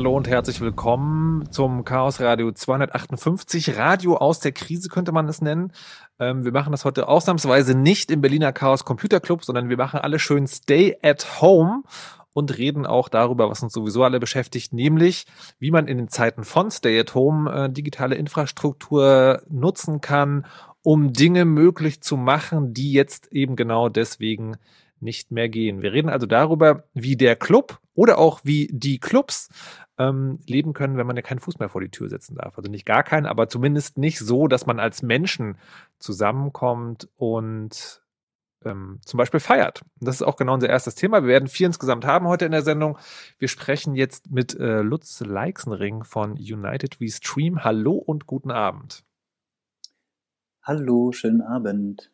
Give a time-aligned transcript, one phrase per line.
[0.00, 3.76] Hallo und herzlich willkommen zum Chaos Radio 258.
[3.76, 5.74] Radio aus der Krise könnte man es nennen.
[6.18, 10.00] Ähm, wir machen das heute ausnahmsweise nicht im Berliner Chaos Computer Club, sondern wir machen
[10.00, 11.82] alle schön Stay at Home
[12.32, 15.26] und reden auch darüber, was uns sowieso alle beschäftigt, nämlich
[15.58, 20.46] wie man in den Zeiten von Stay at Home äh, digitale Infrastruktur nutzen kann,
[20.80, 24.56] um Dinge möglich zu machen, die jetzt eben genau deswegen
[25.00, 25.82] nicht mehr gehen.
[25.82, 29.48] Wir reden also darüber, wie der Club oder auch wie die Clubs
[30.00, 32.56] ähm, leben können, wenn man ja keinen Fuß mehr vor die Tür setzen darf.
[32.56, 35.58] Also nicht gar keinen, aber zumindest nicht so, dass man als Menschen
[35.98, 38.02] zusammenkommt und
[38.64, 39.82] ähm, zum Beispiel feiert.
[40.00, 41.22] Das ist auch genau unser erstes Thema.
[41.22, 42.98] Wir werden vier insgesamt haben heute in der Sendung.
[43.38, 47.62] Wir sprechen jetzt mit äh, Lutz Leixenring von United We Stream.
[47.62, 49.04] Hallo und guten Abend.
[50.62, 52.10] Hallo, schönen Abend.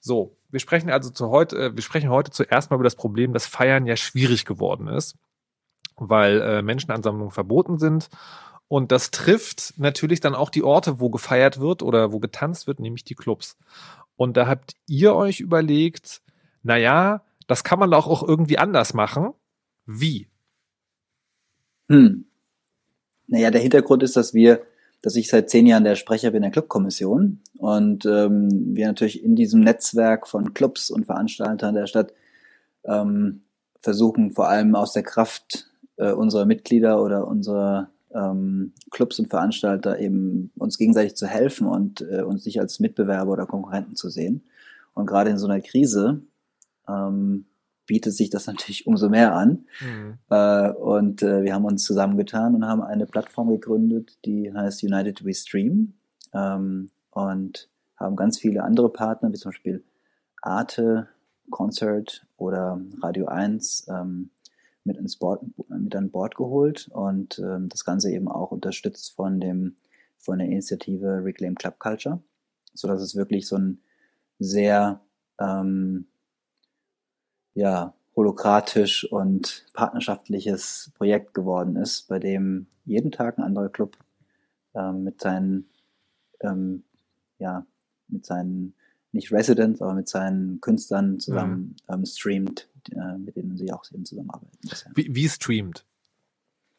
[0.00, 3.34] So, wir sprechen also zu heute, äh, wir sprechen heute zuerst mal über das Problem,
[3.34, 5.18] dass Feiern ja schwierig geworden ist,
[5.96, 8.08] weil äh, Menschenansammlungen verboten sind.
[8.68, 12.80] Und das trifft natürlich dann auch die Orte, wo gefeiert wird oder wo getanzt wird,
[12.80, 13.56] nämlich die Clubs.
[14.16, 16.22] Und da habt ihr euch überlegt,
[16.62, 19.32] naja, das kann man doch auch irgendwie anders machen.
[19.86, 20.28] Wie?
[21.88, 22.24] Hm.
[23.26, 24.64] Naja, der Hintergrund ist, dass wir
[25.04, 29.36] dass ich seit zehn Jahren der Sprecher bin der Clubkommission und ähm, wir natürlich in
[29.36, 32.14] diesem Netzwerk von Clubs und Veranstaltern der Stadt
[32.84, 33.42] ähm,
[33.80, 39.98] versuchen, vor allem aus der Kraft äh, unserer Mitglieder oder unserer ähm, Clubs und Veranstalter
[39.98, 44.44] eben uns gegenseitig zu helfen und äh, uns nicht als Mitbewerber oder Konkurrenten zu sehen.
[44.94, 46.22] Und gerade in so einer Krise
[46.88, 47.46] ähm,
[47.86, 49.66] bietet sich das natürlich umso mehr an.
[49.80, 50.18] Mhm.
[50.30, 55.24] Äh, und äh, wir haben uns zusammengetan und haben eine Plattform gegründet, die heißt United
[55.24, 55.94] We Stream
[56.32, 59.84] ähm, und haben ganz viele andere Partner, wie zum Beispiel
[60.42, 61.08] Arte,
[61.50, 64.30] Concert oder Radio 1 ähm,
[64.84, 69.40] mit, ins Board, mit an Bord geholt und ähm, das Ganze eben auch unterstützt von,
[69.40, 69.76] dem,
[70.18, 72.22] von der Initiative Reclaim Club Culture,
[72.74, 73.80] sodass es wirklich so ein
[74.38, 75.00] sehr
[75.40, 76.06] ähm,
[77.54, 83.96] ja, holokratisch und partnerschaftliches Projekt geworden ist, bei dem jeden Tag ein anderer Club
[84.74, 85.68] ähm, mit seinen,
[86.40, 86.84] ähm,
[87.38, 87.66] ja,
[88.08, 88.74] mit seinen,
[89.12, 91.94] nicht Residents, aber mit seinen Künstlern zusammen mhm.
[91.94, 94.56] ähm, streamt, äh, mit denen sie auch eben zusammenarbeiten.
[94.94, 95.84] Wie, wie streamt?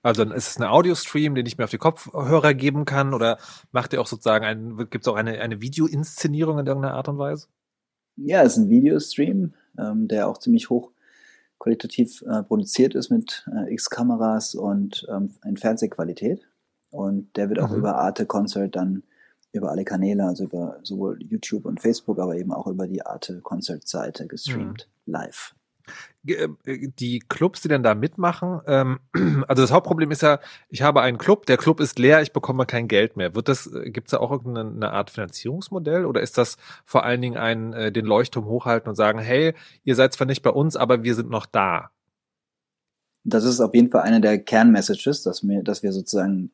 [0.01, 3.39] Also dann ist es ein Audio-Stream, den ich mir auf die Kopfhörer geben kann oder
[3.71, 7.17] macht ihr auch sozusagen ein, gibt es auch eine, eine Video-Inszenierung in irgendeiner Art und
[7.17, 7.47] Weise?
[8.17, 10.91] Ja, es ist ein Videostream ähm, der auch ziemlich hoch
[11.59, 16.47] qualitativ äh, produziert ist mit äh, X-Kameras und ähm, in Fernsehqualität.
[16.91, 17.77] Und der wird auch mhm.
[17.77, 19.03] über Arte Concert dann
[19.51, 23.39] über alle Kanäle, also über sowohl YouTube und Facebook, aber eben auch über die Arte
[23.41, 25.13] Concert Seite gestreamt, mhm.
[25.13, 25.55] live.
[26.27, 26.47] Äh,
[26.99, 28.99] die Clubs, die dann da mitmachen, ähm,
[29.47, 32.65] also das Hauptproblem ist ja, ich habe einen Club, der Club ist leer, ich bekomme
[32.65, 33.35] kein Geld mehr.
[33.35, 37.21] Wird das, äh, gibt es da auch irgendeine Art Finanzierungsmodell oder ist das vor allen
[37.21, 39.53] Dingen ein, äh, den Leuchtturm hochhalten und sagen, hey,
[39.83, 41.91] ihr seid zwar nicht bei uns, aber wir sind noch da?
[43.23, 46.51] Das ist auf jeden Fall eine der Kernmessages, dass wir, dass wir sozusagen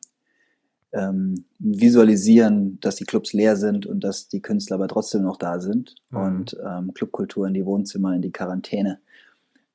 [0.92, 5.60] ähm, visualisieren, dass die Clubs leer sind und dass die Künstler aber trotzdem noch da
[5.60, 6.18] sind mhm.
[6.18, 9.00] und ähm, Clubkultur in die Wohnzimmer, in die Quarantäne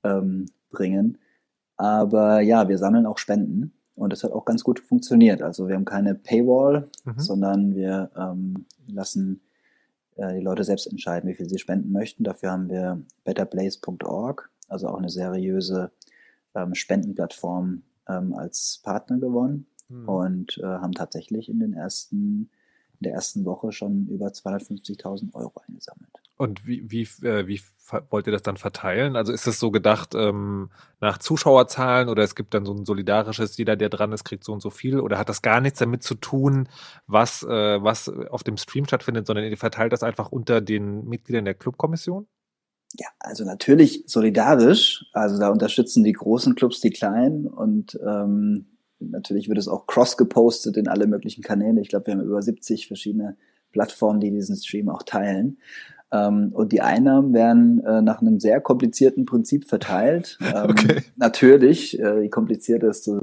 [0.04, 1.18] ähm, bringen.
[1.76, 5.42] Aber ja, wir sammeln auch Spenden und das hat auch ganz gut funktioniert.
[5.42, 7.20] Also wir haben keine Paywall, mhm.
[7.20, 9.42] sondern wir ähm, lassen
[10.16, 12.24] äh, die Leute selbst entscheiden, wie viel sie spenden möchten.
[12.24, 15.92] Dafür haben wir betterplace.org, also auch eine seriöse
[16.56, 20.10] ähm, Spendenplattform ähm, als Partner gewonnen mhm.
[20.10, 22.50] und äh, haben tatsächlich in den ersten
[23.00, 26.12] in der ersten Woche schon über 250.000 Euro eingesammelt.
[26.38, 27.60] Und wie, wie, äh, wie
[28.10, 29.16] wollt ihr das dann verteilen?
[29.16, 33.58] Also ist es so gedacht ähm, nach Zuschauerzahlen oder es gibt dann so ein solidarisches,
[33.58, 35.00] jeder, der dran ist, kriegt so und so viel?
[35.00, 36.70] Oder hat das gar nichts damit zu tun,
[37.08, 41.46] was, äh, was auf dem Stream stattfindet, sondern ihr verteilt das einfach unter den Mitgliedern
[41.46, 42.28] der Clubkommission?
[42.96, 45.06] Ja, also natürlich solidarisch.
[45.14, 50.18] Also da unterstützen die großen Clubs die kleinen und ähm, natürlich wird es auch cross
[50.18, 51.82] gepostet in alle möglichen Kanäle.
[51.82, 53.38] Ich glaube, wir haben über 70 verschiedene
[53.72, 55.58] Plattformen, die diesen Stream auch teilen.
[56.12, 60.38] Ähm, und die Einnahmen werden äh, nach einem sehr komplizierten Prinzip verteilt.
[60.48, 61.04] Ähm, okay.
[61.18, 63.22] Natürlich, äh, je komplizierter, desto,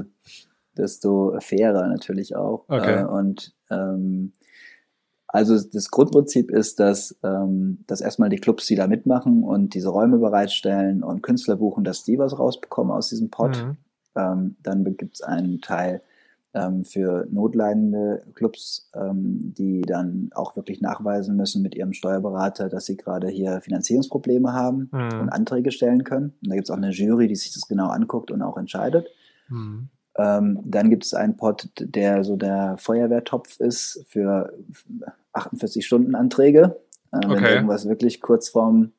[0.77, 2.65] desto fairer natürlich auch.
[2.67, 3.01] Okay.
[3.01, 4.33] Äh, und ähm,
[5.27, 9.89] also das Grundprinzip ist, dass, ähm, dass erstmal die Clubs, die da mitmachen und diese
[9.89, 13.57] Räume bereitstellen und Künstler buchen, dass die was rausbekommen aus diesem Pot.
[13.57, 13.77] Mhm.
[14.15, 16.01] Ähm, dann gibt es einen Teil,
[16.55, 22.85] ähm, für notleidende Clubs, ähm, die dann auch wirklich nachweisen müssen mit ihrem Steuerberater, dass
[22.85, 25.19] sie gerade hier Finanzierungsprobleme haben mhm.
[25.21, 26.33] und Anträge stellen können.
[26.41, 29.07] Und da gibt es auch eine Jury, die sich das genau anguckt und auch entscheidet.
[29.49, 29.89] Mhm.
[30.17, 34.53] Ähm, dann gibt es einen Pot, der so der Feuerwehrtopf ist für
[35.33, 36.77] 48 Stunden Anträge.
[37.11, 37.29] Äh, okay.
[37.29, 38.93] Wenn irgendwas wirklich kurz vorm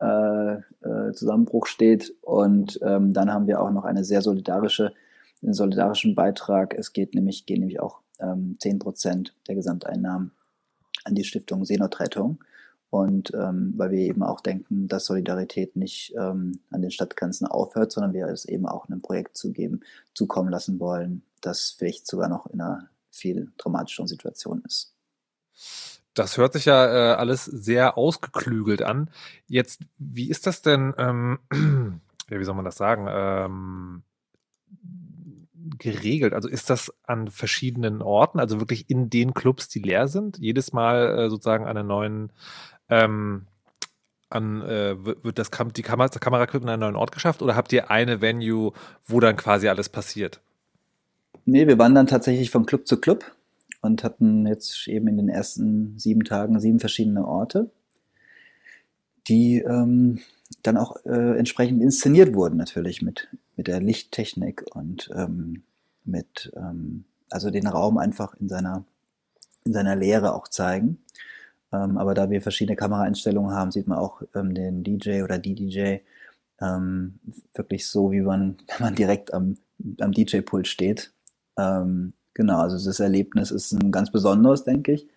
[0.00, 2.14] äh, äh, Zusammenbruch steht.
[2.20, 4.92] Und ähm, dann haben wir auch noch eine sehr solidarische,
[5.42, 6.74] einen solidarischen Beitrag.
[6.74, 10.32] Es geht nämlich, gehen nämlich auch ähm, 10 Prozent der Gesamteinnahmen
[11.04, 12.38] an die Stiftung Seenotrettung.
[12.88, 17.92] Und ähm, weil wir eben auch denken, dass Solidarität nicht ähm, an den Stadtgrenzen aufhört,
[17.92, 19.80] sondern wir es eben auch einem Projekt zugeben,
[20.14, 24.94] zukommen lassen wollen, das vielleicht sogar noch in einer viel dramatischeren Situation ist.
[26.14, 29.10] Das hört sich ja äh, alles sehr ausgeklügelt an.
[29.46, 31.38] Jetzt, wie ist das denn, ähm,
[32.30, 34.02] ja, wie soll man das sagen, ähm,
[35.78, 36.32] geregelt?
[36.32, 40.72] Also ist das an verschiedenen Orten, also wirklich in den Clubs, die leer sind, jedes
[40.72, 42.32] Mal äh, sozusagen an einen neuen
[42.88, 43.46] ähm,
[44.28, 47.90] an, äh, wird das Kam die Kamera, das einen neuen Ort geschafft oder habt ihr
[47.90, 48.72] eine Venue,
[49.04, 50.40] wo dann quasi alles passiert?
[51.44, 53.24] Nee, wir wandern tatsächlich von Club zu Club
[53.82, 57.70] und hatten jetzt eben in den ersten sieben Tagen sieben verschiedene Orte,
[59.28, 60.20] die ähm,
[60.62, 65.62] dann auch äh, entsprechend inszeniert wurden, natürlich mit, mit der Lichttechnik und ähm,
[66.04, 68.84] mit, ähm, also den Raum einfach in seiner,
[69.64, 70.98] in seiner Leere auch zeigen.
[71.72, 75.54] Ähm, aber da wir verschiedene Kameraeinstellungen haben, sieht man auch ähm, den DJ oder die
[75.54, 75.98] DJ
[76.60, 77.18] ähm,
[77.54, 79.56] wirklich so, wie man, wenn man direkt am,
[80.00, 81.12] am DJ-Pult steht.
[81.58, 85.08] Ähm, genau, also das Erlebnis ist ein ganz besonderes, denke ich.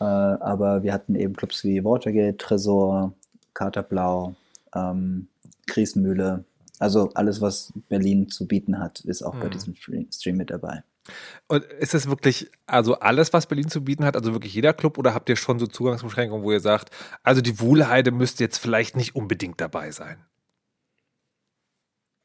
[0.00, 3.14] Äh, aber wir hatten eben Clubs wie Watergate, Tresor,
[3.54, 4.34] Katerblau,
[4.74, 5.28] ähm,
[5.66, 6.44] Kriesmühle.
[6.78, 9.40] Also alles, was Berlin zu bieten hat, ist auch mhm.
[9.40, 10.82] bei diesem Stream mit dabei.
[11.48, 14.96] Und ist es wirklich, also alles, was Berlin zu bieten hat, also wirklich jeder Club,
[14.98, 16.90] oder habt ihr schon so Zugangsbeschränkungen, wo ihr sagt,
[17.22, 20.16] also die Wuhlheide müsste jetzt vielleicht nicht unbedingt dabei sein?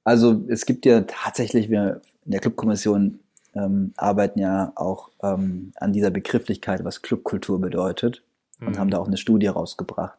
[0.05, 3.19] Also es gibt ja tatsächlich, wir in der Clubkommission
[3.53, 8.23] ähm, arbeiten ja auch ähm, an dieser Begrifflichkeit, was Clubkultur bedeutet
[8.61, 8.79] und mhm.
[8.79, 10.17] haben da auch eine Studie rausgebracht.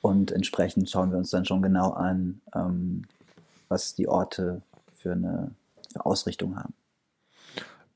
[0.00, 3.04] Und entsprechend schauen wir uns dann schon genau an, ähm,
[3.70, 4.60] was die Orte
[4.94, 5.52] für eine
[5.94, 6.74] Ausrichtung haben.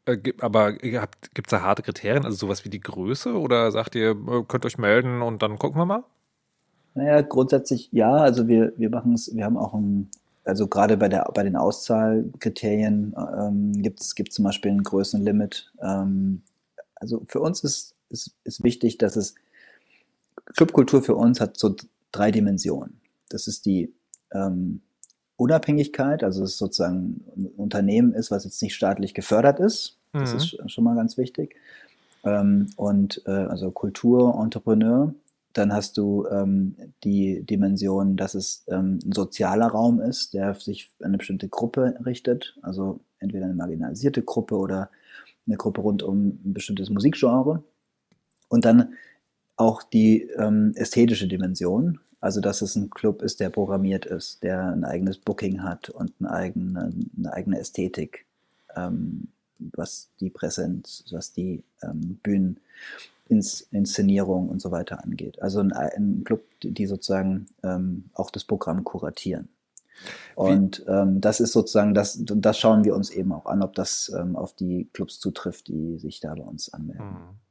[0.06, 3.38] Äh, aber gibt es da harte Kriterien, also sowas wie die Größe?
[3.38, 6.04] Oder sagt ihr, äh, könnt euch melden und dann gucken wir mal?
[6.94, 8.12] Naja, grundsätzlich ja.
[8.12, 10.10] Also wir, wir machen es, wir haben auch ein,
[10.44, 15.72] also gerade bei, der, bei den Auszahlkriterien ähm, gibt es zum Beispiel ein Größenlimit.
[15.82, 16.42] Ähm,
[16.94, 19.34] also für uns ist, ist, ist wichtig, dass es
[20.56, 21.74] Clubkultur für uns hat so
[22.12, 23.00] drei Dimensionen.
[23.28, 23.92] Das ist die
[24.32, 24.82] ähm,
[25.36, 29.98] Unabhängigkeit, also es sozusagen ein Unternehmen ist, was jetzt nicht staatlich gefördert ist.
[30.12, 30.38] Das mhm.
[30.38, 31.56] ist schon mal ganz wichtig.
[32.24, 35.12] Ähm, und äh, also Kultur, Entrepreneur.
[35.52, 40.90] Dann hast du ähm, die Dimension, dass es ähm, ein sozialer Raum ist, der sich
[41.00, 42.56] an eine bestimmte Gruppe richtet.
[42.62, 44.90] Also entweder eine marginalisierte Gruppe oder
[45.46, 47.62] eine Gruppe rund um ein bestimmtes Musikgenre.
[48.48, 48.94] Und dann
[49.56, 54.72] auch die ähm, ästhetische Dimension, also, dass es ein Club ist, der programmiert ist, der
[54.72, 58.24] ein eigenes Booking hat und eine eigene, eine eigene Ästhetik,
[58.74, 62.18] ähm, was die Präsenz, was die ähm,
[63.28, 65.42] Bühneninszenierung und so weiter angeht.
[65.42, 69.50] Also ein, ein Club, die sozusagen ähm, auch das Programm kuratieren.
[70.34, 74.10] Und ähm, das ist sozusagen, das, das schauen wir uns eben auch an, ob das
[74.18, 77.04] ähm, auf die Clubs zutrifft, die sich da bei uns anmelden.
[77.04, 77.43] Mhm.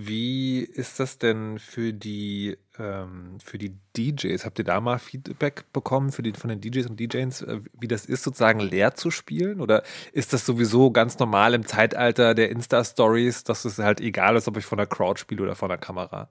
[0.00, 4.44] Wie ist das denn für die, ähm, für die DJs?
[4.44, 7.88] Habt ihr da mal Feedback bekommen für die, von den DJs und DJs, äh, wie
[7.88, 9.60] das ist, sozusagen leer zu spielen?
[9.60, 14.46] Oder ist das sowieso ganz normal im Zeitalter der Insta-Stories, dass es halt egal ist,
[14.46, 16.30] ob ich von der Crowd spiele oder von der Kamera?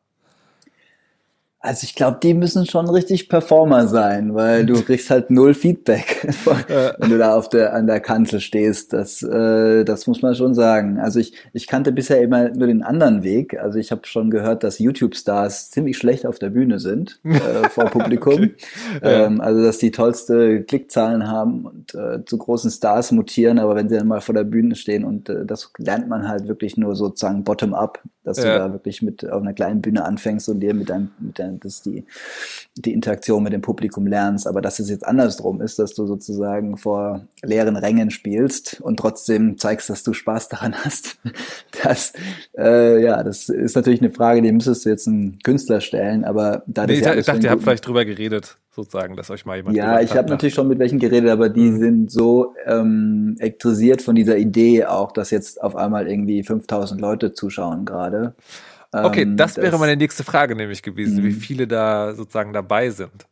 [1.59, 6.27] Also ich glaube, die müssen schon richtig Performer sein, weil du kriegst halt null Feedback,
[6.99, 8.93] wenn du da auf der an der Kanzel stehst.
[8.93, 10.99] Das, äh, das muss man schon sagen.
[10.99, 13.59] Also ich, ich kannte bisher immer nur den anderen Weg.
[13.59, 17.85] Also ich habe schon gehört, dass YouTube-Stars ziemlich schlecht auf der Bühne sind äh, vor
[17.85, 18.51] Publikum.
[18.97, 19.23] Okay.
[19.23, 23.89] Ähm, also dass die tollste Klickzahlen haben und äh, zu großen Stars mutieren, aber wenn
[23.89, 26.95] sie dann mal vor der Bühne stehen und äh, das lernt man halt wirklich nur
[26.95, 28.43] sozusagen bottom-up, dass ja.
[28.43, 31.46] du da wirklich mit auf einer kleinen Bühne anfängst und dir mit deinem mit deinem
[31.59, 32.05] dass die,
[32.75, 36.77] die Interaktion mit dem Publikum lernst, aber dass es jetzt andersrum ist, dass du sozusagen
[36.77, 41.17] vor leeren Rängen spielst und trotzdem zeigst, dass du Spaß daran hast.
[41.83, 42.11] Das,
[42.57, 46.63] äh, ja, das ist natürlich eine Frage, die müsstest du jetzt einem Künstler stellen, aber
[46.65, 49.57] da nee, ich, ja ich dachte, ihr habt vielleicht drüber geredet sozusagen, dass euch mal
[49.57, 51.79] jemand Ja, ich habe natürlich schon mit welchen geredet, aber die mhm.
[51.79, 57.33] sind so ähm, elektrisiert von dieser Idee auch, dass jetzt auf einmal irgendwie 5000 Leute
[57.33, 58.35] zuschauen gerade.
[58.91, 61.39] Okay, ähm, das wäre das, meine nächste Frage nämlich gewesen, wie mhm.
[61.39, 63.27] viele da sozusagen dabei sind.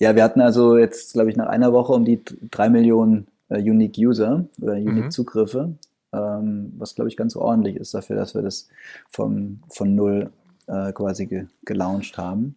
[0.00, 3.58] Ja, wir hatten also jetzt, glaube ich, nach einer Woche um die drei Millionen äh,
[3.58, 5.10] Unique User oder Unique mhm.
[5.10, 5.74] Zugriffe,
[6.12, 8.68] ähm, was glaube ich ganz ordentlich ist dafür, dass wir das
[9.10, 10.30] vom, von null
[10.66, 12.56] äh, quasi ge gelauncht haben.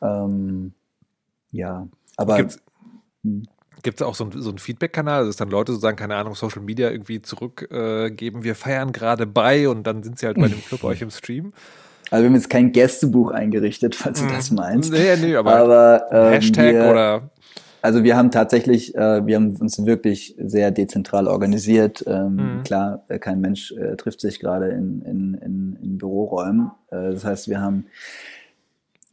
[0.00, 0.72] Ähm,
[1.52, 2.36] ja, aber.
[2.36, 2.60] Gibt's,
[3.22, 3.46] hm.
[3.82, 6.62] Gibt es auch so, ein, so einen Feedback-Kanal, dass dann Leute sozusagen, keine Ahnung, Social
[6.62, 10.64] Media irgendwie zurückgeben, äh, wir feiern gerade bei und dann sind sie halt bei dem
[10.64, 11.52] Club euch im Stream?
[12.10, 14.56] Also wir haben jetzt kein Gästebuch eingerichtet, falls du das mhm.
[14.56, 14.92] meinst.
[14.92, 17.30] Nee, nee, aber, aber ähm, Hashtag wir, oder
[17.86, 22.02] also wir haben tatsächlich, äh, wir haben uns wirklich sehr dezentral organisiert.
[22.08, 22.62] Ähm, mhm.
[22.64, 26.72] Klar, äh, kein Mensch äh, trifft sich gerade in, in, in, in Büroräumen.
[26.90, 27.86] Äh, das heißt, wir haben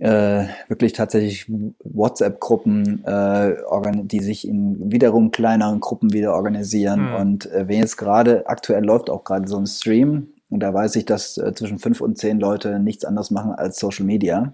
[0.03, 1.49] äh, wirklich tatsächlich
[1.81, 3.55] WhatsApp-Gruppen, äh,
[4.03, 7.11] die sich in wiederum kleineren Gruppen wieder organisieren.
[7.11, 7.15] Mhm.
[7.15, 10.97] Und äh, wenn jetzt gerade, aktuell läuft auch gerade so ein Stream, und da weiß
[10.97, 14.53] ich, dass äh, zwischen fünf und zehn Leute nichts anderes machen als Social Media.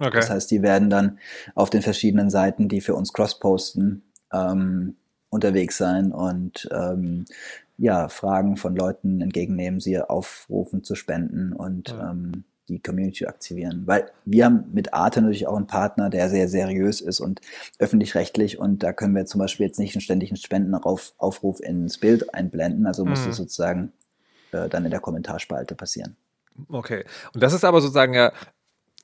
[0.00, 0.10] Okay.
[0.14, 1.18] Das heißt, die werden dann
[1.54, 4.02] auf den verschiedenen Seiten, die für uns cross-posten,
[4.32, 4.96] ähm,
[5.28, 7.26] unterwegs sein und ähm,
[7.76, 12.10] ja, Fragen von Leuten entgegennehmen, sie aufrufen zu spenden und ja.
[12.10, 13.82] ähm, die Community aktivieren.
[13.86, 17.40] Weil wir haben mit Arte natürlich auch einen Partner, der sehr seriös ist und
[17.78, 22.86] öffentlich-rechtlich und da können wir zum Beispiel jetzt nicht einen ständigen Spendenaufruf ins Bild einblenden,
[22.86, 23.30] also muss mhm.
[23.30, 23.92] es sozusagen
[24.52, 26.16] äh, dann in der Kommentarspalte passieren.
[26.68, 27.04] Okay.
[27.34, 28.32] Und das ist aber sozusagen ja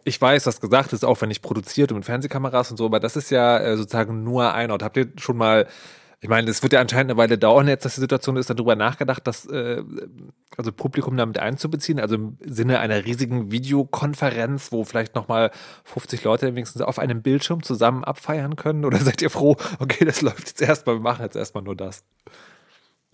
[0.04, 3.00] ich weiß, das gesagt ist auch wenn ich produziert und mit Fernsehkameras und so, aber
[3.00, 4.82] das ist ja äh, sozusagen nur ein Ort.
[4.82, 5.66] Habt ihr schon mal,
[6.24, 8.76] ich meine, es wird ja anscheinend eine Weile dauern jetzt, dass die Situation ist, darüber
[8.76, 9.82] nachgedacht, dass äh,
[10.56, 15.50] also Publikum damit einzubeziehen, also im Sinne einer riesigen Videokonferenz, wo vielleicht nochmal
[15.84, 18.86] 50 Leute wenigstens auf einem Bildschirm zusammen abfeiern können?
[18.86, 22.04] Oder seid ihr froh, okay, das läuft jetzt erstmal, wir machen jetzt erstmal nur das?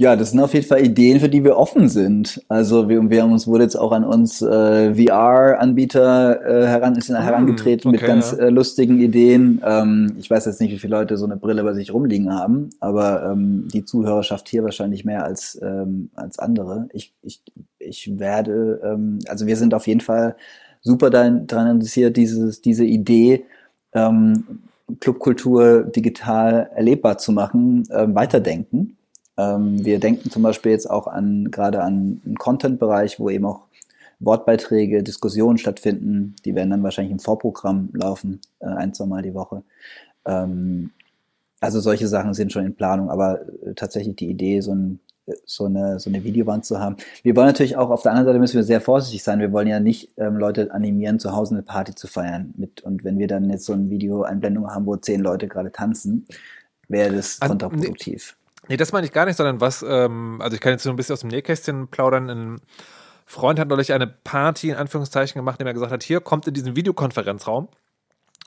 [0.00, 2.42] Ja, das sind auf jeden Fall Ideen, für die wir offen sind.
[2.48, 7.10] Also wir, wir haben uns wurde jetzt auch an uns äh, VR-Anbieter äh, heran, ist
[7.10, 8.46] ah, herangetreten okay, mit ganz ja.
[8.46, 9.60] äh, lustigen Ideen.
[9.62, 12.70] Ähm, ich weiß jetzt nicht, wie viele Leute so eine Brille bei sich rumliegen haben,
[12.80, 16.88] aber ähm, die Zuhörerschaft hier wahrscheinlich mehr als ähm, als andere.
[16.94, 17.42] Ich ich
[17.78, 20.34] ich werde, ähm, also wir sind auf jeden Fall
[20.80, 23.44] super daran interessiert, dieses diese Idee
[23.92, 24.60] ähm,
[24.98, 28.96] Clubkultur digital erlebbar zu machen, äh, weiterdenken ähm,
[29.40, 33.62] wir denken zum Beispiel jetzt auch an gerade an einen Content-Bereich, wo eben auch
[34.20, 36.36] Wortbeiträge, Diskussionen stattfinden.
[36.44, 39.62] Die werden dann wahrscheinlich im Vorprogramm laufen, äh, ein, zwei Mal die Woche.
[40.26, 40.90] Ähm,
[41.60, 45.00] also solche Sachen sind schon in Planung, aber äh, tatsächlich die Idee, so, ein,
[45.44, 46.96] so, eine, so eine Videowand zu haben.
[47.22, 49.40] Wir wollen natürlich auch, auf der anderen Seite müssen wir sehr vorsichtig sein.
[49.40, 52.52] Wir wollen ja nicht ähm, Leute animieren, zu Hause eine Party zu feiern.
[52.56, 56.26] Mit, und wenn wir dann jetzt so ein Video-Einblendung haben, wo zehn Leute gerade tanzen,
[56.88, 58.36] wäre das kontraproduktiv.
[58.70, 60.96] Nee, das meine ich gar nicht, sondern was, ähm, also ich kann jetzt so ein
[60.96, 62.30] bisschen aus dem Nähkästchen plaudern.
[62.30, 62.60] Ein
[63.26, 66.54] Freund hat neulich eine Party in Anführungszeichen gemacht, indem er gesagt hat, hier kommt in
[66.54, 67.68] diesen Videokonferenzraum.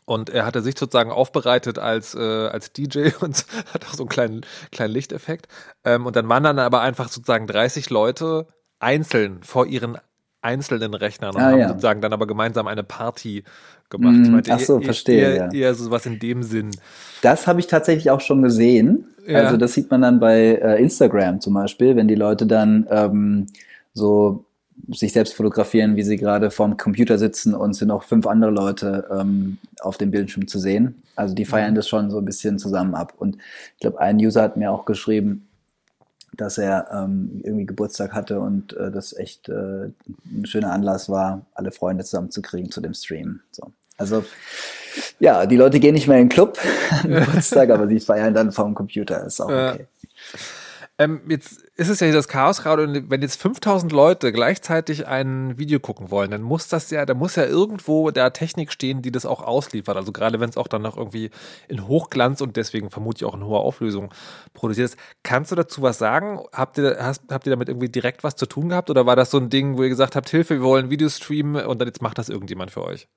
[0.06, 4.10] Und er hatte sich sozusagen aufbereitet als, äh, als DJ und hat auch so einen
[4.10, 5.50] kleinen, kleinen Lichteffekt.
[5.84, 8.48] Ähm, und dann waren dann aber einfach sozusagen 30 Leute
[8.80, 9.98] einzeln vor ihren
[10.42, 11.68] einzelnen Rechnern und ah, haben ja.
[11.68, 13.44] sozusagen dann aber gemeinsam eine Party
[13.90, 14.16] gemacht.
[14.16, 15.22] Mm, meinte, ach so, eher, verstehe.
[15.22, 15.52] Eher, ja.
[15.52, 16.72] eher so was in dem Sinn.
[17.22, 19.13] Das habe ich tatsächlich auch schon gesehen.
[19.26, 19.40] Ja.
[19.40, 23.48] Also das sieht man dann bei äh, Instagram zum Beispiel, wenn die Leute dann ähm,
[23.94, 24.46] so
[24.90, 29.08] sich selbst fotografieren, wie sie gerade vorm Computer sitzen und sind noch fünf andere Leute
[29.12, 31.02] ähm, auf dem Bildschirm zu sehen.
[31.16, 31.76] Also die feiern mhm.
[31.76, 33.14] das schon so ein bisschen zusammen ab.
[33.18, 33.38] Und
[33.76, 35.48] ich glaube, ein User hat mir auch geschrieben,
[36.36, 39.90] dass er ähm, irgendwie Geburtstag hatte und äh, das echt äh,
[40.26, 43.42] ein schöner Anlass war, alle Freunde zusammenzukriegen zu dem Stream.
[43.52, 43.72] So.
[43.98, 44.24] Also
[45.20, 46.58] ja, die Leute gehen nicht mehr in den Club
[47.04, 49.26] am Geburtstag, aber sie feiern dann vom Computer.
[49.26, 49.88] Ist auch okay.
[51.00, 55.58] Ähm, jetzt ist es ja hier das Chaosradio und wenn jetzt 5000 Leute gleichzeitig ein
[55.58, 59.12] Video gucken wollen, dann muss das ja, da muss ja irgendwo da Technik stehen, die
[59.12, 59.98] das auch ausliefert.
[59.98, 61.32] Also gerade wenn es auch dann noch irgendwie
[61.68, 64.14] in Hochglanz und deswegen vermutlich auch in hoher Auflösung
[64.54, 64.98] produziert ist.
[65.24, 66.40] Kannst du dazu was sagen?
[66.52, 69.32] Habt ihr, hast, habt ihr damit irgendwie direkt was zu tun gehabt oder war das
[69.32, 72.04] so ein Ding, wo ihr gesagt habt, Hilfe, wir wollen Videos streamen und dann jetzt
[72.04, 73.08] macht das irgendjemand für euch?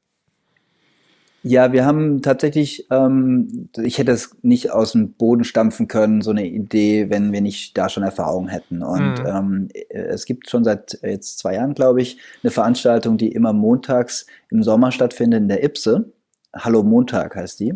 [1.49, 6.33] Ja, wir haben tatsächlich, ähm, ich hätte es nicht aus dem Boden stampfen können, so
[6.33, 8.83] eine Idee, wenn wir nicht da schon Erfahrung hätten.
[8.83, 9.27] Und mhm.
[9.27, 14.27] ähm, es gibt schon seit jetzt zwei Jahren, glaube ich, eine Veranstaltung, die immer montags
[14.51, 16.13] im Sommer stattfindet in der Ipse.
[16.53, 17.75] Hallo Montag heißt die.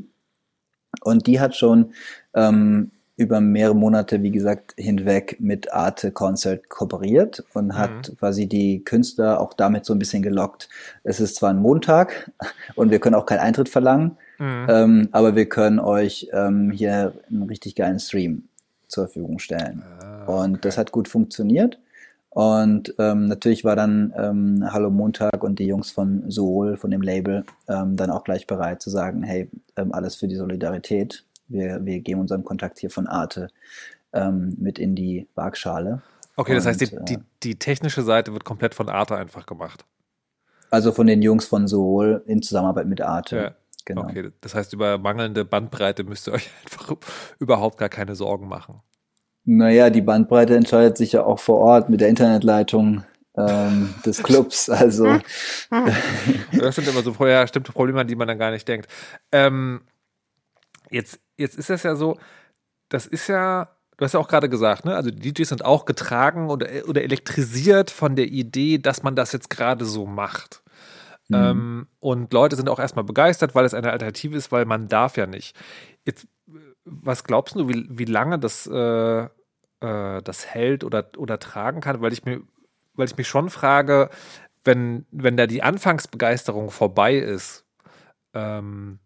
[1.03, 1.93] Und die hat schon
[2.35, 7.79] ähm, über mehrere Monate, wie gesagt, hinweg mit Arte Concert kooperiert und mhm.
[7.79, 10.71] hat quasi die Künstler auch damit so ein bisschen gelockt.
[11.05, 12.33] Es ist zwar ein Montag
[12.77, 14.67] und wir können auch keinen Eintritt verlangen, mhm.
[14.69, 18.45] ähm, aber wir können euch ähm, hier einen richtig geilen Stream
[18.89, 19.83] zur Verfügung stellen.
[20.01, 20.33] Ah, okay.
[20.33, 21.79] Und das hat gut funktioniert.
[22.31, 27.03] Und ähm, natürlich war dann ähm, Hallo Montag und die Jungs von Soul, von dem
[27.03, 31.85] Label, ähm, dann auch gleich bereit zu sagen, hey, ähm, alles für die Solidarität wir,
[31.85, 33.49] wir geben unseren Kontakt hier von Arte
[34.13, 36.03] ähm, mit in die Waagschale.
[36.37, 39.85] Okay, das heißt, die, die, äh, die technische Seite wird komplett von Arte einfach gemacht.
[40.71, 43.37] Also von den Jungs von Soul in Zusammenarbeit mit Arte.
[43.37, 43.55] Ja.
[43.85, 44.03] Genau.
[44.03, 46.97] Okay, das heißt, über mangelnde Bandbreite müsst ihr euch einfach
[47.39, 48.81] überhaupt gar keine Sorgen machen.
[49.45, 53.05] Naja, die Bandbreite entscheidet sich ja auch vor Ort mit der Internetleitung
[53.37, 54.71] ähm, des Clubs.
[54.71, 55.07] Also
[56.59, 58.89] das sind immer so vorher bestimmte Probleme, an die man dann gar nicht denkt.
[59.33, 59.81] Ähm,
[60.91, 62.19] jetzt, jetzt ist das ja so,
[62.89, 64.95] das ist ja, du hast ja auch gerade gesagt, ne?
[64.95, 69.33] Also die DJs sind auch getragen oder, oder elektrisiert von der Idee, dass man das
[69.33, 70.63] jetzt gerade so macht.
[71.29, 71.37] Mhm.
[71.37, 75.17] Ähm, und Leute sind auch erstmal begeistert, weil es eine Alternative ist, weil man darf
[75.17, 75.57] ja nicht.
[76.05, 76.27] Jetzt,
[76.85, 79.25] was glaubst du, wie, wie lange das, äh,
[79.81, 82.01] äh, das hält oder, oder tragen kann?
[82.01, 82.43] Weil ich mir,
[82.95, 84.11] weil ich mich schon frage,
[84.65, 87.65] wenn, wenn da die Anfangsbegeisterung vorbei ist,
[88.35, 88.99] ähm,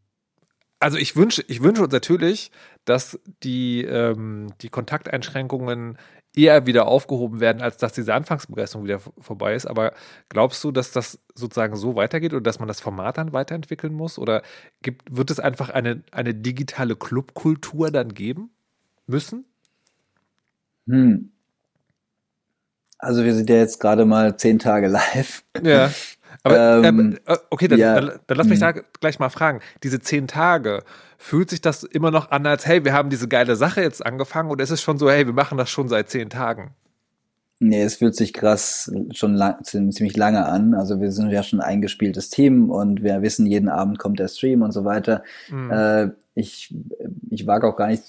[0.85, 2.51] also ich wünsche, ich wünsche uns natürlich,
[2.85, 5.97] dass die, ähm, die Kontakteinschränkungen
[6.37, 9.65] eher wieder aufgehoben werden, als dass diese Anfangsbegeisterung wieder vorbei ist.
[9.65, 9.95] Aber
[10.29, 14.19] glaubst du, dass das sozusagen so weitergeht oder dass man das Format dann weiterentwickeln muss?
[14.19, 14.43] Oder
[14.83, 18.51] gibt, wird es einfach eine, eine digitale Clubkultur dann geben
[19.07, 19.47] müssen?
[20.87, 21.31] Hm.
[22.99, 25.45] Also wir sind ja jetzt gerade mal zehn Tage live.
[25.63, 25.91] Ja.
[26.45, 27.95] Aber ähm, äh, okay, dann, ja.
[27.95, 28.75] dann, dann, lass mich hm.
[28.75, 29.61] da gleich mal fragen.
[29.83, 30.85] Diese zehn Tage,
[31.25, 34.51] fühlt sich das immer noch an, als hey, wir haben diese geile Sache jetzt angefangen
[34.51, 36.73] oder ist es schon so, hey, wir machen das schon seit zehn Tagen?
[37.61, 40.75] Nee, es fühlt sich krass schon lang, ziemlich lange an.
[40.75, 44.29] Also wir sind ja schon ein eingespieltes Team und wir wissen, jeden Abend kommt der
[44.29, 45.23] Stream und so weiter.
[45.49, 45.71] Mhm.
[45.71, 46.75] Äh, ich,
[47.31, 48.03] ich wage auch gar nicht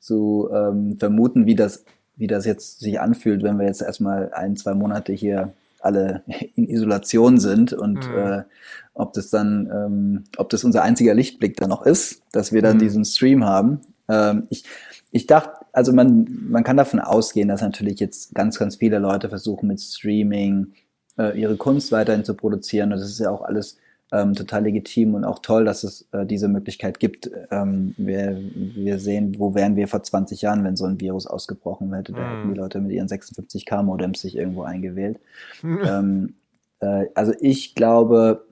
[0.00, 1.84] zu ähm, vermuten, wie das,
[2.16, 6.22] wie das jetzt sich anfühlt, wenn wir jetzt erstmal ein, zwei Monate hier alle
[6.54, 8.16] in Isolation sind und mhm.
[8.16, 8.42] äh,
[8.94, 12.76] ob das dann, ähm, ob das unser einziger Lichtblick dann noch ist, dass wir dann
[12.76, 12.80] mhm.
[12.80, 13.80] diesen Stream haben.
[14.08, 14.64] Ähm, ich,
[15.10, 19.28] ich dachte, also man, man kann davon ausgehen, dass natürlich jetzt ganz, ganz viele Leute
[19.28, 20.72] versuchen mit Streaming
[21.18, 22.92] äh, ihre Kunst weiterhin zu produzieren.
[22.92, 23.78] Und das ist ja auch alles
[24.14, 27.30] ähm, total legitim und auch toll, dass es äh, diese Möglichkeit gibt.
[27.50, 31.92] Ähm, wir, wir sehen, wo wären wir vor 20 Jahren, wenn so ein Virus ausgebrochen
[31.92, 32.12] hätte.
[32.12, 32.54] Da hätten die mhm.
[32.54, 35.18] Leute mit ihren 56K-Modems sich irgendwo eingewählt.
[35.64, 36.34] ähm,
[36.78, 38.46] äh, also ich glaube,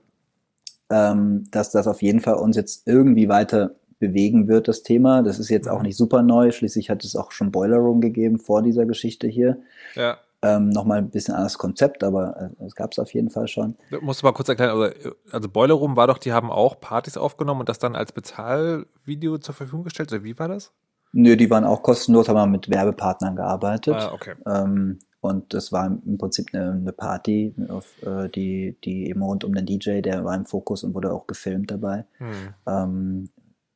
[0.89, 5.23] ähm, dass das auf jeden Fall uns jetzt irgendwie weiter bewegen wird, das Thema.
[5.23, 5.85] Das ist jetzt auch mhm.
[5.85, 6.51] nicht super neu.
[6.51, 9.59] Schließlich hat es auch schon Boiler Room gegeben vor dieser Geschichte hier.
[9.95, 10.17] Ja.
[10.43, 13.75] Ähm, Nochmal ein bisschen anderes Konzept, aber äh, es gab es auf jeden Fall schon.
[13.89, 16.79] Du musst du mal kurz erklären, also, also Boiler Room war doch, die haben auch
[16.79, 20.73] Partys aufgenommen und das dann als Bezahlvideo zur Verfügung gestellt, oder wie war das?
[21.13, 23.95] Nö, die waren auch kostenlos, haben wir mit Werbepartnern gearbeitet.
[23.95, 24.33] Ah, okay.
[24.45, 29.45] Ähm, und das war im Prinzip eine, eine Party, auf, äh, die, die eben rund
[29.45, 32.03] um den DJ, der war im Fokus und wurde auch gefilmt dabei.
[32.17, 32.53] Hm.
[32.67, 33.29] Ähm,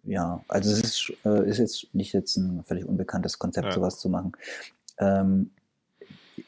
[0.03, 3.71] ja, also es ist, äh, ist jetzt nicht jetzt ein völlig unbekanntes Konzept, ja.
[3.71, 4.33] sowas zu machen.
[4.97, 5.51] Ähm,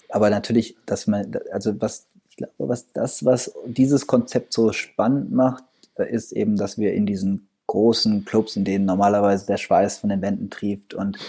[0.09, 5.31] aber natürlich, dass man, also was, ich glaube, was das, was dieses Konzept so spannend
[5.31, 5.63] macht,
[5.95, 10.09] äh, ist eben, dass wir in diesen großen Clubs, in denen normalerweise der Schweiß von
[10.09, 11.19] den Wänden trieft und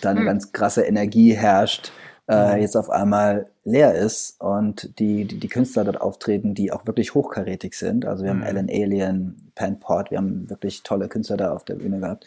[0.00, 0.26] da eine hm.
[0.26, 1.92] ganz krasse Energie herrscht,
[2.28, 2.60] äh, mhm.
[2.60, 7.14] jetzt auf einmal leer ist und die, die, die, Künstler dort auftreten, die auch wirklich
[7.14, 8.04] hochkarätig sind.
[8.04, 8.46] Also wir haben mhm.
[8.46, 12.26] Alan Alien, Pan Port, wir haben wirklich tolle Künstler da auf der Bühne gehabt.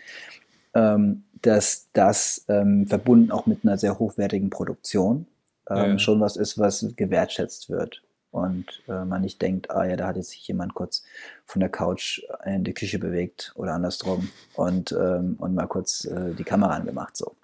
[0.74, 5.26] Ähm, dass das ähm, verbunden auch mit einer sehr hochwertigen Produktion
[5.69, 5.99] ähm, ja.
[5.99, 8.01] schon was ist, was gewertschätzt wird.
[8.32, 11.03] Und äh, man nicht denkt, ah ja, da hat jetzt sich jemand kurz
[11.45, 16.36] von der Couch in die Küche bewegt oder andersrum und, ähm, und mal kurz äh,
[16.36, 17.17] die Kamera angemacht.
[17.17, 17.36] So.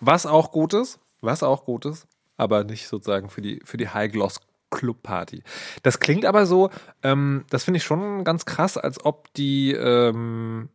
[0.00, 2.06] Was auch gut ist, was auch gut ist,
[2.38, 4.40] aber nicht sozusagen für die, für die High-Gloss
[4.70, 5.42] Club Party.
[5.82, 6.70] Das klingt aber so,
[7.02, 10.70] ähm, das finde ich schon ganz krass, als ob die, ähm,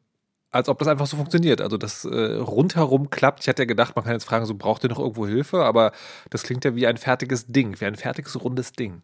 [0.55, 1.59] als ob das einfach so funktioniert.
[1.59, 3.41] Also das äh, rundherum klappt.
[3.41, 5.91] Ich hatte ja gedacht, man kann jetzt fragen, so braucht ihr noch irgendwo Hilfe, aber
[6.29, 9.01] das klingt ja wie ein fertiges Ding, wie ein fertiges rundes Ding.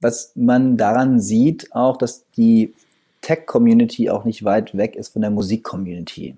[0.00, 2.74] Was man daran sieht, auch, dass die
[3.22, 6.36] Tech-Community auch nicht weit weg ist von der Musik-Community.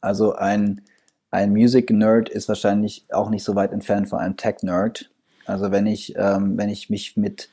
[0.00, 0.80] Also ein,
[1.30, 5.10] ein Music-Nerd ist wahrscheinlich auch nicht so weit entfernt von einem Tech-Nerd.
[5.44, 7.50] Also wenn ich, ähm, wenn ich mich mit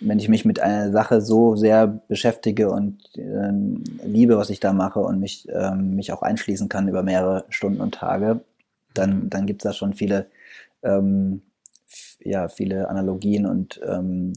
[0.00, 4.72] wenn ich mich mit einer Sache so sehr beschäftige und äh, liebe, was ich da
[4.72, 8.40] mache und mich, ähm, mich auch einschließen kann über mehrere Stunden und Tage,
[8.94, 9.30] dann, mhm.
[9.30, 10.26] dann gibt es da schon viele,
[10.82, 11.42] ähm,
[12.20, 14.34] ja, viele Analogien und, ähm,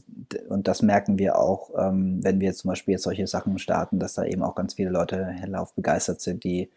[0.48, 4.14] und das merken wir auch, ähm, wenn wir zum Beispiel jetzt solche Sachen starten, dass
[4.14, 6.70] da eben auch ganz viele Leute hellauf begeistert sind, die,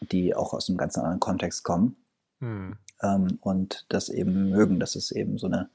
[0.00, 1.96] die auch aus einem ganz anderen Kontext kommen
[2.40, 2.74] mhm.
[3.02, 5.68] ähm, und das eben mögen, dass es eben so eine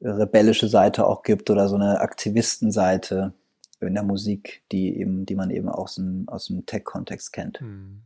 [0.00, 3.32] rebellische Seite auch gibt oder so eine Aktivistenseite
[3.80, 7.60] in der Musik, die eben, die man eben aus dem, aus dem Tech-Kontext kennt.
[7.60, 8.02] Hm.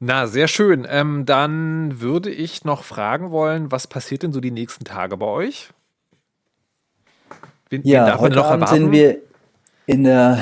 [0.00, 0.86] Na, sehr schön.
[0.88, 5.26] Ähm, dann würde ich noch fragen wollen, was passiert denn so die nächsten Tage bei
[5.26, 5.70] euch?
[7.70, 8.82] Wen, ja, wen heute Abend erwarten?
[8.82, 9.18] sind wir
[9.86, 10.38] in der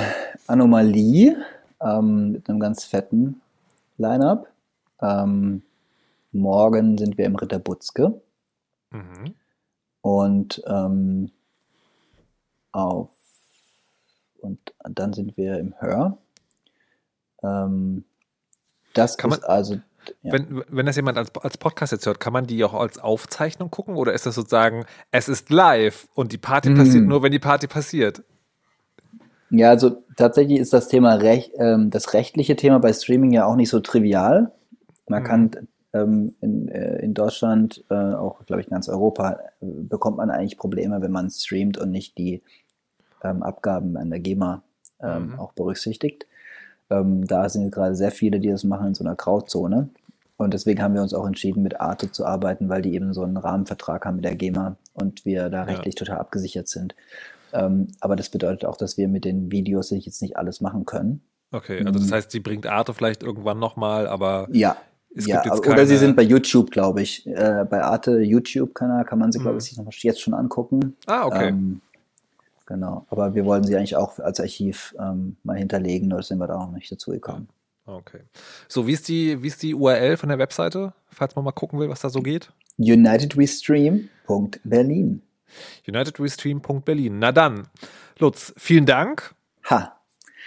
[0.46, 1.36] Anomalie
[1.82, 3.40] ähm, mit einem ganz fetten
[3.98, 4.48] Line-Up.
[5.02, 5.62] Ähm,
[6.32, 8.20] morgen sind wir im Ritter Butzke.
[8.90, 9.34] Mhm.
[10.02, 11.30] Und ähm,
[12.72, 13.10] auf
[14.40, 14.58] und
[14.88, 16.18] dann sind wir im Hör.
[17.42, 18.04] Ähm,
[18.94, 19.76] das kann man, also.
[20.22, 20.32] Ja.
[20.32, 23.70] Wenn, wenn das jemand als, als Podcast jetzt hört, kann man die auch als Aufzeichnung
[23.70, 26.74] gucken oder ist das sozusagen, es ist live und die Party mm.
[26.76, 28.22] passiert nur, wenn die Party passiert?
[29.50, 33.56] Ja, also tatsächlich ist das Thema Recht, ähm, das rechtliche Thema bei Streaming ja auch
[33.56, 34.52] nicht so trivial.
[35.06, 35.26] Man mm.
[35.26, 40.16] kann ähm, in, äh, in Deutschland, äh, auch glaube ich in ganz Europa, äh, bekommt
[40.16, 42.42] man eigentlich Probleme, wenn man streamt und nicht die
[43.22, 44.62] ähm, Abgaben an der GEMA
[45.00, 45.40] ähm, mhm.
[45.40, 46.26] auch berücksichtigt.
[46.90, 49.90] Ähm, da sind gerade sehr viele, die das machen in so einer Grauzone.
[50.36, 53.22] Und deswegen haben wir uns auch entschieden, mit Arte zu arbeiten, weil die eben so
[53.22, 55.98] einen Rahmenvertrag haben mit der GEMA und wir da rechtlich ja.
[55.98, 56.94] total abgesichert sind.
[57.52, 61.22] Ähm, aber das bedeutet auch, dass wir mit den Videos jetzt nicht alles machen können.
[61.52, 62.14] Okay, also das mhm.
[62.14, 64.76] heißt, sie bringt Arte vielleicht irgendwann nochmal, aber ja,
[65.14, 67.26] es ja, oder sie sind bei YouTube, glaube ich.
[67.26, 69.58] Äh, bei Arte YouTube-Kanal kann man sie, glaube mhm.
[69.58, 70.96] ich, sich noch jetzt schon angucken.
[71.06, 71.48] Ah, okay.
[71.48, 71.80] Ähm,
[72.70, 73.04] Genau.
[73.10, 76.56] Aber wir wollen sie eigentlich auch als Archiv ähm, mal hinterlegen, nur sind wir da
[76.56, 77.48] noch nicht dazu gekommen.
[77.84, 78.20] Okay.
[78.68, 81.80] So, wie ist die, wie ist die URL von der Webseite, falls man mal gucken
[81.80, 82.52] will, was da so geht?
[82.78, 85.22] UnitedWeStream.berlin.
[85.88, 87.18] UnitedWeStream.berlin.
[87.18, 87.66] Na dann,
[88.20, 89.34] Lutz, vielen Dank.
[89.68, 89.96] Ha.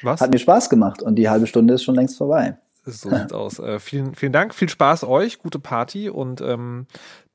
[0.02, 0.22] Was?
[0.22, 2.56] Hat mir Spaß gemacht und die halbe Stunde ist schon längst vorbei.
[2.86, 3.60] So sieht's aus.
[3.60, 6.86] Äh, vielen, vielen Dank, viel Spaß euch, gute Party und ähm,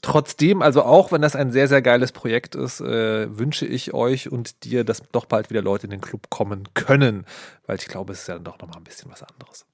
[0.03, 4.31] trotzdem, also auch wenn das ein sehr, sehr geiles Projekt ist, äh, wünsche ich euch
[4.31, 7.25] und dir, dass doch bald wieder Leute in den Club kommen können,
[7.67, 9.65] weil ich glaube, es ist ja dann doch nochmal ein bisschen was anderes.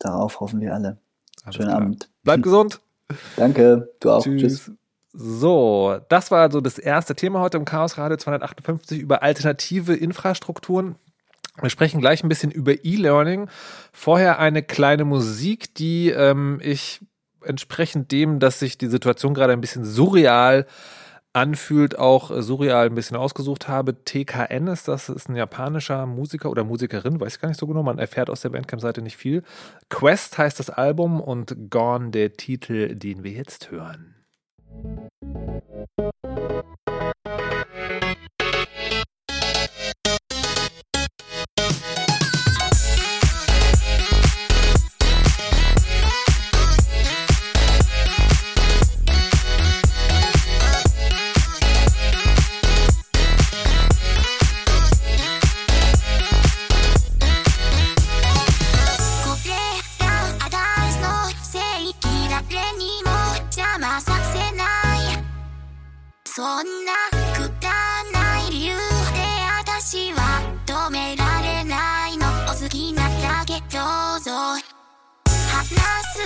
[0.00, 0.98] Darauf hoffen wir alle.
[1.44, 1.80] Alles Schönen klar.
[1.80, 2.10] Abend.
[2.24, 2.80] Bleib gesund.
[3.36, 4.22] Danke, du auch.
[4.22, 4.40] Tschüss.
[4.40, 4.72] Tschüss.
[5.12, 10.96] So, das war also das erste Thema heute im Chaos Radio 258 über alternative Infrastrukturen.
[11.62, 13.48] Wir sprechen gleich ein bisschen über E-Learning.
[13.92, 17.00] Vorher eine kleine Musik, die ähm, ich
[17.44, 20.66] entsprechend dem, dass sich die Situation gerade ein bisschen surreal
[21.32, 24.04] anfühlt, auch äh, surreal ein bisschen ausgesucht habe.
[24.04, 27.82] TKN ist das, ist ein japanischer Musiker oder Musikerin, weiß ich gar nicht so genau,
[27.82, 29.42] man erfährt aus der Bandcamp-Seite nicht viel.
[29.88, 34.16] Quest heißt das Album und Gone der Titel, den wir jetzt hören.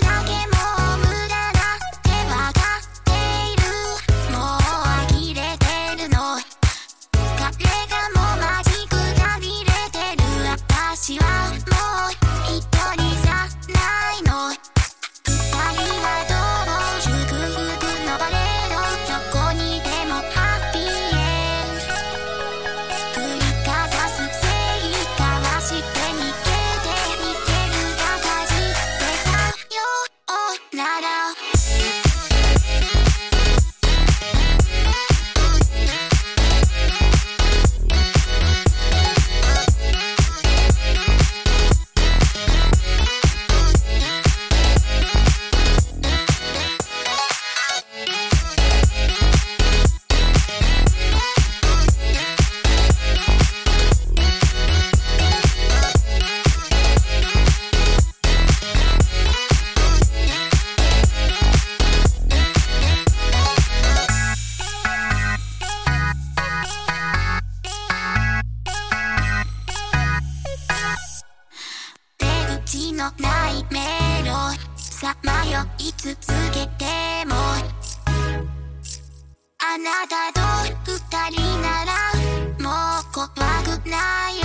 [0.01, 0.84] つなも
[83.87, 84.44] Now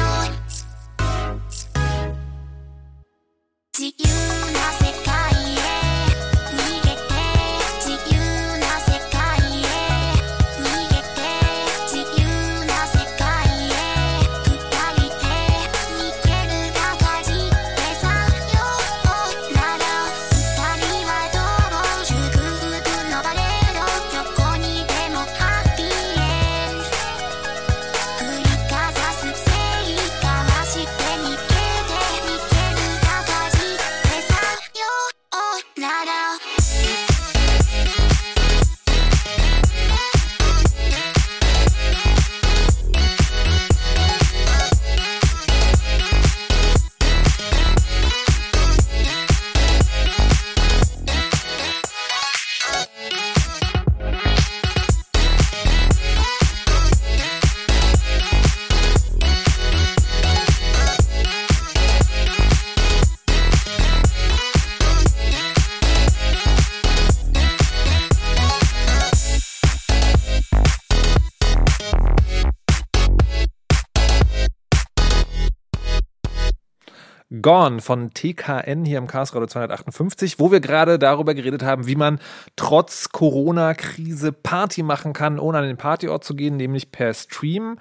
[77.42, 82.20] Gone von TKN hier im Radio 258, wo wir gerade darüber geredet haben, wie man
[82.56, 87.78] trotz Corona-Krise Party machen kann, ohne an den Partyort zu gehen, nämlich per Stream.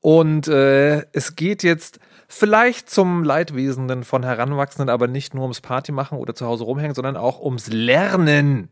[0.00, 5.92] Und äh, es geht jetzt vielleicht zum Leidwesenden von Heranwachsenden, aber nicht nur ums Party
[5.92, 8.68] machen oder zu Hause rumhängen, sondern auch ums Lernen.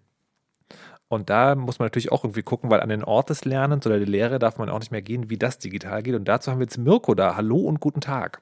[1.09, 3.99] Und da muss man natürlich auch irgendwie gucken, weil an den Ort des Lernens oder
[3.99, 6.15] der Lehre darf man auch nicht mehr gehen, wie das digital geht.
[6.15, 7.37] Und dazu haben wir jetzt Mirko da.
[7.37, 8.41] Hallo und guten Tag.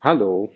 [0.00, 0.52] Hallo.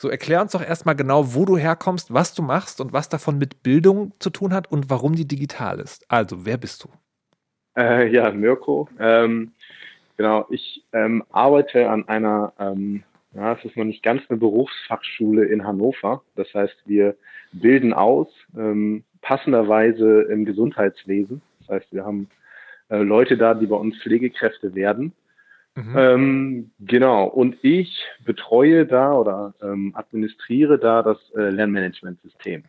[0.00, 3.36] So, erklär uns doch erstmal genau, wo du herkommst, was du machst und was davon
[3.36, 6.04] mit Bildung zu tun hat und warum die digital ist.
[6.08, 6.88] Also, wer bist du?
[7.76, 8.88] Äh, ja, Mirko.
[8.98, 9.52] Ähm,
[10.20, 15.46] Genau, ich ähm, arbeite an einer, ähm, ja, es ist noch nicht ganz eine Berufsfachschule
[15.46, 16.22] in Hannover.
[16.36, 17.16] Das heißt, wir
[17.52, 21.40] bilden aus, ähm, passenderweise im Gesundheitswesen.
[21.60, 22.28] Das heißt, wir haben
[22.90, 25.14] äh, Leute da, die bei uns Pflegekräfte werden.
[25.76, 25.94] Mhm.
[25.96, 32.64] Ähm, genau, und ich betreue da oder ähm, administriere da das äh, Lernmanagementsystem.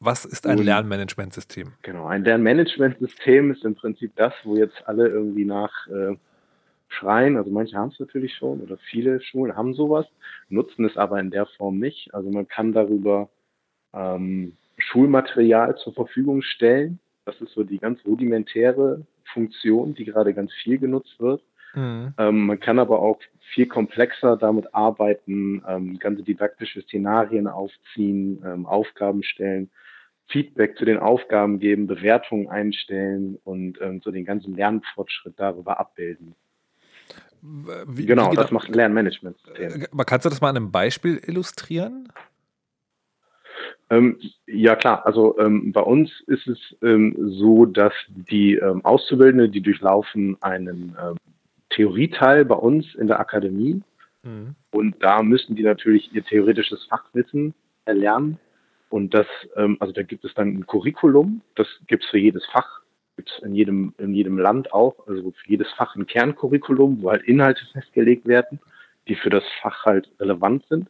[0.00, 1.72] Was ist ein Lernmanagementsystem?
[1.82, 6.16] Genau, ein Lernmanagementsystem ist im Prinzip das, wo jetzt alle irgendwie nach äh,
[6.88, 7.36] schreien.
[7.36, 10.06] Also manche haben es natürlich schon oder viele Schulen haben sowas,
[10.50, 12.12] nutzen es aber in der Form nicht.
[12.12, 13.30] Also man kann darüber
[13.94, 16.98] ähm, Schulmaterial zur Verfügung stellen.
[17.24, 21.42] Das ist so die ganz rudimentäre Funktion, die gerade ganz viel genutzt wird.
[21.76, 22.14] Mhm.
[22.16, 23.20] Ähm, man kann aber auch
[23.52, 29.70] viel komplexer damit arbeiten, ähm, ganze didaktische Szenarien aufziehen, ähm, Aufgaben stellen,
[30.28, 36.34] Feedback zu den Aufgaben geben, Bewertungen einstellen und ähm, so den ganzen Lernfortschritt darüber abbilden.
[37.42, 39.82] Wie, genau, wie das macht ein Lernmanagementsystem.
[39.82, 42.08] Äh, aber kannst du das mal an einem Beispiel illustrieren?
[43.90, 49.52] Ähm, ja klar, also ähm, bei uns ist es ähm, so, dass die ähm, Auszubildenden,
[49.52, 51.16] die durchlaufen einen ähm,
[51.76, 53.82] Theorieteil bei uns in der Akademie
[54.22, 54.56] mhm.
[54.72, 58.38] und da müssen die natürlich ihr theoretisches Fachwissen erlernen
[58.88, 62.44] und das, ähm, also da gibt es dann ein Curriculum, das gibt es für jedes
[62.46, 62.80] Fach
[63.16, 67.10] gibt es in jedem, in jedem Land auch, also für jedes Fach ein Kerncurriculum, wo
[67.10, 68.60] halt Inhalte festgelegt werden,
[69.08, 70.88] die für das Fach halt relevant sind.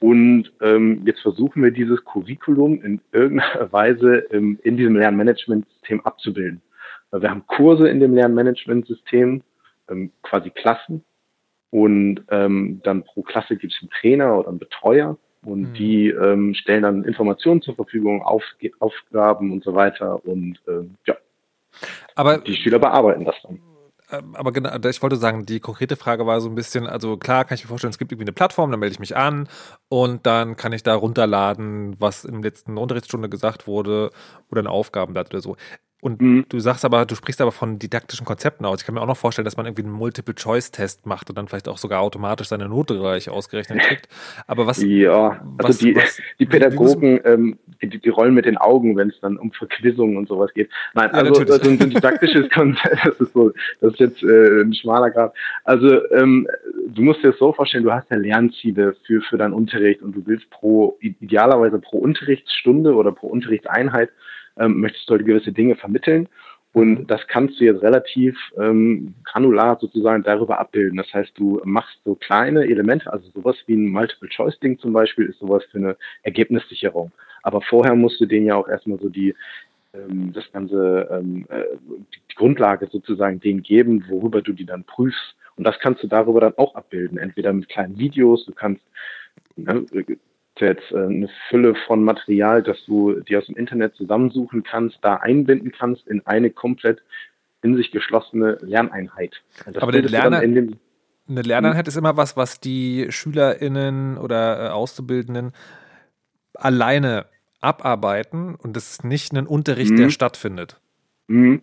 [0.00, 6.62] Und ähm, jetzt versuchen wir dieses Curriculum in irgendeiner Weise ähm, in diesem Lernmanagementsystem abzubilden.
[7.10, 9.42] Weil wir haben Kurse in dem Lernmanagementsystem,
[9.90, 11.04] ähm, quasi Klassen.
[11.70, 15.16] Und ähm, dann pro Klasse gibt es einen Trainer oder einen Betreuer.
[15.42, 15.74] Und mhm.
[15.74, 18.44] die ähm, stellen dann Informationen zur Verfügung, Auf
[18.78, 20.24] Aufgaben und so weiter.
[20.24, 21.16] Und ähm, ja,
[22.14, 23.60] aber die Schüler bearbeiten das dann.
[24.10, 27.44] Ähm, aber genau, ich wollte sagen, die konkrete Frage war so ein bisschen, also klar
[27.44, 29.48] kann ich mir vorstellen, es gibt irgendwie eine Plattform, dann melde ich mich an
[29.88, 34.10] und dann kann ich da runterladen, was in der letzten Unterrichtsstunde gesagt wurde
[34.50, 35.56] oder ein Aufgabenblatt oder so.
[36.00, 36.46] Und mhm.
[36.48, 38.80] du sagst aber, du sprichst aber von didaktischen Konzepten aus.
[38.80, 41.68] Ich kann mir auch noch vorstellen, dass man irgendwie einen Multiple-Choice-Test macht und dann vielleicht
[41.68, 44.08] auch sogar automatisch seine Note gleich ausgerechnet kriegt.
[44.46, 44.82] Aber was.
[44.82, 49.10] Ja, also was, die, was, die Pädagogen, ähm, die, die rollen mit den Augen, wenn
[49.10, 50.70] es dann um Verquissungen und sowas geht.
[50.94, 54.62] Nein, also ja, so ein, ein didaktisches Konzept, das ist so, das ist jetzt äh,
[54.62, 55.34] ein schmaler Grad.
[55.64, 56.48] Also ähm,
[56.88, 60.16] du musst dir das so vorstellen, du hast ja Lernziele für, für deinen Unterricht und
[60.16, 64.10] du willst pro, idealerweise pro Unterrichtsstunde oder pro Unterrichtseinheit
[64.58, 66.28] ähm, möchtest du halt gewisse Dinge vermitteln.
[66.72, 70.98] Und das kannst du jetzt relativ ähm, granular sozusagen darüber abbilden.
[70.98, 75.40] Das heißt, du machst so kleine Elemente, also sowas wie ein Multiple-Choice-Ding zum Beispiel, ist
[75.40, 77.10] sowas für eine Ergebnissicherung.
[77.42, 79.34] Aber vorher musst du denen ja auch erstmal so die,
[79.94, 81.64] ähm, das ganze, ähm, äh,
[82.14, 85.34] die Grundlage sozusagen denen geben, worüber du die dann prüfst.
[85.56, 87.18] Und das kannst du darüber dann auch abbilden.
[87.18, 88.82] Entweder mit kleinen Videos, du kannst
[89.56, 89.84] ne,
[90.66, 95.16] jetzt äh, eine Fülle von Material, das du dir aus dem Internet zusammensuchen kannst, da
[95.16, 97.02] einbinden kannst in eine komplett
[97.62, 99.42] in sich geschlossene Lerneinheit.
[99.80, 105.52] Aber der Lerner, eine Lerneinheit ist immer was, was die SchülerInnen oder äh, Auszubildenden
[106.54, 107.26] alleine
[107.60, 109.96] abarbeiten und das ist nicht ein Unterricht, mhm.
[109.96, 110.80] der stattfindet.
[111.28, 111.62] Mhm.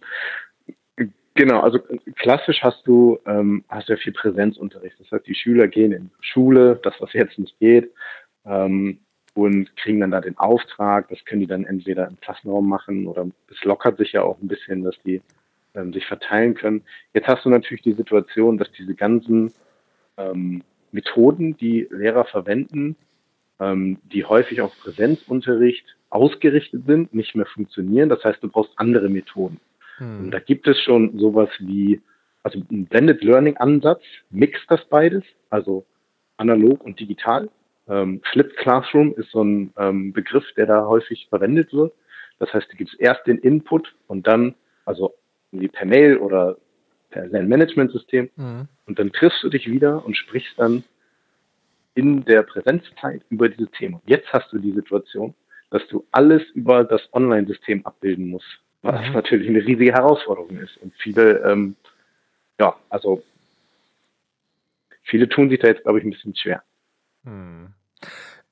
[1.34, 1.80] Genau, also
[2.16, 5.00] klassisch hast du, ähm, hast ja viel Präsenzunterricht.
[5.00, 7.92] Das heißt, die Schüler gehen in Schule, das, was jetzt nicht geht,
[8.48, 9.00] ähm,
[9.34, 11.10] und kriegen dann da den Auftrag.
[11.10, 14.48] Das können die dann entweder im Klassenraum machen oder es lockert sich ja auch ein
[14.48, 15.22] bisschen, dass die
[15.76, 16.84] ähm, sich verteilen können.
[17.14, 19.54] Jetzt hast du natürlich die Situation, dass diese ganzen
[20.18, 22.96] ähm, Methoden, die Lehrer verwenden,
[23.60, 28.10] ähm, die häufig auf Präsenzunterricht ausgerichtet sind, nicht mehr funktionieren.
[28.10, 29.60] Das heißt, du brauchst andere Methoden.
[29.98, 30.20] Hm.
[30.26, 32.02] Und da gibt es schon sowas wie,
[32.44, 35.86] also ein Blended Learning Ansatz, mixt das beides, also
[36.38, 37.50] analog und digital.
[37.90, 41.94] Ähm, Flipped Classroom ist so ein ähm, Begriff, der da häufig verwendet wird.
[42.40, 45.14] Das heißt, du gibst erst den Input und dann, also
[45.52, 46.58] wie per Mail oder
[47.10, 48.68] per Lernmanagementsystem, mhm.
[48.86, 50.84] und dann triffst du dich wieder und sprichst dann
[51.96, 54.02] in der Präsenzzeit über diese Themen.
[54.06, 55.34] Jetzt hast du die Situation,
[55.72, 59.14] dass du alles über das Online-System abbilden musst, was mhm.
[59.14, 60.78] natürlich eine riesige Herausforderung ist.
[60.78, 61.76] Und viele, ähm,
[62.60, 63.24] ja, also
[65.04, 66.62] viele tun sich da jetzt, glaube ich, ein bisschen schwer.
[67.24, 67.74] Hm.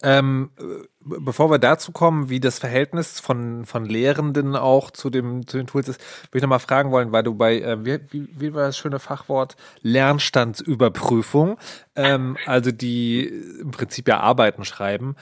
[0.03, 0.51] Ähm,
[0.99, 5.67] bevor wir dazu kommen, wie das Verhältnis von, von Lehrenden auch zu, dem, zu den
[5.67, 6.01] Tools ist,
[6.31, 8.99] würde ich nochmal fragen wollen, weil du bei, äh, wie, wie, wie war das schöne
[8.99, 11.57] Fachwort, Lernstandsüberprüfung,
[11.95, 15.15] ähm, also die im Prinzip ja Arbeiten schreiben.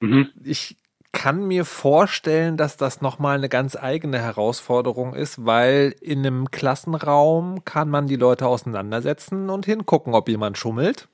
[0.00, 0.28] Mhm.
[0.44, 0.76] Ich
[1.10, 7.64] kann mir vorstellen, dass das nochmal eine ganz eigene Herausforderung ist, weil in einem Klassenraum
[7.64, 11.08] kann man die Leute auseinandersetzen und hingucken, ob jemand schummelt.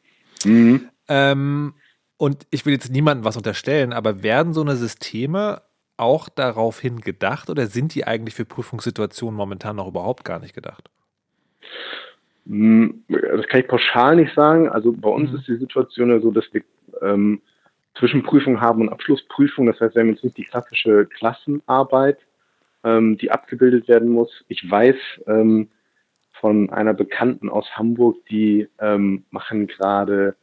[0.45, 0.89] Mhm.
[1.09, 1.75] Ähm,
[2.17, 5.63] und ich will jetzt niemandem was unterstellen, aber werden so eine Systeme
[5.97, 10.91] auch daraufhin gedacht oder sind die eigentlich für Prüfungssituationen momentan noch überhaupt gar nicht gedacht?
[12.47, 14.69] Hm, das kann ich pauschal nicht sagen.
[14.69, 15.39] Also bei uns mhm.
[15.39, 16.63] ist die Situation ja so, dass wir
[17.03, 17.41] ähm,
[17.99, 19.67] Zwischenprüfung haben und Abschlussprüfung.
[19.67, 22.19] Das heißt, wir haben jetzt nicht die klassische Klassenarbeit,
[22.85, 24.45] ähm, die abgebildet werden muss.
[24.49, 25.69] Ich weiß ähm,
[26.41, 30.37] von einer Bekannten aus Hamburg, die ähm, machen gerade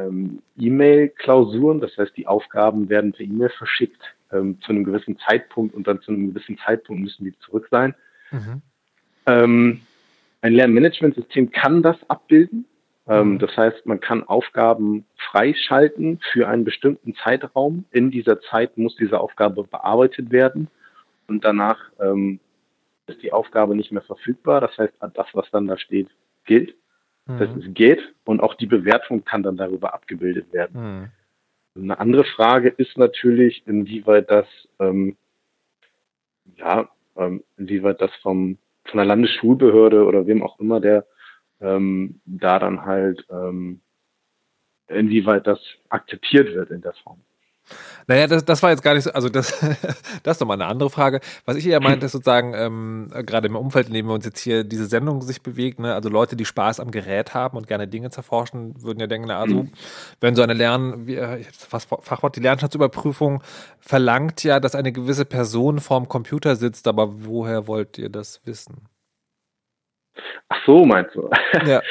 [0.00, 4.00] ähm, E-Mail-Klausuren, das heißt, die Aufgaben werden per E-Mail verschickt
[4.32, 7.94] ähm, zu einem gewissen Zeitpunkt und dann zu einem gewissen Zeitpunkt müssen die zurück sein.
[8.30, 8.62] Mhm.
[9.26, 9.80] Ähm,
[10.42, 12.66] ein Lernmanagementsystem kann das abbilden.
[13.08, 13.38] Ähm, mhm.
[13.38, 17.84] das heißt, man kann Aufgaben freischalten für einen bestimmten Zeitraum.
[17.90, 20.68] In dieser Zeit muss diese Aufgabe bearbeitet werden
[21.26, 22.40] und danach ähm,
[23.06, 24.60] ist die Aufgabe nicht mehr verfügbar.
[24.60, 26.08] Das heißt, das, was dann da steht,
[26.44, 26.74] gilt
[27.38, 27.62] dass mhm.
[27.62, 31.10] es geht und auch die Bewertung kann dann darüber abgebildet werden.
[31.76, 31.82] Mhm.
[31.82, 34.46] Eine andere Frage ist natürlich, inwieweit das,
[34.80, 35.16] ähm,
[36.56, 41.06] ja, ähm, inwieweit das vom, von der Landesschulbehörde oder wem auch immer, der
[41.60, 43.80] ähm, da dann halt, ähm,
[44.88, 47.20] inwieweit das akzeptiert wird in der Form.
[48.06, 49.58] Naja, das, das war jetzt gar nicht so, also das,
[50.22, 51.20] das ist nochmal eine andere Frage.
[51.44, 54.40] Was ich eher meinte, ist sozusagen, ähm, gerade im Umfeld, in dem wir uns jetzt
[54.40, 57.86] hier diese Sendung sich bewegt, ne, also Leute, die Spaß am Gerät haben und gerne
[57.86, 59.72] Dinge zerforschen, würden ja denken, na, also, mhm.
[60.20, 63.42] wenn so eine Lern, wie, äh, was Fachwort, die Lernstandsüberprüfung
[63.78, 68.88] verlangt ja, dass eine gewisse Person vorm Computer sitzt, aber woher wollt ihr das wissen?
[70.48, 71.30] Ach so, meinst du?
[71.66, 71.80] Ja.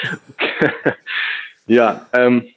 [1.70, 2.48] Ja, ähm,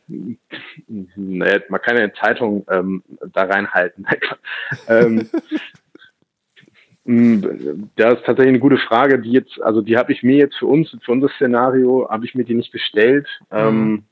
[1.16, 4.07] naja, man kann ja eine Zeitung ähm, da reinhalten.
[4.88, 5.29] ähm,
[7.96, 10.66] das ist tatsächlich eine gute Frage, die jetzt, also die habe ich mir jetzt für
[10.66, 13.59] uns, für unser Szenario, habe ich mir die nicht gestellt, mhm.
[13.59, 14.05] ähm,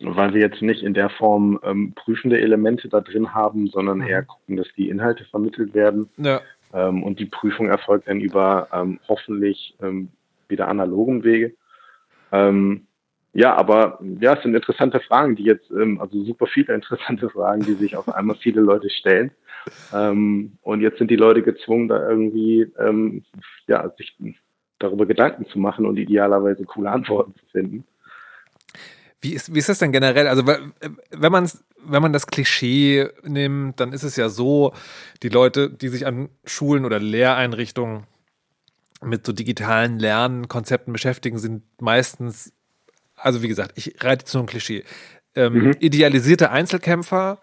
[0.00, 4.06] weil wir jetzt nicht in der Form ähm, prüfende Elemente da drin haben, sondern mhm.
[4.06, 6.10] eher gucken, dass die Inhalte vermittelt werden.
[6.18, 6.42] Ja.
[6.74, 10.10] Ähm, und die Prüfung erfolgt dann über ähm, hoffentlich ähm,
[10.48, 11.54] wieder analogen Wege.
[12.32, 12.86] Ähm,
[13.32, 17.62] ja, aber ja, es sind interessante Fragen, die jetzt, ähm, also super viele interessante Fragen,
[17.62, 19.30] die sich auf einmal viele Leute stellen.
[19.92, 23.24] Ähm, und jetzt sind die Leute gezwungen, da irgendwie ähm,
[23.66, 24.16] ja, sich
[24.78, 27.84] darüber Gedanken zu machen und idealerweise coole Antworten zu finden.
[29.20, 30.28] Wie ist, wie ist das denn generell?
[30.28, 31.46] Also, wenn man
[31.84, 34.72] wenn man das Klischee nimmt, dann ist es ja so,
[35.22, 38.04] die Leute, die sich an Schulen oder Lehreinrichtungen
[39.02, 42.52] mit so digitalen Lernkonzepten beschäftigen, sind meistens
[43.20, 44.84] also wie gesagt, ich reite zu einem Klischee.
[45.34, 45.76] Ähm, mhm.
[45.78, 47.40] Idealisierte Einzelkämpfer,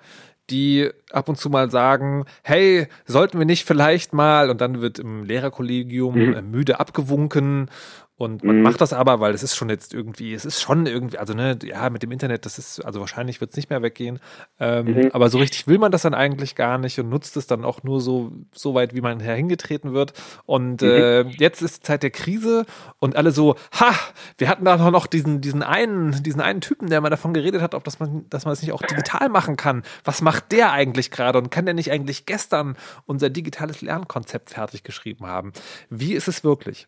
[0.50, 5.00] die ab und zu mal sagen, hey, sollten wir nicht vielleicht mal, und dann wird
[5.00, 6.34] im Lehrerkollegium mhm.
[6.34, 7.70] Äh, müde abgewunken
[8.18, 8.62] und man mhm.
[8.64, 11.58] macht das aber, weil es ist schon jetzt irgendwie, es ist schon irgendwie, also ne,
[11.64, 14.20] ja, mit dem Internet, das ist, also wahrscheinlich wird es nicht mehr weggehen.
[14.60, 15.10] Ähm, mhm.
[15.14, 17.84] Aber so richtig will man das dann eigentlich gar nicht und nutzt es dann auch
[17.84, 20.14] nur so, so weit, wie man herhingetreten wird.
[20.48, 20.88] Und mhm.
[20.88, 22.66] äh, jetzt ist Zeit der Krise
[22.98, 23.94] und alle so, ha,
[24.40, 27.76] wir hatten da noch diesen, diesen einen, diesen einen Typen, der mal davon geredet hat,
[27.76, 29.84] ob das man, dass man es das nicht auch digital machen kann.
[30.04, 31.38] Was macht der eigentlich gerade?
[31.38, 35.54] Und kann der nicht eigentlich gestern unser digitales Lernkonzept fertig geschrieben haben?
[35.92, 36.88] Wie ist es wirklich?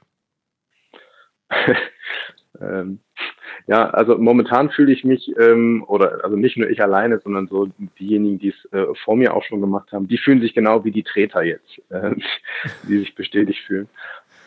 [2.61, 2.99] ähm,
[3.67, 7.69] ja, also momentan fühle ich mich, ähm, oder also nicht nur ich alleine, sondern so
[7.99, 10.91] diejenigen, die es äh, vor mir auch schon gemacht haben, die fühlen sich genau wie
[10.91, 12.15] die Treter jetzt, äh,
[12.87, 13.87] die sich bestätigt fühlen.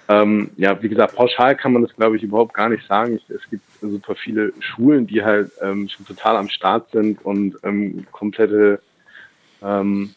[0.08, 3.20] Ähm, ja, wie gesagt, pauschal kann man das, glaube ich, überhaupt gar nicht sagen.
[3.28, 8.04] Es gibt super viele Schulen, die halt ähm, schon total am Start sind und ähm,
[8.10, 8.82] komplette,
[9.62, 10.14] ähm,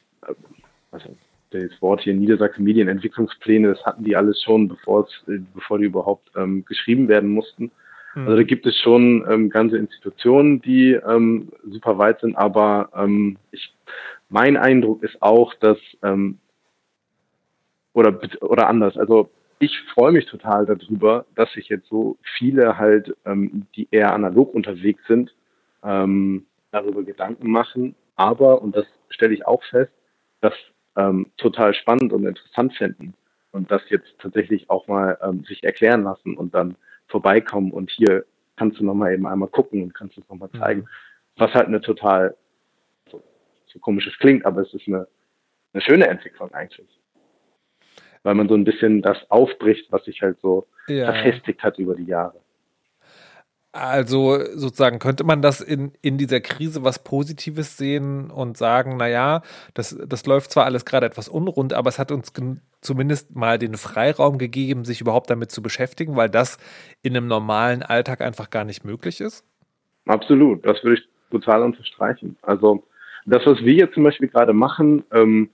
[0.92, 1.16] also
[1.62, 5.86] das Wort hier Niedersachsen Medienentwicklungspläne, das hatten die alles schon, bevor es, äh, bevor die
[5.86, 7.72] überhaupt ähm, geschrieben werden mussten.
[8.16, 8.24] Mhm.
[8.24, 13.38] Also da gibt es schon ähm, ganze Institutionen, die ähm, super weit sind, aber ähm,
[13.52, 13.74] ich,
[14.30, 16.40] mein Eindruck ist auch, dass ähm,
[17.94, 18.98] oder oder anders.
[18.98, 19.30] Also
[19.60, 24.54] ich freue mich total darüber, dass sich jetzt so viele halt, ähm, die eher analog
[24.54, 25.34] unterwegs sind,
[25.84, 29.92] ähm, darüber Gedanken machen, aber, und das stelle ich auch fest,
[30.42, 30.54] das
[30.96, 33.14] ähm, total spannend und interessant finden
[33.52, 36.76] und das jetzt tatsächlich auch mal ähm, sich erklären lassen und dann
[37.08, 38.26] vorbeikommen und hier
[38.56, 40.82] kannst du nochmal eben einmal gucken und kannst es nochmal zeigen.
[40.82, 40.88] Mhm.
[41.38, 42.36] Was halt eine total,
[43.10, 43.22] so,
[43.68, 45.08] so komisches klingt, aber es ist eine,
[45.74, 46.88] eine schöne Entwicklung eigentlich.
[48.24, 51.12] Weil man so ein bisschen das aufbricht, was sich halt so ja.
[51.12, 52.42] verfestigt hat über die Jahre.
[53.76, 59.42] Also sozusagen könnte man das in, in dieser Krise was Positives sehen und sagen, naja,
[59.74, 62.32] das, das läuft zwar alles gerade etwas unrund, aber es hat uns
[62.80, 66.58] zumindest mal den Freiraum gegeben, sich überhaupt damit zu beschäftigen, weil das
[67.02, 69.44] in einem normalen Alltag einfach gar nicht möglich ist?
[70.06, 72.38] Absolut, das würde ich total unterstreichen.
[72.44, 72.82] Also
[73.26, 75.50] das, was wir jetzt zum Beispiel gerade machen, ähm,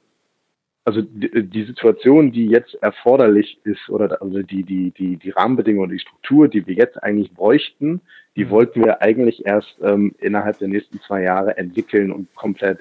[0.84, 5.92] also die, die, Situation, die jetzt erforderlich ist, oder also die, die, die, die Rahmenbedingungen,
[5.92, 8.02] die Struktur, die wir jetzt eigentlich bräuchten,
[8.36, 8.50] die mhm.
[8.50, 12.80] wollten wir eigentlich erst ähm, innerhalb der nächsten zwei Jahre entwickeln und komplett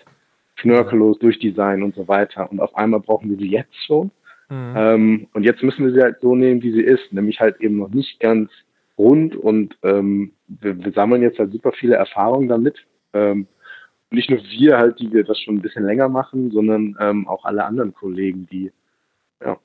[0.57, 2.51] schnörkellos durchdesignen und so weiter.
[2.51, 4.11] Und auf einmal brauchen wir sie jetzt schon.
[4.49, 4.75] Mhm.
[4.77, 7.77] Ähm, und jetzt müssen wir sie halt so nehmen, wie sie ist, nämlich halt eben
[7.77, 8.51] noch nicht ganz
[8.99, 12.77] rund und ähm, wir, wir sammeln jetzt halt super viele Erfahrungen damit.
[13.15, 13.47] Ähm,
[14.11, 17.45] nicht nur wir halt, die wir das schon ein bisschen länger machen, sondern ähm, auch
[17.45, 18.73] alle anderen Kollegen, die,
[19.43, 19.59] ja.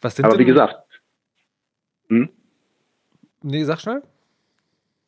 [0.00, 0.84] Was sind Aber wie gesagt.
[2.08, 2.28] Hm?
[3.42, 4.02] Nee, sag schnell.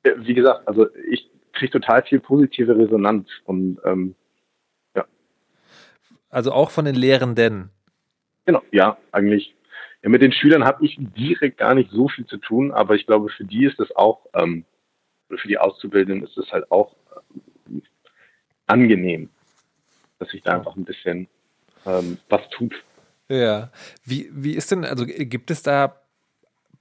[0.03, 4.15] Wie gesagt, also ich kriege total viel positive Resonanz und ähm,
[4.95, 5.05] ja.
[6.31, 7.71] Also auch von den Lehrenden.
[8.47, 9.55] Genau, ja, eigentlich.
[10.03, 13.07] Ja, mit den Schülern habe ich direkt gar nicht so viel zu tun, aber ich
[13.07, 14.65] glaube, für die ist das auch, ähm,
[15.29, 16.97] für die Auszubildenden ist das halt auch
[18.71, 19.29] angenehm,
[20.19, 21.29] dass sich da einfach ein bisschen
[21.87, 22.75] ähm, was tut.
[23.29, 23.71] Ja.
[24.05, 26.01] Wie, wie ist denn, also gibt es da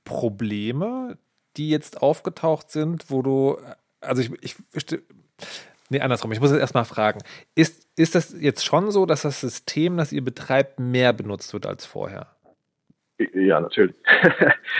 [0.03, 1.17] Probleme,
[1.57, 3.57] die jetzt aufgetaucht sind, wo du,
[4.01, 4.55] also ich, ich
[5.91, 6.31] Nee, andersrum.
[6.31, 7.19] Ich muss jetzt erstmal fragen.
[7.55, 11.65] Ist, ist das jetzt schon so, dass das System, das ihr betreibt, mehr benutzt wird
[11.65, 12.27] als vorher?
[13.33, 13.95] Ja, natürlich.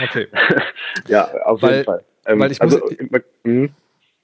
[0.03, 0.27] Okay.
[1.07, 2.03] ja, auf weil, jeden Fall.
[2.25, 2.79] Ähm, weil ich also,
[3.09, 3.71] muss, hm?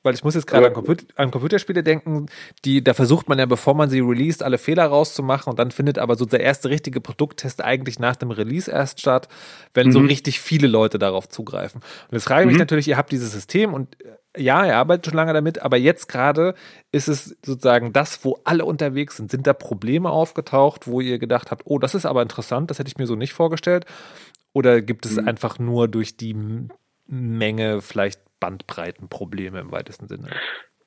[0.06, 2.28] Weil ich muss jetzt gerade an, Computer, an, Computerspiele denken,
[2.64, 5.98] die, da versucht man ja, bevor man sie released, alle Fehler rauszumachen und dann findet
[5.98, 9.28] aber so der erste richtige Produkttest eigentlich nach dem Release erst statt,
[9.74, 9.92] wenn mhm.
[9.92, 11.82] so richtig viele Leute darauf zugreifen.
[11.82, 12.52] Und jetzt frage ich mhm.
[12.54, 15.78] mich natürlich, ihr habt dieses System und äh, ja, ihr arbeitet schon lange damit, aber
[15.78, 16.56] jetzt gerade
[16.92, 19.32] ist es sozusagen das, wo alle unterwegs sind.
[19.32, 22.90] Sind da Probleme aufgetaucht, wo ihr gedacht habt, oh, das ist aber interessant, das hätte
[22.90, 23.86] ich mir so nicht vorgestellt?
[24.54, 25.28] Oder gibt es mhm.
[25.28, 26.36] einfach nur durch die
[27.08, 30.28] Menge vielleicht Bandbreitenprobleme im weitesten Sinne.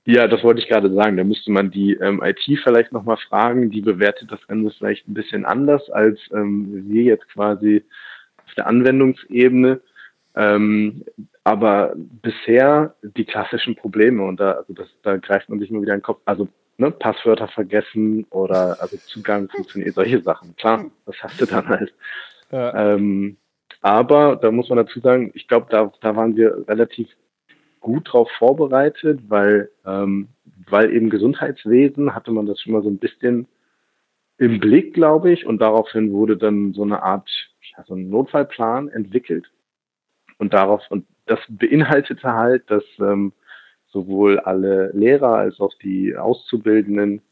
[0.05, 1.17] Ja, das wollte ich gerade sagen.
[1.17, 3.71] Da müsste man die ähm, IT vielleicht nochmal fragen.
[3.71, 7.85] Die bewertet das Ganze vielleicht ein bisschen anders als ähm, wir jetzt quasi
[8.47, 9.81] auf der Anwendungsebene.
[10.37, 11.05] Ähm,
[11.43, 15.95] aber bisher die klassischen Probleme und da, also das, da greift man sich nur wieder
[15.95, 16.21] in den Kopf.
[16.27, 16.47] Also
[16.77, 20.55] ne, Passwörter vergessen oder also Zugang funktioniert, solche Sachen.
[20.57, 21.93] Klar, das hast du dann halt.
[22.53, 22.95] Ja.
[22.95, 23.37] Ähm,
[23.83, 27.09] aber da muss man dazu sagen, ich glaube, da, da waren wir relativ
[27.81, 30.29] gut drauf vorbereitet, weil, ähm,
[30.69, 33.47] weil eben Gesundheitswesen hatte man das schon mal so ein bisschen
[34.39, 37.29] im Blick, glaube ich, und daraufhin wurde dann so eine Art,
[37.77, 39.51] ja, so ein Notfallplan entwickelt.
[40.39, 43.33] Und darauf, und das beinhaltete halt, dass ähm,
[43.89, 47.23] sowohl alle Lehrer als auch die Auszubildenden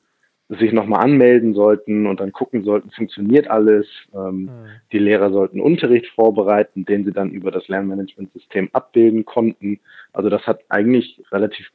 [0.48, 3.86] sich nochmal anmelden sollten und dann gucken sollten, funktioniert alles.
[4.14, 4.50] Ähm, mhm.
[4.92, 9.80] Die Lehrer sollten Unterricht vorbereiten, den sie dann über das Lernmanagementsystem abbilden konnten.
[10.12, 11.70] Also das hat eigentlich relativ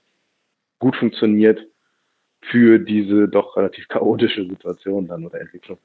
[0.79, 1.67] gut funktioniert
[2.41, 5.77] für diese doch relativ chaotische Situation dann oder Entwicklung.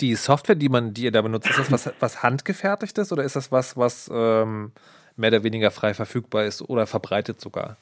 [0.00, 3.36] Die Software, die man, die ihr da benutzt, ist das was, was handgefertigtes oder ist
[3.36, 4.72] das was, was ähm,
[5.16, 7.76] mehr oder weniger frei verfügbar ist oder verbreitet sogar?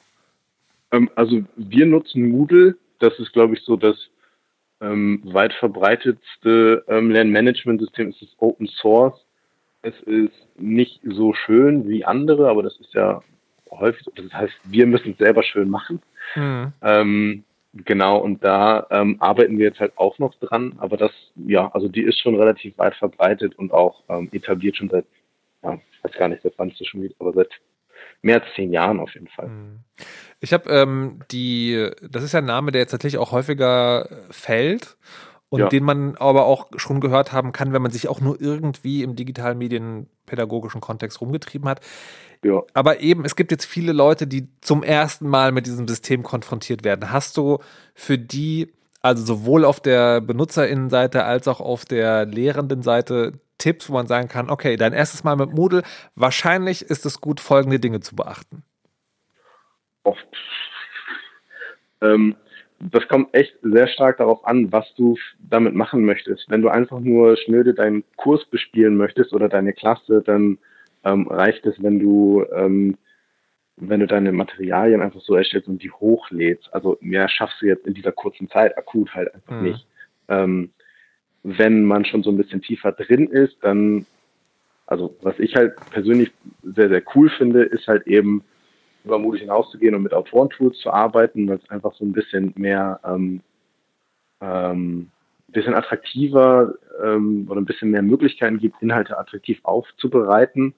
[0.91, 3.97] Ähm, also wir nutzen Moodle das ist, glaube ich, so das
[4.81, 8.09] ähm, weit verbreitetste ähm, Lernmanagementsystem.
[8.09, 9.27] Es ist Open Source.
[9.83, 13.23] Es ist nicht so schön wie andere, aber das ist ja
[13.71, 14.13] häufig so.
[14.15, 16.03] Das heißt, wir müssen es selber schön machen.
[16.35, 16.73] Mhm.
[16.83, 21.71] Ähm, genau, und da ähm, arbeiten wir jetzt halt auch noch dran, aber das, ja,
[21.73, 25.07] also die ist schon relativ weit verbreitet und auch ähm, etabliert schon seit,
[25.63, 27.51] ja, ich weiß gar nicht, seit wann ist das schon wieder, aber seit
[28.23, 29.49] mehr als zehn Jahren auf jeden Fall.
[29.49, 29.81] Mhm.
[30.41, 34.97] Ich habe ähm, die, das ist ja ein Name, der jetzt tatsächlich auch häufiger fällt
[35.51, 35.69] und ja.
[35.69, 39.17] den man aber auch schon gehört haben kann, wenn man sich auch nur irgendwie im
[39.17, 41.81] digitalen medienpädagogischen Kontext rumgetrieben hat.
[42.43, 42.63] Ja.
[42.73, 46.85] Aber eben, es gibt jetzt viele Leute, die zum ersten Mal mit diesem System konfrontiert
[46.85, 47.13] werden.
[47.13, 47.59] Hast du
[47.95, 54.09] für die, also sowohl auf der Benutzerinnenseite als auch auf der Lehrendenseite Tipps, wo man
[54.09, 55.83] sagen kann, okay, dein erstes Mal mit Moodle,
[56.17, 58.65] wahrscheinlich ist es gut, folgende Dinge zu beachten?
[62.03, 62.35] Ähm,
[62.81, 66.49] das kommt echt sehr stark darauf an, was du damit machen möchtest.
[66.49, 70.59] Wenn du einfach nur schnöde deinen Kurs bespielen möchtest oder deine Klasse, dann
[71.05, 72.97] ähm, reicht es, wenn du ähm,
[73.81, 76.73] wenn du deine Materialien einfach so erstellst und die hochlädst.
[76.73, 79.63] Also mehr schaffst du jetzt in dieser kurzen Zeit akut halt einfach mhm.
[79.63, 79.87] nicht.
[80.29, 80.71] Ähm,
[81.43, 84.07] wenn man schon so ein bisschen tiefer drin ist, dann,
[84.87, 86.31] also was ich halt persönlich
[86.63, 88.43] sehr, sehr cool finde, ist halt eben
[89.05, 93.01] über mutig hinauszugehen und mit Autorentools zu arbeiten, weil es einfach so ein bisschen mehr,
[93.05, 93.41] ähm,
[94.41, 95.11] ähm,
[95.49, 100.75] bisschen attraktiver ähm, oder ein bisschen mehr Möglichkeiten gibt, Inhalte attraktiv aufzubereiten.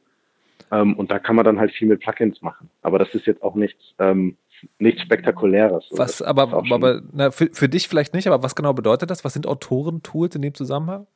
[0.71, 2.71] Ähm, und da kann man dann halt viel mit Plugins machen.
[2.81, 4.37] Aber das ist jetzt auch nichts, ähm,
[4.79, 5.89] nichts Spektakuläres.
[5.91, 9.25] Was, aber, aber na, für, für dich vielleicht nicht, aber was genau bedeutet das?
[9.25, 11.07] Was sind Autorentools in dem Zusammenhang?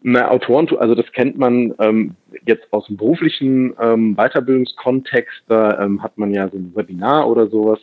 [0.00, 2.16] Na, Autoren, also das kennt man ähm,
[2.46, 5.44] jetzt aus dem beruflichen ähm, Weiterbildungskontext.
[5.48, 7.80] Da ähm, hat man ja so ein Webinar oder sowas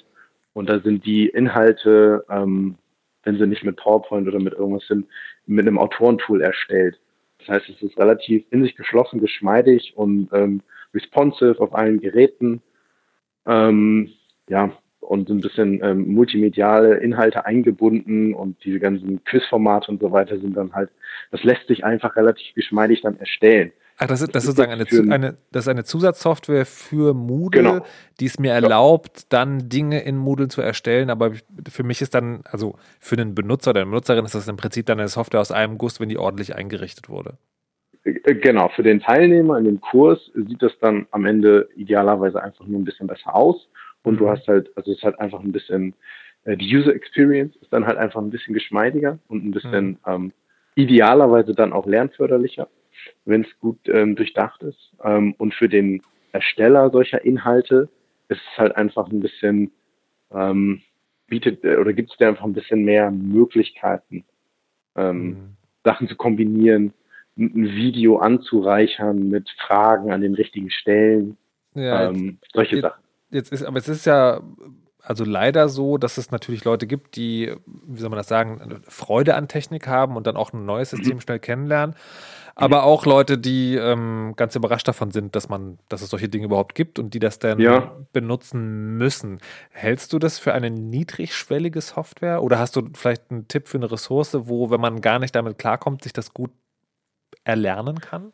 [0.54, 2.76] und da sind die Inhalte, ähm,
[3.24, 5.06] wenn sie nicht mit PowerPoint oder mit irgendwas sind,
[5.46, 7.00] mit einem Autorentool erstellt.
[7.40, 10.62] Das heißt, es ist relativ in sich geschlossen, geschmeidig und ähm,
[10.94, 12.62] responsive auf allen Geräten.
[13.46, 14.10] Ähm,
[14.48, 14.72] ja,
[15.04, 20.56] und ein bisschen ähm, multimediale Inhalte eingebunden und diese ganzen Quizformate und so weiter sind
[20.56, 20.90] dann halt,
[21.32, 23.72] das lässt sich einfach relativ geschmeidig dann erstellen.
[23.98, 27.86] Ach, das ist, das ist sozusagen eine, eine, das ist eine Zusatzsoftware für Moodle, genau.
[28.20, 31.10] die es mir erlaubt, dann Dinge in Moodle zu erstellen.
[31.10, 31.34] Aber
[31.70, 34.88] für mich ist dann, also für einen Benutzer oder eine Benutzerin ist das im Prinzip
[34.88, 37.38] dann eine Software aus einem Guss, wenn die ordentlich eingerichtet wurde.
[38.04, 42.66] Äh, genau, für den Teilnehmer in dem Kurs sieht das dann am Ende idealerweise einfach
[42.66, 43.68] nur ein bisschen besser aus
[44.04, 45.94] und du hast halt, also es ist halt einfach ein bisschen,
[46.44, 49.98] äh, die User Experience ist dann halt einfach ein bisschen geschmeidiger und ein bisschen mhm.
[50.06, 50.34] ähm,
[50.76, 52.68] idealerweise dann auch lernförderlicher,
[53.26, 54.92] wenn es gut ähm, durchdacht ist.
[55.04, 56.02] Ähm, und für den
[56.32, 57.90] Ersteller solcher Inhalte
[58.28, 59.72] ist es halt einfach ein bisschen,
[60.32, 60.82] ähm,
[61.28, 64.26] bietet äh, oder gibt es da einfach ein bisschen mehr Möglichkeiten,
[64.96, 65.58] ähm, mhm.
[65.84, 66.94] Sachen zu kombinieren,
[67.38, 71.38] ein Video anzureichern mit Fragen an den richtigen Stellen,
[71.74, 73.03] ja, ähm, solche Sachen
[73.34, 74.42] jetzt ist, aber es ist ja
[75.04, 79.36] also leider so, dass es natürlich Leute gibt, die, wie soll man das sagen, Freude
[79.36, 81.22] an Technik haben und dann auch ein neues System mhm.
[81.22, 81.96] schnell kennenlernen.
[82.56, 82.84] Aber mhm.
[82.84, 86.76] auch Leute, die ähm, ganz überrascht davon sind, dass man, dass es solche Dinge überhaupt
[86.76, 87.96] gibt und die das dann ja.
[88.14, 89.40] benutzen müssen.
[89.72, 93.92] Hältst du das für eine niedrigschwellige Software oder hast du vielleicht einen Tipp für eine
[93.92, 96.52] Ressource, wo, wenn man gar nicht damit klarkommt, sich das gut
[97.44, 98.32] erlernen kann?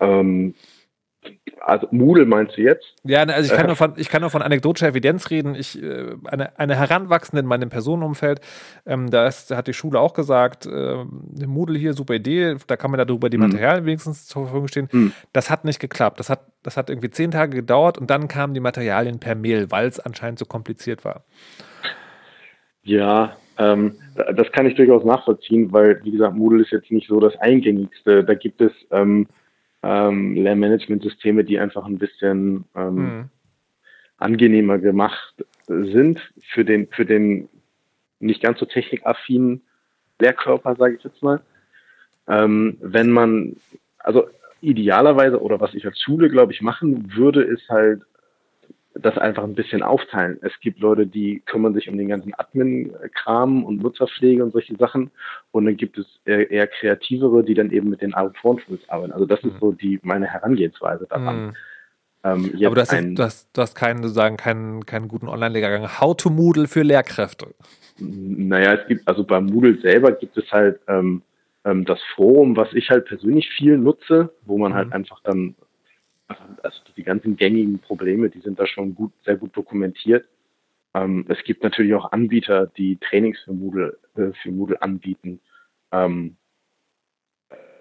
[0.00, 0.54] Ähm,
[1.60, 2.94] also Moodle meinst du jetzt?
[3.04, 5.54] Ja, ne, also ich kann, nur von, ich kann nur von anekdotischer Evidenz reden.
[5.54, 8.40] Ich, äh, eine, eine Heranwachsende in meinem Personenumfeld,
[8.86, 11.04] ähm, da, ist, hat die Schule auch gesagt, äh,
[11.46, 13.44] Moodle hier, super Idee, da kann man darüber die mhm.
[13.44, 13.88] Materialien mhm.
[13.88, 14.88] wenigstens zur Verfügung stehen.
[14.92, 15.12] Mhm.
[15.32, 16.20] Das hat nicht geklappt.
[16.20, 19.70] Das hat, das hat irgendwie zehn Tage gedauert und dann kamen die Materialien per Mail,
[19.70, 21.24] weil es anscheinend so kompliziert war.
[22.82, 23.94] Ja, ähm,
[24.36, 28.24] das kann ich durchaus nachvollziehen, weil, wie gesagt, Moodle ist jetzt nicht so das Eingängigste.
[28.24, 29.26] Da gibt es ähm,
[29.84, 33.24] ähm, Lernmanagementsysteme, die einfach ein bisschen ähm, mhm.
[34.16, 37.48] angenehmer gemacht sind für den, für den
[38.18, 39.62] nicht ganz so technikaffinen
[40.18, 41.40] Lehrkörper, sage ich jetzt mal.
[42.26, 43.56] Ähm, wenn man,
[43.98, 44.26] also
[44.62, 48.02] idealerweise oder was ich als Schule, glaube ich, machen würde, ist halt
[48.94, 50.38] das einfach ein bisschen aufteilen.
[50.42, 55.10] Es gibt Leute, die kümmern sich um den ganzen Admin-Kram und Nutzerpflege und solche Sachen.
[55.50, 59.12] Und dann gibt es eher, kreativere, die dann eben mit den Autoren-Tools arbeiten.
[59.12, 59.58] Also das ist mhm.
[59.60, 61.46] so die meine Herangehensweise daran.
[61.46, 61.52] Mhm.
[62.24, 66.00] Ähm, Aber das ist, du, hast, du hast keinen, sozusagen keinen, keinen guten Online-Lehrgang.
[66.00, 67.48] How to Moodle für Lehrkräfte.
[67.98, 71.22] Naja, es gibt, also bei Moodle selber gibt es halt ähm,
[71.64, 74.92] ähm, das Forum, was ich halt persönlich viel nutze, wo man halt mhm.
[74.92, 75.56] halt einfach dann
[76.28, 80.26] also die ganzen gängigen Probleme, die sind da schon gut, sehr gut dokumentiert.
[80.94, 85.40] Ähm, es gibt natürlich auch Anbieter, die Trainings für Moodle, äh, für Moodle anbieten.
[85.92, 86.36] Ähm,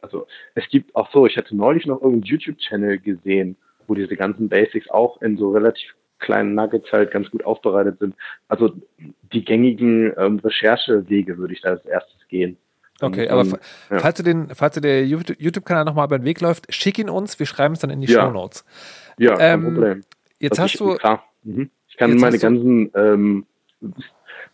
[0.02, 3.56] also es gibt auch so, ich hatte neulich noch irgendeinen YouTube-Channel gesehen,
[3.88, 8.16] wo diese ganzen Basics auch in so relativ kleinen Nuggets halt ganz gut aufbereitet sind.
[8.48, 8.74] Also
[9.32, 12.58] die gängigen ähm, Recherchewege würde ich da als erstes gehen.
[13.04, 14.00] Okay, aber ja.
[14.00, 17.40] falls du den, falls du der YouTube-Kanal nochmal über den Weg läuft, schick ihn uns,
[17.40, 18.22] wir schreiben es dann in die ja.
[18.22, 18.66] Show Notes.
[19.18, 20.04] Ja, kein ähm, Problem.
[20.40, 20.96] Jetzt hast ich, du.
[20.96, 21.24] Klar.
[21.44, 21.70] Mhm.
[21.88, 23.46] Ich kann meine ganzen, ähm,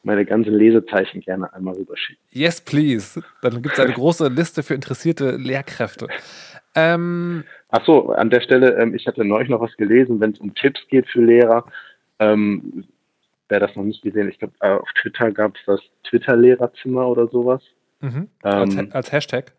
[0.04, 2.22] meine ganzen Lesezeichen gerne einmal rüberschicken.
[2.32, 3.22] Yes, please.
[3.41, 6.08] Dann gibt es eine große Liste für interessierte Lehrkräfte.
[6.76, 10.39] Ähm, Ach so, an der Stelle, ähm, ich hatte neulich noch was gelesen, wenn es
[10.39, 11.66] um Tipps geht für Lehrer.
[12.20, 12.86] Ähm,
[13.47, 17.28] wer das noch nicht gesehen, ich glaube, äh, auf Twitter gab es das Twitter-Lehrerzimmer oder
[17.28, 17.62] sowas.
[18.02, 18.30] Mhm.
[18.41, 19.54] Als, ähm, als, Hashtag?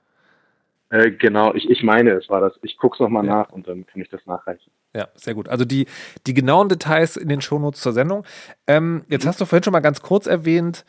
[0.91, 2.55] Äh, genau, ich, ich meine, es war das.
[2.63, 3.37] Ich gucke es nochmal ja.
[3.37, 4.71] nach und dann kann ich das nachreichen.
[4.95, 5.49] Ja, sehr gut.
[5.49, 5.87] Also die,
[6.27, 8.25] die genauen Details in den Shownotes zur Sendung.
[8.67, 9.29] Ähm, jetzt mhm.
[9.29, 10.85] hast du vorhin schon mal ganz kurz erwähnt,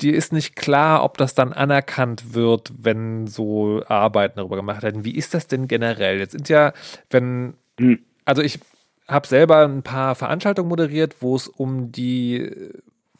[0.00, 5.04] dir ist nicht klar, ob das dann anerkannt wird, wenn so Arbeiten darüber gemacht werden.
[5.04, 6.18] Wie ist das denn generell?
[6.18, 6.72] Jetzt sind ja,
[7.10, 8.00] wenn, mhm.
[8.24, 8.60] also ich
[9.08, 12.50] habe selber ein paar Veranstaltungen moderiert, wo es um die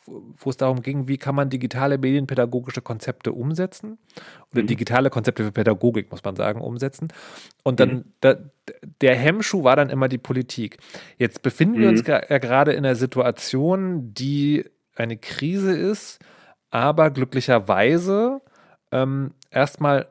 [0.07, 3.99] wo es darum ging, wie kann man digitale medienpädagogische Konzepte umsetzen
[4.53, 4.67] oder mhm.
[4.67, 7.09] digitale Konzepte für Pädagogik, muss man sagen, umsetzen.
[7.63, 8.05] Und dann mhm.
[8.21, 8.37] da,
[9.01, 10.79] der Hemmschuh war dann immer die Politik.
[11.19, 11.83] Jetzt befinden mhm.
[11.83, 14.65] wir uns ja gerade in einer Situation, die
[14.97, 16.19] eine Krise ist,
[16.71, 18.41] aber glücklicherweise
[18.91, 20.09] ähm, erstmal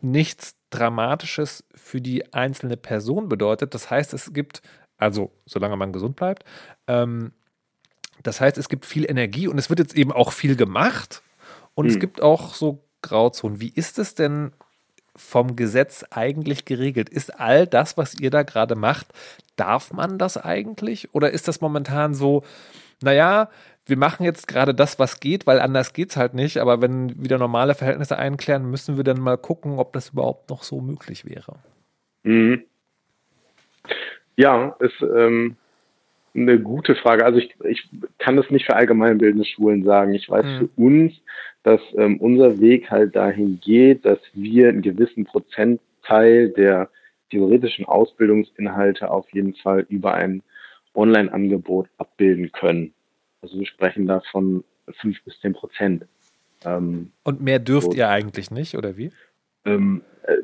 [0.00, 3.74] nichts Dramatisches für die einzelne Person bedeutet.
[3.74, 4.60] Das heißt, es gibt,
[4.96, 6.44] also solange man gesund bleibt,
[6.88, 7.32] ähm,
[8.22, 11.22] das heißt, es gibt viel Energie und es wird jetzt eben auch viel gemacht
[11.74, 11.92] und hm.
[11.92, 13.60] es gibt auch so Grauzonen.
[13.60, 14.52] Wie ist es denn
[15.16, 17.08] vom Gesetz eigentlich geregelt?
[17.08, 19.08] Ist all das, was ihr da gerade macht,
[19.56, 21.14] darf man das eigentlich?
[21.14, 22.42] Oder ist das momentan so,
[23.02, 23.50] naja,
[23.86, 26.58] wir machen jetzt gerade das, was geht, weil anders geht es halt nicht.
[26.58, 30.62] Aber wenn wieder normale Verhältnisse einklären, müssen wir dann mal gucken, ob das überhaupt noch
[30.62, 31.56] so möglich wäre.
[32.22, 32.64] Mhm.
[34.36, 35.56] Ja, es ähm,
[36.34, 37.24] eine gute Frage.
[37.24, 40.14] Also ich, ich kann das nicht für allgemeinbildende Schulen sagen.
[40.14, 40.58] Ich weiß mhm.
[40.58, 41.12] für uns,
[41.62, 46.90] dass ähm, unser Weg halt dahin geht, dass wir einen gewissen Prozentteil der
[47.30, 50.42] theoretischen Ausbildungsinhalte auf jeden Fall über ein
[50.94, 52.92] Online-Angebot abbilden können.
[53.42, 54.64] Also wir sprechen da von
[55.00, 56.04] fünf bis zehn Prozent.
[56.64, 57.96] Ähm, Und mehr dürft so.
[57.96, 59.10] ihr eigentlich nicht, oder wie?
[59.64, 60.36] Ähm, äh,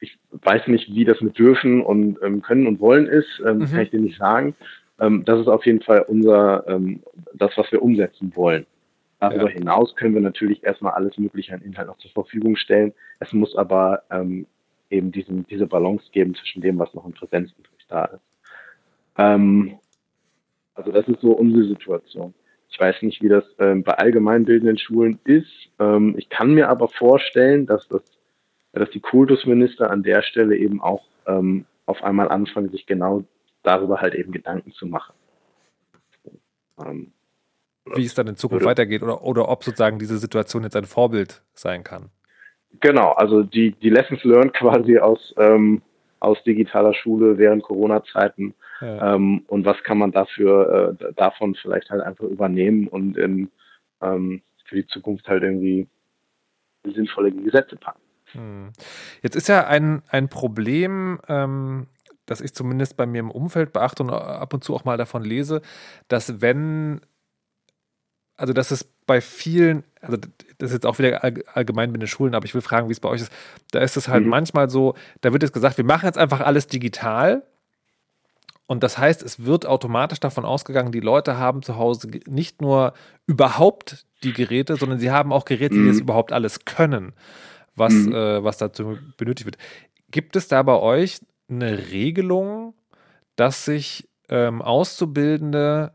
[0.00, 3.66] ich weiß nicht, wie das mit dürfen und ähm, können und wollen ist, ähm, mhm.
[3.66, 4.54] kann ich dir nicht sagen.
[5.00, 7.02] Ähm, das ist auf jeden Fall unser, ähm,
[7.34, 8.66] das, was wir umsetzen wollen.
[9.20, 9.56] Darüber ja.
[9.58, 12.92] hinaus können wir natürlich erstmal alles Mögliche an Inhalt noch zur Verfügung stellen.
[13.20, 14.46] Es muss aber ähm,
[14.90, 18.22] eben diesen, diese Balance geben zwischen dem, was noch im Präsenzunterricht da ist.
[19.16, 19.78] Ähm,
[20.74, 22.34] also das ist so unsere Situation.
[22.68, 25.70] Ich weiß nicht, wie das ähm, bei allgemeinbildenden Schulen ist.
[25.78, 28.02] Ähm, ich kann mir aber vorstellen, dass das,
[28.72, 33.22] dass die Kultusminister an der Stelle eben auch ähm, auf einmal anfangen, sich genau
[33.64, 35.14] darüber halt eben Gedanken zu machen.
[36.84, 37.12] Ähm,
[37.94, 40.84] Wie es dann in Zukunft würde, weitergeht oder, oder ob sozusagen diese Situation jetzt ein
[40.84, 42.10] Vorbild sein kann.
[42.80, 45.82] Genau, also die, die Lessons learned quasi aus, ähm,
[46.20, 49.14] aus digitaler Schule während Corona-Zeiten ja.
[49.14, 53.50] ähm, und was kann man dafür äh, davon vielleicht halt einfach übernehmen und in,
[54.00, 55.86] ähm, für die Zukunft halt irgendwie
[56.84, 58.00] sinnvolle Gesetze packen.
[58.32, 58.72] Hm.
[59.22, 61.86] Jetzt ist ja ein, ein Problem, ähm,
[62.26, 65.22] dass ich zumindest bei mir im Umfeld beachte und ab und zu auch mal davon
[65.24, 65.60] lese,
[66.08, 67.00] dass wenn,
[68.36, 70.16] also dass es bei vielen, also
[70.58, 71.22] das ist jetzt auch wieder
[71.54, 73.32] allgemein mit den Schulen, aber ich will fragen, wie es bei euch ist.
[73.70, 74.30] Da ist es halt mhm.
[74.30, 77.42] manchmal so, da wird jetzt gesagt, wir machen jetzt einfach alles digital.
[78.66, 82.94] Und das heißt, es wird automatisch davon ausgegangen, die Leute haben zu Hause nicht nur
[83.26, 86.02] überhaupt die Geräte, sondern sie haben auch Geräte, die das mhm.
[86.02, 87.12] überhaupt alles können,
[87.74, 88.14] was, mhm.
[88.14, 89.58] äh, was dazu benötigt wird.
[90.10, 91.20] Gibt es da bei euch
[91.54, 92.74] eine Regelung,
[93.36, 95.92] dass sich ähm, Auszubildende,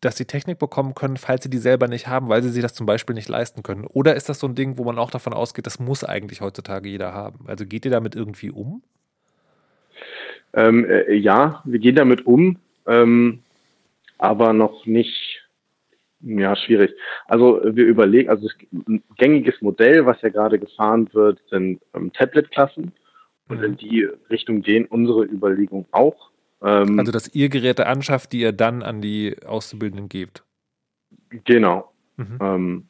[0.00, 2.74] dass sie Technik bekommen können, falls sie die selber nicht haben, weil sie sich das
[2.74, 3.86] zum Beispiel nicht leisten können?
[3.86, 6.88] Oder ist das so ein Ding, wo man auch davon ausgeht, das muss eigentlich heutzutage
[6.88, 7.46] jeder haben?
[7.46, 8.82] Also geht ihr damit irgendwie um?
[10.52, 13.42] Ähm, äh, ja, wir gehen damit um, ähm,
[14.18, 15.42] aber noch nicht,
[16.20, 16.92] ja, schwierig.
[17.26, 18.48] Also wir überlegen, also
[18.88, 22.92] ein gängiges Modell, was ja gerade gefahren wird, sind ähm, Tablet-Klassen.
[23.48, 26.30] Und in die Richtung gehen unsere Überlegungen auch.
[26.62, 30.42] Ähm, also, dass ihr Geräte anschafft, die ihr dann an die Auszubildenden gebt.
[31.44, 31.92] Genau.
[32.16, 32.38] Mhm.
[32.40, 32.84] Ähm,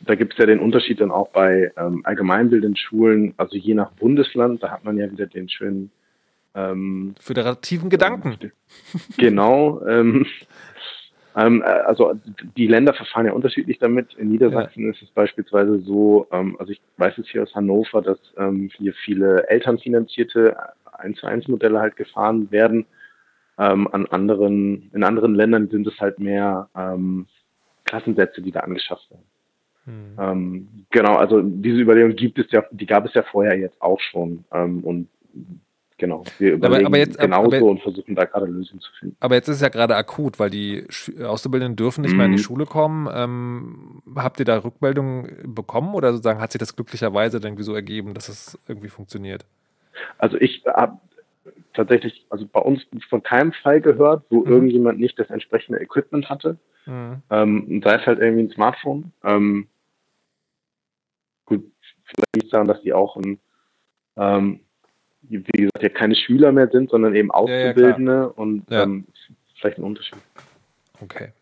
[0.00, 3.92] da gibt es ja den Unterschied dann auch bei ähm, allgemeinbildenden Schulen, also je nach
[3.92, 5.90] Bundesland, da hat man ja wieder den schönen
[6.54, 8.36] ähm, föderativen Gedanken.
[9.16, 9.84] genau.
[9.86, 10.26] Ähm,
[11.36, 12.18] ähm, äh, also
[12.56, 14.14] die Länder verfahren ja unterschiedlich damit.
[14.14, 14.90] In Niedersachsen ja.
[14.90, 18.94] ist es beispielsweise so, ähm, also ich weiß es hier aus Hannover, dass ähm, hier
[19.04, 20.56] viele elternfinanzierte
[20.92, 22.86] 1 zu 1 Modelle halt gefahren werden.
[23.58, 27.26] Ähm, an anderen, in anderen Ländern sind es halt mehr ähm,
[27.84, 29.24] Klassensätze, die da angeschafft werden.
[29.84, 30.16] Hm.
[30.18, 34.00] Ähm, genau, also diese Überlegung gibt es ja, die gab es ja vorher jetzt auch
[34.00, 34.44] schon.
[34.52, 35.08] Ähm, und
[35.98, 39.16] Genau, wir überlegen aber, aber jetzt, genauso aber, und versuchen da gerade Lösungen zu finden.
[39.18, 40.86] Aber jetzt ist es ja gerade akut, weil die
[41.24, 42.16] Auszubildenden dürfen nicht mhm.
[42.18, 42.44] mehr in die mhm.
[42.44, 43.08] Schule kommen.
[43.10, 47.74] Ähm, habt ihr da Rückmeldungen bekommen oder sozusagen hat sich das glücklicherweise dann irgendwie so
[47.74, 49.46] ergeben, dass es irgendwie funktioniert?
[50.18, 50.98] Also ich habe
[51.72, 54.52] tatsächlich, also bei uns von keinem Fall gehört, wo mhm.
[54.52, 56.58] irgendjemand nicht das entsprechende Equipment hatte.
[56.84, 57.22] Mhm.
[57.30, 59.12] Ähm, sei es halt irgendwie ein Smartphone.
[59.24, 59.66] Ähm,
[61.46, 61.64] gut,
[62.04, 63.38] vielleicht liegt es daran, dass die auch ein
[64.18, 64.60] ähm,
[65.28, 69.06] wie gesagt, ja keine Schüler mehr sind, sondern eben Auszubildende ja, ja, und ähm,
[69.60, 70.18] vielleicht ein Unterschied.
[71.00, 71.32] Okay.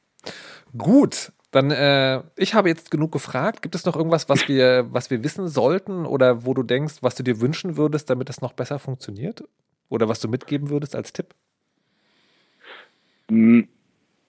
[0.76, 3.62] Gut, dann, äh, ich habe jetzt genug gefragt.
[3.62, 7.14] Gibt es noch irgendwas, was wir, was wir wissen sollten oder wo du denkst, was
[7.14, 9.44] du dir wünschen würdest, damit es noch besser funktioniert?
[9.88, 11.28] Oder was du mitgeben würdest als Tipp?
[13.28, 13.68] Hm,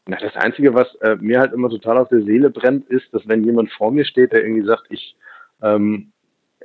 [0.08, 3.28] na, das Einzige, was äh, mir halt immer total auf der Seele brennt, ist, dass
[3.28, 5.16] wenn jemand vor mir steht, der irgendwie sagt, ich,
[5.64, 6.12] ähm,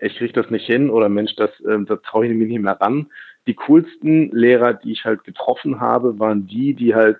[0.00, 2.80] ich kriege das nicht hin oder Mensch, das, äh, da traue ich mich nicht mehr
[2.80, 3.06] ran.
[3.46, 7.18] Die coolsten Lehrer, die ich halt getroffen habe, waren die, die halt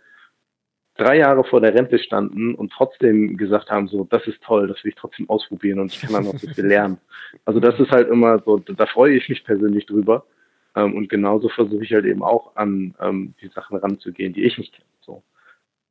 [0.97, 4.83] drei Jahre vor der Rente standen und trotzdem gesagt haben, so, das ist toll, das
[4.85, 6.99] will ich trotzdem ausprobieren und ich kann dann noch so viel lernen.
[7.45, 10.27] Also das ist halt immer so, da freue ich mich persönlich drüber.
[10.75, 14.59] Ähm, und genauso versuche ich halt eben auch an ähm, die Sachen ranzugehen, die ich
[14.59, 14.87] nicht kenne.
[15.01, 15.23] So.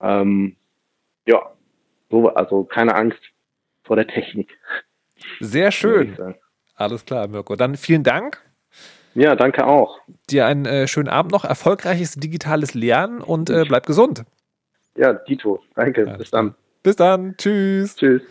[0.02, 0.56] Ähm,
[1.26, 1.52] ja,
[2.10, 3.20] so, also keine Angst
[3.84, 4.58] vor der Technik.
[5.40, 6.16] Sehr schön.
[6.80, 7.58] Alles klar, Mirko.
[7.58, 8.42] Dann vielen Dank.
[9.14, 10.00] Ja, danke auch.
[10.30, 14.24] Dir einen äh, schönen Abend noch, erfolgreiches digitales Lernen und äh, bleib gesund.
[14.96, 15.62] Ja, Dito.
[15.76, 16.08] Danke.
[16.08, 16.56] Alles Bis dann.
[16.82, 17.36] Bis dann.
[17.38, 17.98] Tschüss.
[17.98, 18.22] Tschüss.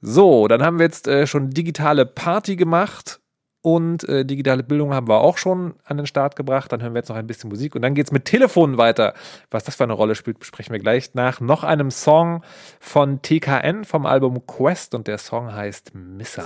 [0.00, 3.20] So, dann haben wir jetzt äh, schon digitale Party gemacht
[3.62, 6.72] und äh, digitale Bildung haben wir auch schon an den Start gebracht.
[6.72, 9.14] Dann hören wir jetzt noch ein bisschen Musik und dann geht es mit Telefonen weiter.
[9.52, 12.42] Was das für eine Rolle spielt, besprechen wir gleich nach noch einem Song
[12.80, 16.44] von TKN vom Album Quest und der Song heißt Missile.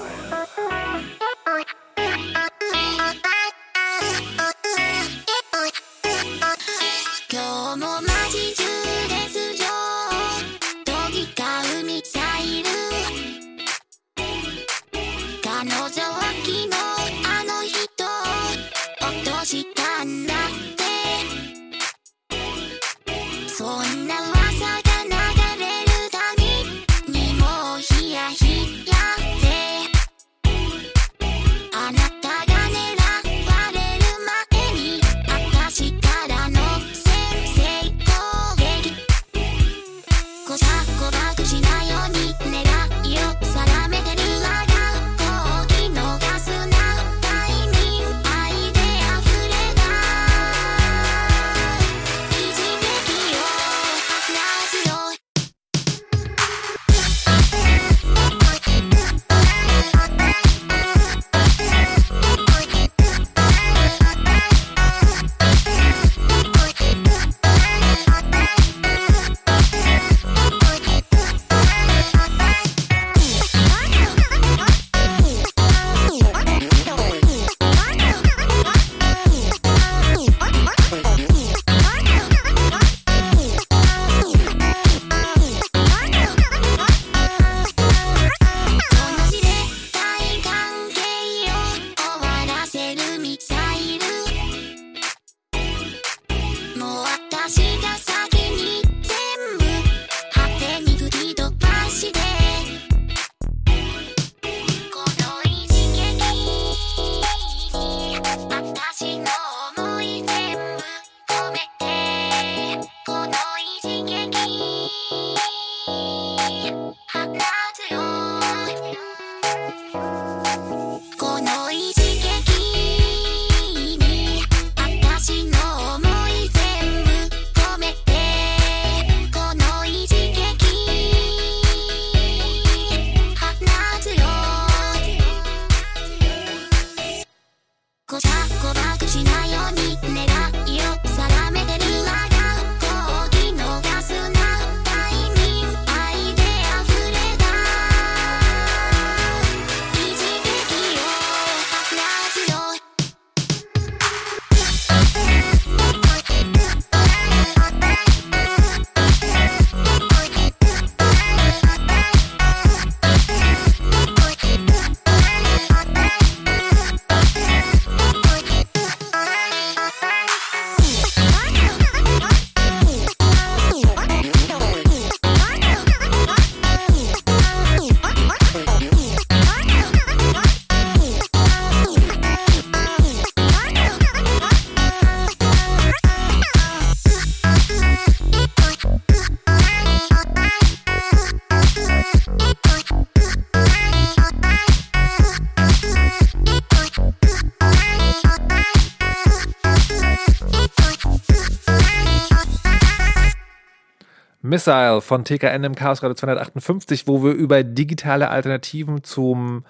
[204.41, 209.65] Missile von TKN Chaos Radio 258, wo wir über digitale Alternativen zum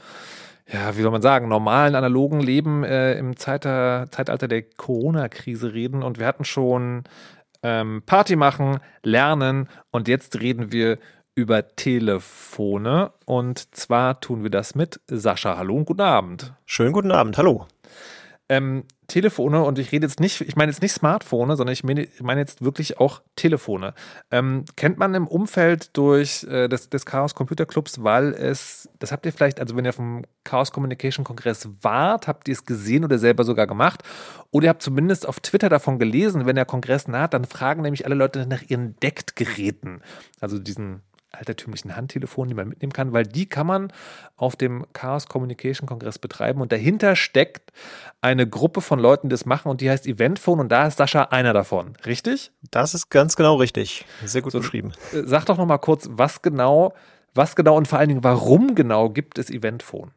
[0.71, 6.03] ja, wie soll man sagen, normalen analogen Leben äh, im Zeiter, Zeitalter der Corona-Krise reden.
[6.03, 7.05] Und wir hatten schon
[7.63, 10.99] ähm, Party machen, lernen und jetzt reden wir
[11.35, 13.13] über Telefone.
[13.25, 15.57] Und zwar tun wir das mit Sascha.
[15.57, 16.53] Hallo und guten Abend.
[16.67, 17.67] Schönen guten Abend, hallo.
[18.49, 22.41] Ähm, Telefone und ich rede jetzt nicht, ich meine jetzt nicht Smartphone, sondern ich meine,
[22.41, 23.95] jetzt wirklich auch Telefone.
[24.31, 29.11] Ähm, kennt man im Umfeld durch äh, des, des Chaos Computer Clubs, weil es, das
[29.11, 33.03] habt ihr vielleicht, also wenn ihr vom Chaos Communication Kongress wart, habt ihr es gesehen
[33.03, 34.03] oder selber sogar gemacht
[34.51, 38.05] oder ihr habt zumindest auf Twitter davon gelesen, wenn der Kongress naht, dann fragen nämlich
[38.05, 40.03] alle Leute nach ihren Deckt-Geräten,
[40.41, 41.03] also diesen
[41.33, 43.93] altertümlichen Handtelefonen, die man mitnehmen kann, weil die kann man
[44.37, 47.73] auf dem Chaos Communication Kongress betreiben und dahinter steckt
[48.21, 51.25] eine Gruppe von Leuten, die das machen und die heißt Eventphone und da ist Sascha
[51.25, 52.51] einer davon, richtig?
[52.71, 54.07] Das ist ganz genau richtig.
[54.25, 54.93] Sehr gut so, beschrieben.
[55.13, 56.95] Äh, sag doch noch mal kurz, was genau,
[57.35, 60.13] was genau und vor allen Dingen, warum genau gibt es Eventphone?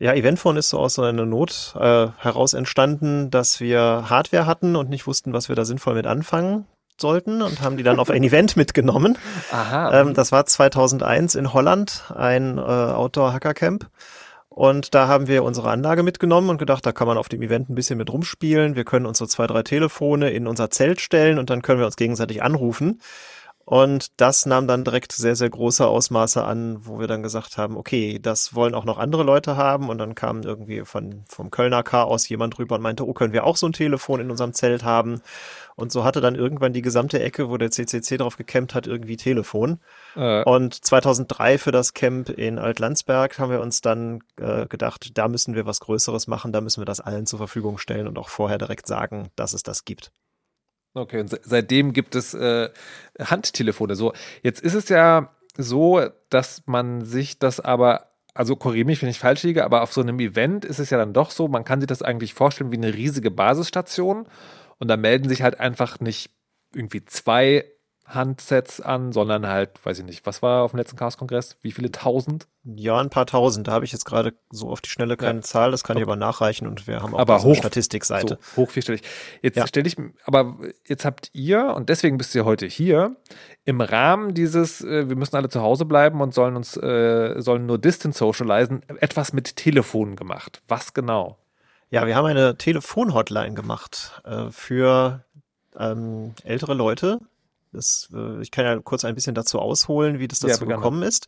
[0.00, 4.88] Ja, Eventphone ist so aus einer Not äh, heraus entstanden, dass wir Hardware hatten und
[4.88, 6.66] nicht wussten, was wir da sinnvoll mit anfangen
[7.02, 9.18] sollten und haben die dann auf ein Event mitgenommen.
[9.50, 10.00] Aha.
[10.00, 13.90] Ähm, das war 2001 in Holland, ein äh, Outdoor-Hacker-Camp.
[14.48, 17.70] Und da haben wir unsere Anlage mitgenommen und gedacht, da kann man auf dem Event
[17.70, 18.76] ein bisschen mit rumspielen.
[18.76, 21.96] Wir können unsere zwei, drei Telefone in unser Zelt stellen und dann können wir uns
[21.96, 23.00] gegenseitig anrufen.
[23.64, 27.76] Und das nahm dann direkt sehr, sehr große Ausmaße an, wo wir dann gesagt haben,
[27.76, 29.88] okay, das wollen auch noch andere Leute haben.
[29.88, 33.44] Und dann kam irgendwie von, vom Kölner Chaos jemand rüber und meinte, oh, können wir
[33.44, 35.22] auch so ein Telefon in unserem Zelt haben?
[35.76, 39.16] Und so hatte dann irgendwann die gesamte Ecke, wo der CCC drauf gecampt hat, irgendwie
[39.16, 39.78] Telefon.
[40.16, 40.42] Äh.
[40.42, 45.54] Und 2003 für das Camp in Altlandsberg haben wir uns dann äh, gedacht, da müssen
[45.54, 48.58] wir was Größeres machen, da müssen wir das allen zur Verfügung stellen und auch vorher
[48.58, 50.12] direkt sagen, dass es das gibt.
[50.94, 52.68] Okay, und seitdem gibt es äh,
[53.18, 53.94] Handtelefone.
[53.94, 54.12] So,
[54.42, 59.18] jetzt ist es ja so, dass man sich das aber, also korrigiere mich, wenn ich
[59.18, 61.80] falsch liege, aber auf so einem Event ist es ja dann doch so, man kann
[61.80, 64.26] sich das eigentlich vorstellen wie eine riesige Basisstation
[64.78, 66.30] und da melden sich halt einfach nicht
[66.74, 67.64] irgendwie zwei
[68.04, 71.56] Handsets an, sondern halt, weiß ich nicht, was war auf dem letzten Chaos-Kongress?
[71.62, 72.46] Wie viele tausend?
[72.64, 73.68] Ja, ein paar tausend.
[73.68, 75.42] Da habe ich jetzt gerade so auf die Schnelle keine ja.
[75.42, 78.38] Zahl, das kann ich aber nachreichen und wir haben auch aber hoch, eine Statistikseite.
[78.40, 79.02] So, hoch vierstellig.
[79.40, 79.66] Jetzt ja.
[79.66, 83.16] stelle ich, aber jetzt habt ihr, und deswegen bist ihr heute hier,
[83.64, 87.66] im Rahmen dieses, äh, wir müssen alle zu Hause bleiben und sollen uns, äh, sollen
[87.66, 90.62] nur Distance socialisen, etwas mit Telefonen gemacht.
[90.68, 91.38] Was genau?
[91.90, 95.24] Ja, wir haben eine Telefon-Hotline gemacht äh, für
[95.78, 97.20] ähm, ältere Leute,
[97.72, 101.02] das, äh, ich kann ja kurz ein bisschen dazu ausholen, wie das dazu ja, gekommen
[101.02, 101.26] ist.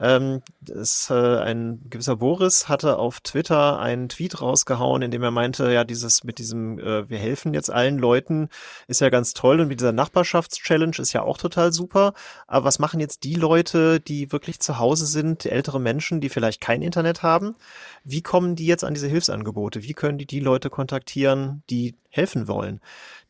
[0.00, 5.32] Ähm, das, äh, ein gewisser Boris hatte auf Twitter einen Tweet rausgehauen, in dem er
[5.32, 8.48] meinte, ja, dieses mit diesem, äh, wir helfen jetzt allen Leuten,
[8.86, 12.12] ist ja ganz toll und mit dieser Nachbarschaftschallenge ist ja auch total super.
[12.46, 16.60] Aber was machen jetzt die Leute, die wirklich zu Hause sind, ältere Menschen, die vielleicht
[16.60, 17.56] kein Internet haben?
[18.04, 19.82] Wie kommen die jetzt an diese Hilfsangebote?
[19.82, 22.80] Wie können die die Leute kontaktieren, die helfen wollen?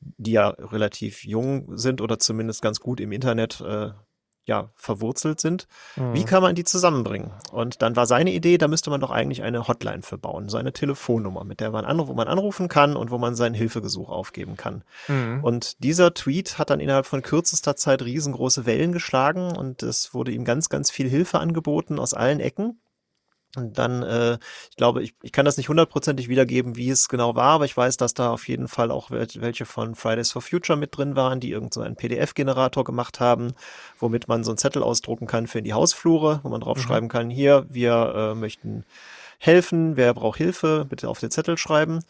[0.00, 3.90] Die ja relativ jung sind oder zumindest ganz gut im Internet äh,
[4.48, 5.68] ja, verwurzelt sind.
[5.96, 6.14] Mhm.
[6.14, 7.30] Wie kann man die zusammenbringen?
[7.52, 10.56] Und dann war seine Idee, da müsste man doch eigentlich eine Hotline für bauen, so
[10.56, 14.08] eine Telefonnummer, mit der man anrufen, wo man anrufen kann und wo man sein Hilfegesuch
[14.08, 14.82] aufgeben kann.
[15.06, 15.44] Mhm.
[15.44, 20.32] Und dieser Tweet hat dann innerhalb von kürzester Zeit riesengroße Wellen geschlagen und es wurde
[20.32, 22.80] ihm ganz, ganz viel Hilfe angeboten aus allen Ecken.
[23.58, 24.38] Und dann, äh,
[24.70, 27.76] ich glaube, ich, ich kann das nicht hundertprozentig wiedergeben, wie es genau war, aber ich
[27.76, 31.40] weiß, dass da auf jeden Fall auch welche von Fridays for Future mit drin waren,
[31.40, 33.52] die irgend so einen PDF-Generator gemacht haben,
[33.98, 37.12] womit man so einen Zettel ausdrucken kann für in die Hausflure, wo man draufschreiben mhm.
[37.12, 38.84] kann, hier, wir äh, möchten
[39.38, 42.00] helfen, wer braucht Hilfe, bitte auf den Zettel schreiben.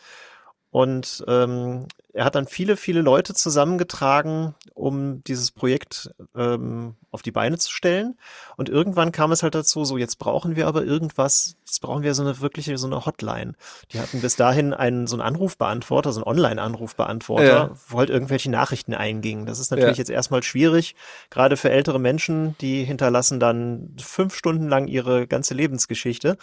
[0.70, 1.86] Und ähm,
[2.18, 7.70] er hat dann viele, viele Leute zusammengetragen, um dieses Projekt ähm, auf die Beine zu
[7.70, 8.18] stellen.
[8.56, 12.14] Und irgendwann kam es halt dazu, so jetzt brauchen wir aber irgendwas, jetzt brauchen wir
[12.14, 13.54] so eine wirkliche, so eine Hotline.
[13.92, 17.70] Die hatten bis dahin einen, so einen Anrufbeantworter, so einen Online-Anrufbeantworter, ja.
[17.86, 19.46] wo halt irgendwelche Nachrichten eingingen.
[19.46, 20.02] Das ist natürlich ja.
[20.02, 20.96] jetzt erstmal schwierig,
[21.30, 26.36] gerade für ältere Menschen, die hinterlassen dann fünf Stunden lang ihre ganze Lebensgeschichte.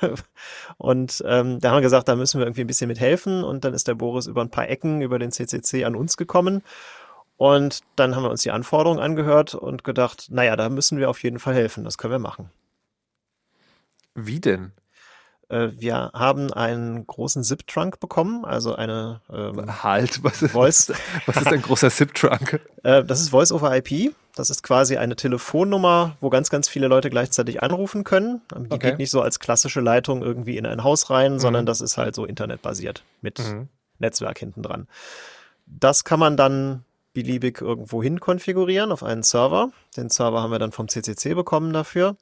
[0.76, 3.44] und ähm, da haben wir gesagt, da müssen wir irgendwie ein bisschen mit helfen.
[3.44, 6.62] Und dann ist der Boris über ein paar Ecken, über den CCC an uns gekommen
[7.36, 11.22] und dann haben wir uns die Anforderungen angehört und gedacht, naja, da müssen wir auf
[11.22, 12.50] jeden Fall helfen, das können wir machen.
[14.14, 14.72] Wie denn?
[15.48, 20.92] Äh, wir haben einen großen ZIP-Trunk bekommen, also eine ähm, Halt, was ist, Voice
[21.26, 22.60] was ist ein großer ZIP-Trunk?
[22.84, 24.14] äh, das ist Voice over IP.
[24.36, 28.42] Das ist quasi eine Telefonnummer, wo ganz, ganz viele Leute gleichzeitig anrufen können.
[28.52, 28.90] Die okay.
[28.90, 31.38] geht nicht so als klassische Leitung irgendwie in ein Haus rein, mhm.
[31.38, 33.68] sondern das ist halt so internetbasiert mit mhm.
[33.98, 34.88] Netzwerk hinten dran.
[35.66, 39.70] Das kann man dann beliebig irgendwo hin konfigurieren auf einen Server.
[39.96, 42.16] Den Server haben wir dann vom CCC bekommen dafür.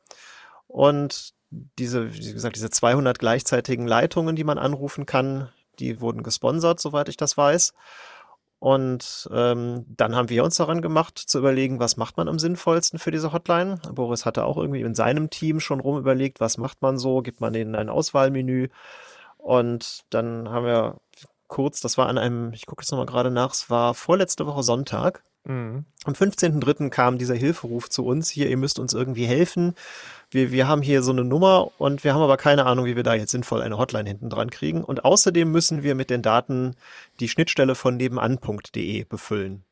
[0.68, 5.48] Und diese, wie gesagt, diese 200 gleichzeitigen Leitungen, die man anrufen kann,
[5.78, 7.72] die wurden gesponsert, soweit ich das weiß.
[8.58, 13.00] Und ähm, dann haben wir uns daran gemacht, zu überlegen, was macht man am sinnvollsten
[13.00, 13.80] für diese Hotline.
[13.92, 17.40] Boris hatte auch irgendwie in seinem Team schon rum überlegt, was macht man so, gibt
[17.40, 18.68] man denen ein Auswahlmenü.
[19.36, 21.00] Und dann haben wir
[21.52, 24.62] kurz, das war an einem, ich gucke jetzt nochmal gerade nach, es war vorletzte Woche
[24.62, 25.22] Sonntag.
[25.44, 25.84] Mhm.
[26.04, 26.90] Am 15.03.
[26.90, 29.74] kam dieser Hilferuf zu uns, hier, ihr müsst uns irgendwie helfen
[30.32, 33.02] wir, wir haben hier so eine Nummer und wir haben aber keine Ahnung, wie wir
[33.02, 34.82] da jetzt sinnvoll eine Hotline hinten dran kriegen.
[34.82, 36.74] Und außerdem müssen wir mit den Daten
[37.20, 39.64] die Schnittstelle von nebenan.de befüllen.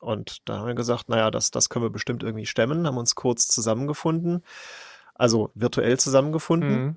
[0.00, 3.14] Und da haben wir gesagt, naja, das, das können wir bestimmt irgendwie stemmen, haben uns
[3.14, 4.42] kurz zusammengefunden,
[5.14, 6.84] also virtuell zusammengefunden.
[6.84, 6.96] Mhm.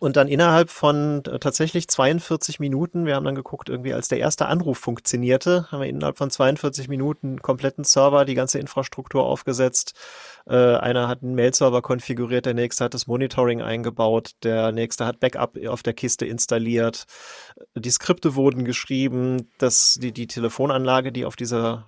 [0.00, 4.18] Und dann innerhalb von äh, tatsächlich 42 Minuten, wir haben dann geguckt, irgendwie als der
[4.18, 9.94] erste Anruf funktionierte, haben wir innerhalb von 42 Minuten kompletten Server, die ganze Infrastruktur aufgesetzt.
[10.46, 15.20] Äh, einer hat einen Mail-Server konfiguriert, der nächste hat das Monitoring eingebaut, der nächste hat
[15.20, 17.04] Backup auf der Kiste installiert.
[17.76, 21.86] Die Skripte wurden geschrieben, dass die, die Telefonanlage, die auf dieser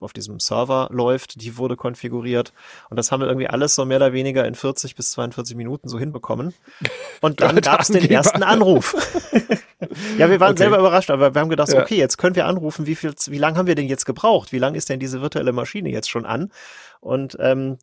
[0.00, 2.52] auf diesem Server läuft, die wurde konfiguriert.
[2.88, 5.88] Und das haben wir irgendwie alles so mehr oder weniger in 40 bis 42 Minuten
[5.88, 6.54] so hinbekommen.
[7.20, 8.94] Und dann gab es den ersten Anruf.
[10.18, 10.62] ja, wir waren okay.
[10.62, 11.82] selber überrascht, aber wir haben gedacht, ja.
[11.82, 14.52] okay, jetzt können wir anrufen, wie viel, wie lange haben wir denn jetzt gebraucht?
[14.52, 16.50] Wie lange ist denn diese virtuelle Maschine jetzt schon an?
[17.00, 17.78] Und ähm,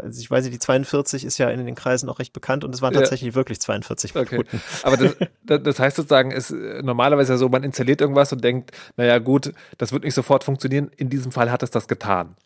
[0.00, 2.74] also ich weiß nicht, die 42 ist ja in den Kreisen auch recht bekannt und
[2.74, 3.34] es waren tatsächlich ja.
[3.34, 4.36] wirklich 42 Minuten.
[4.36, 4.60] Okay.
[4.82, 4.96] Aber
[5.44, 9.52] das, das heißt sozusagen, ist normalerweise ja so, man installiert irgendwas und denkt, naja gut,
[9.78, 10.90] das wird nicht sofort funktionieren.
[10.96, 12.36] In diesem Fall hat es das getan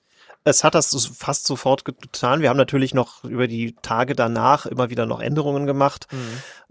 [0.46, 2.40] es hat das fast sofort getan.
[2.40, 6.06] Wir haben natürlich noch über die Tage danach immer wieder noch Änderungen gemacht.
[6.12, 6.18] Mhm.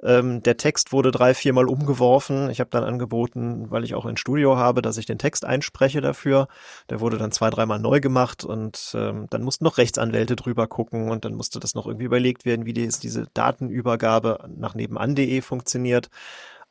[0.01, 2.49] Ähm, der Text wurde drei, viermal umgeworfen.
[2.49, 5.99] Ich habe dann angeboten, weil ich auch ein Studio habe, dass ich den Text einspreche
[5.99, 6.47] dafür.
[6.89, 11.11] Der wurde dann zwei, dreimal neu gemacht und ähm, dann mussten noch Rechtsanwälte drüber gucken
[11.11, 16.09] und dann musste das noch irgendwie überlegt werden, wie die, diese Datenübergabe nach nebenan.de funktioniert.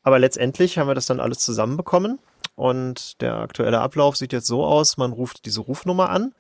[0.03, 2.19] Aber letztendlich haben wir das dann alles zusammenbekommen
[2.57, 6.33] und der aktuelle Ablauf sieht jetzt so aus, man ruft diese Rufnummer an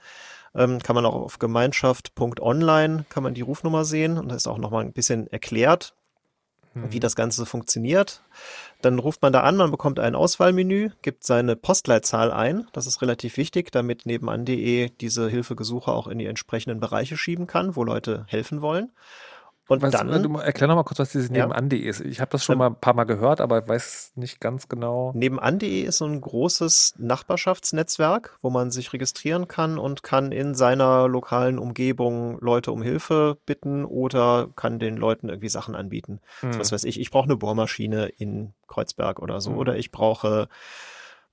[0.55, 4.59] ähm, kann man auch auf gemeinschaft.online kann man die Rufnummer sehen und da ist auch
[4.59, 5.95] nochmal ein bisschen erklärt,
[6.75, 6.93] hm.
[6.93, 8.23] wie das Ganze funktioniert.
[8.83, 12.69] Dann ruft man da an, man bekommt ein Auswahlmenü, gibt seine Postleitzahl ein.
[12.73, 17.77] Das ist relativ wichtig, damit nebenan.de diese Hilfegesuche auch in die entsprechenden Bereiche schieben kann,
[17.77, 18.93] wo Leute helfen wollen.
[19.67, 20.23] Und was, dann.
[20.23, 21.47] Du, erklär noch mal kurz, was dieses ja.
[21.47, 22.01] Nebenan.de ist.
[22.01, 25.12] Ich habe das schon mal ein paar Mal gehört, aber weiß nicht ganz genau.
[25.15, 31.09] Nebenan.de ist so ein großes Nachbarschaftsnetzwerk, wo man sich registrieren kann und kann in seiner
[31.09, 36.21] lokalen Umgebung Leute um Hilfe bitten oder kann den Leuten irgendwie Sachen anbieten.
[36.41, 36.49] Hm.
[36.49, 39.53] Also was weiß ich, ich brauche eine Bohrmaschine in Kreuzberg oder so.
[39.53, 39.59] Hm.
[39.59, 40.49] Oder ich brauche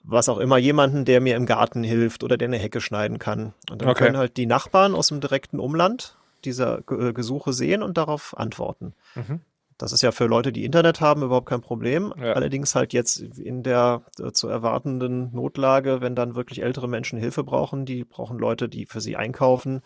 [0.03, 3.53] was auch immer, jemanden, der mir im Garten hilft oder der eine Hecke schneiden kann.
[3.69, 4.05] Und dann okay.
[4.05, 8.93] können halt die Nachbarn aus dem direkten Umland dieser äh, Gesuche sehen und darauf antworten.
[9.15, 9.41] Mhm.
[9.81, 12.13] Das ist ja für Leute, die Internet haben, überhaupt kein Problem.
[12.15, 12.33] Ja.
[12.33, 17.43] Allerdings halt jetzt in der äh, zu erwartenden Notlage, wenn dann wirklich ältere Menschen Hilfe
[17.43, 19.81] brauchen, die brauchen Leute, die für sie einkaufen,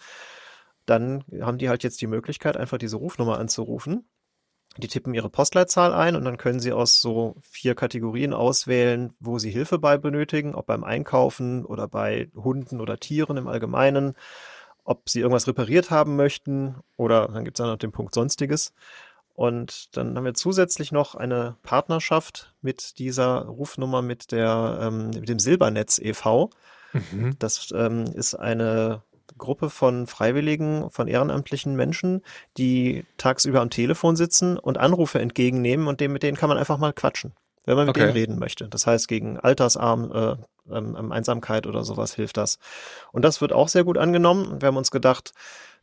[0.85, 4.05] dann haben die halt jetzt die Möglichkeit, einfach diese Rufnummer anzurufen.
[4.77, 9.39] Die tippen ihre Postleitzahl ein und dann können sie aus so vier Kategorien auswählen, wo
[9.39, 14.15] sie Hilfe bei benötigen, ob beim Einkaufen oder bei Hunden oder Tieren im Allgemeinen
[14.85, 18.73] ob sie irgendwas repariert haben möchten oder dann gibt es dann noch den Punkt Sonstiges.
[19.33, 25.27] Und dann haben wir zusätzlich noch eine Partnerschaft mit dieser Rufnummer mit der ähm, mit
[25.27, 26.51] dem Silbernetz e.V.
[27.11, 27.35] Mhm.
[27.39, 29.03] Das ähm, ist eine
[29.37, 32.21] Gruppe von Freiwilligen, von ehrenamtlichen Menschen,
[32.57, 36.77] die tagsüber am Telefon sitzen und Anrufe entgegennehmen und dem, mit denen kann man einfach
[36.77, 37.33] mal quatschen,
[37.65, 38.05] wenn man mit okay.
[38.05, 38.67] denen reden möchte.
[38.69, 40.35] Das heißt, gegen Altersarm, äh,
[40.71, 42.59] ähm, ähm, Einsamkeit oder sowas hilft das.
[43.11, 44.61] Und das wird auch sehr gut angenommen.
[44.61, 45.33] Wir haben uns gedacht,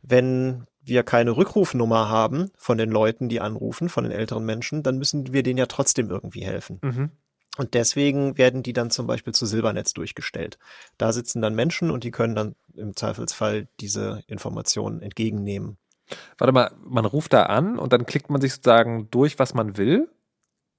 [0.01, 4.97] wenn wir keine Rückrufnummer haben von den Leuten, die anrufen, von den älteren Menschen, dann
[4.97, 6.79] müssen wir denen ja trotzdem irgendwie helfen.
[6.81, 7.11] Mhm.
[7.57, 10.57] Und deswegen werden die dann zum Beispiel zu Silbernetz durchgestellt.
[10.97, 15.77] Da sitzen dann Menschen und die können dann im Zweifelsfall diese Informationen entgegennehmen.
[16.37, 19.77] Warte mal, man ruft da an und dann klickt man sich sozusagen durch, was man
[19.77, 20.09] will.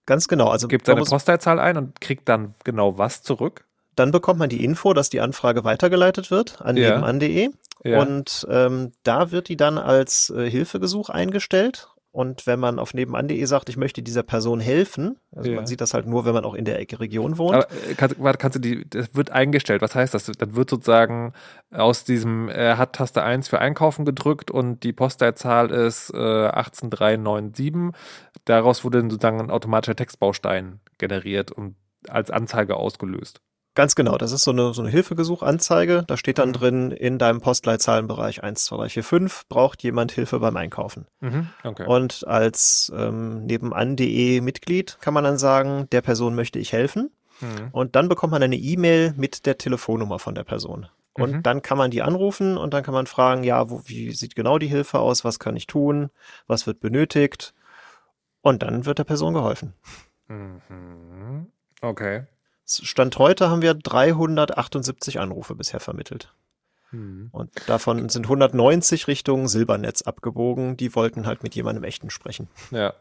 [0.07, 0.49] Ganz genau.
[0.49, 3.65] Also gibt seine Postleitzahl ein und kriegt dann genau was zurück.
[3.97, 6.91] Dann bekommt man die Info, dass die Anfrage weitergeleitet wird an ja.
[6.91, 7.51] nebenan.de.
[7.85, 8.01] Ja.
[8.01, 11.89] Und ähm, da wird die dann als äh, Hilfegesuch eingestellt.
[12.15, 15.57] Und wenn man auf nebenan.de sagt, ich möchte dieser Person helfen, also ja.
[15.57, 17.57] man sieht das halt nur, wenn man auch in der Region wohnt.
[17.57, 19.83] Aber äh, kannst, kannst du die, das wird eingestellt.
[19.83, 20.27] Was heißt das?
[20.27, 21.33] Dann wird sozusagen
[21.73, 28.01] aus diesem, er hat Taste 1 für Einkaufen gedrückt und die Postleitzahl ist äh, 18397.
[28.45, 31.75] Daraus wurde dann sozusagen ein automatischer Textbaustein generiert und
[32.07, 33.41] als Anzeige ausgelöst.
[33.75, 36.05] Ganz genau, das ist so eine, so eine Hilfegesuchanzeige.
[36.07, 36.55] Da steht dann mhm.
[36.55, 41.07] drin, in deinem Postleitzahlenbereich 1, 2, 3, 4, 5 braucht jemand Hilfe beim Einkaufen.
[41.21, 41.49] Mhm.
[41.65, 41.85] Okay.
[41.87, 47.11] Und als ähm, nebenan.de Mitglied kann man dann sagen, der Person möchte ich helfen.
[47.41, 47.69] Mhm.
[47.73, 50.87] Und dann bekommt man eine E-Mail mit der Telefonnummer von der Person.
[51.15, 51.43] Und mhm.
[51.43, 54.59] dann kann man die anrufen und dann kann man fragen, ja, wo, wie sieht genau
[54.59, 55.25] die Hilfe aus?
[55.25, 56.11] Was kann ich tun?
[56.47, 57.55] Was wird benötigt?
[58.41, 59.75] Und dann wird der Person geholfen.
[60.29, 61.53] Mhm.
[61.81, 62.27] Okay.
[62.67, 66.33] Stand heute haben wir 378 Anrufe bisher vermittelt.
[66.91, 67.29] Hm.
[67.33, 70.77] Und davon sind 190 Richtung Silbernetz abgebogen.
[70.77, 72.49] Die wollten halt mit jemandem echten sprechen.
[72.71, 72.95] Ja.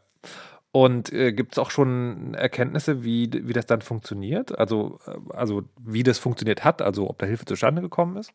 [0.75, 4.57] Und äh, gibt es auch schon Erkenntnisse, wie, wie das dann funktioniert?
[4.57, 8.33] Also, äh, also wie das funktioniert hat, also ob da Hilfe zustande gekommen ist?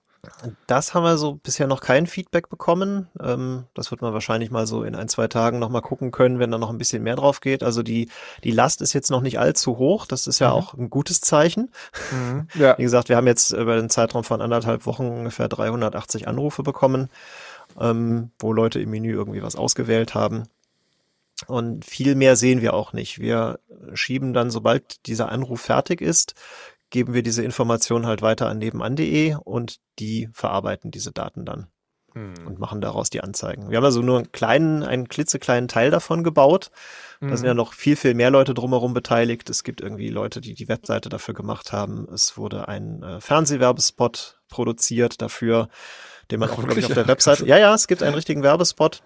[0.69, 3.09] Das haben wir so bisher noch kein Feedback bekommen.
[3.21, 6.53] Ähm, das wird man wahrscheinlich mal so in ein, zwei Tagen nochmal gucken können, wenn
[6.53, 7.65] da noch ein bisschen mehr drauf geht.
[7.65, 8.09] Also die,
[8.45, 10.07] die Last ist jetzt noch nicht allzu hoch.
[10.07, 10.55] Das ist ja mhm.
[10.55, 11.73] auch ein gutes Zeichen.
[12.13, 12.47] Mhm.
[12.59, 12.79] Ja.
[12.79, 17.09] Wie gesagt, wir haben jetzt über den Zeitraum von anderthalb Wochen ungefähr 380 Anrufe bekommen,
[17.81, 20.45] ähm, wo Leute im Menü irgendwie was ausgewählt haben.
[21.47, 23.21] Und viel mehr sehen wir auch nicht.
[23.21, 23.61] Wir
[23.95, 26.35] schieben dann, sobald dieser Anruf fertig ist,
[26.91, 31.69] geben wir diese Information halt weiter an nebenan.de und die verarbeiten diese Daten dann
[32.15, 32.35] hm.
[32.47, 33.71] und machen daraus die Anzeigen.
[33.71, 36.71] Wir haben also nur einen kleinen, einen klitzekleinen Teil davon gebaut.
[37.21, 37.57] Da sind ja hm.
[37.57, 39.51] noch viel, viel mehr Leute drumherum beteiligt.
[39.51, 42.07] Es gibt irgendwie Leute, die die Webseite dafür gemacht haben.
[42.13, 45.69] Es wurde ein äh, Fernsehwerbespot produziert dafür,
[46.31, 47.45] den man auch, glaube ich, auf der Webseite.
[47.47, 49.03] Ja, ja, es gibt einen richtigen Werbespot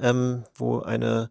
[0.00, 1.30] ähm, wo eine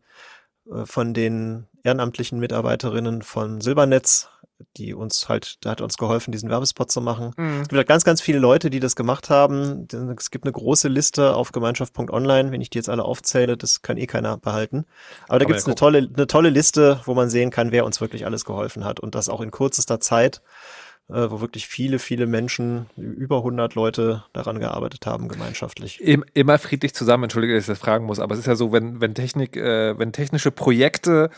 [0.69, 4.29] äh, von den ehrenamtlichen Mitarbeiterinnen von Silbernetz,
[4.77, 7.33] die uns halt, da hat uns geholfen, diesen Werbespot zu machen.
[7.37, 7.61] Mhm.
[7.61, 9.87] Es gibt halt ganz, ganz viele Leute, die das gemacht haben.
[10.17, 12.51] Es gibt eine große Liste auf gemeinschaft.online.
[12.51, 14.85] Wenn ich die jetzt alle aufzähle, das kann eh keiner behalten.
[15.27, 17.85] Aber da gibt es ja eine tolle, eine tolle Liste, wo man sehen kann, wer
[17.85, 20.41] uns wirklich alles geholfen hat und das auch in kürzester Zeit
[21.09, 25.99] äh, wo wirklich viele, viele Menschen, über 100 Leute daran gearbeitet haben, gemeinschaftlich.
[26.01, 29.01] Immer friedlich zusammen, entschuldige, dass ich das fragen muss, aber es ist ja so, wenn,
[29.01, 31.29] wenn Technik, äh, wenn technische Projekte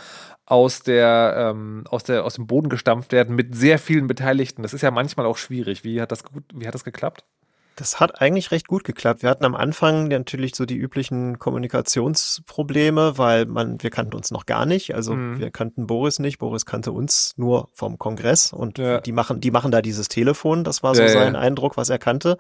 [0.46, 4.74] aus der, ähm, aus der, aus dem Boden gestampft werden mit sehr vielen Beteiligten, das
[4.74, 5.84] ist ja manchmal auch schwierig.
[5.84, 7.24] Wie hat das wie hat das geklappt?
[7.76, 9.24] Das hat eigentlich recht gut geklappt.
[9.24, 14.46] Wir hatten am Anfang natürlich so die üblichen Kommunikationsprobleme, weil man, wir kannten uns noch
[14.46, 14.94] gar nicht.
[14.94, 15.40] Also mhm.
[15.40, 16.38] wir kannten Boris nicht.
[16.38, 19.02] Boris kannte uns nur vom Kongress und ja.
[19.02, 20.64] die machen, die machen da dieses Telefon.
[20.64, 21.40] Das war so ja, sein ja.
[21.40, 22.38] Eindruck, was er kannte.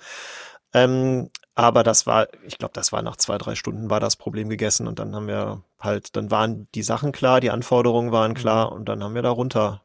[0.73, 4.49] Ähm, aber das war, ich glaube, das war nach zwei, drei Stunden war das Problem
[4.49, 8.35] gegessen und dann haben wir halt, dann waren die Sachen klar, die Anforderungen waren mhm.
[8.35, 9.83] klar und dann haben wir darunter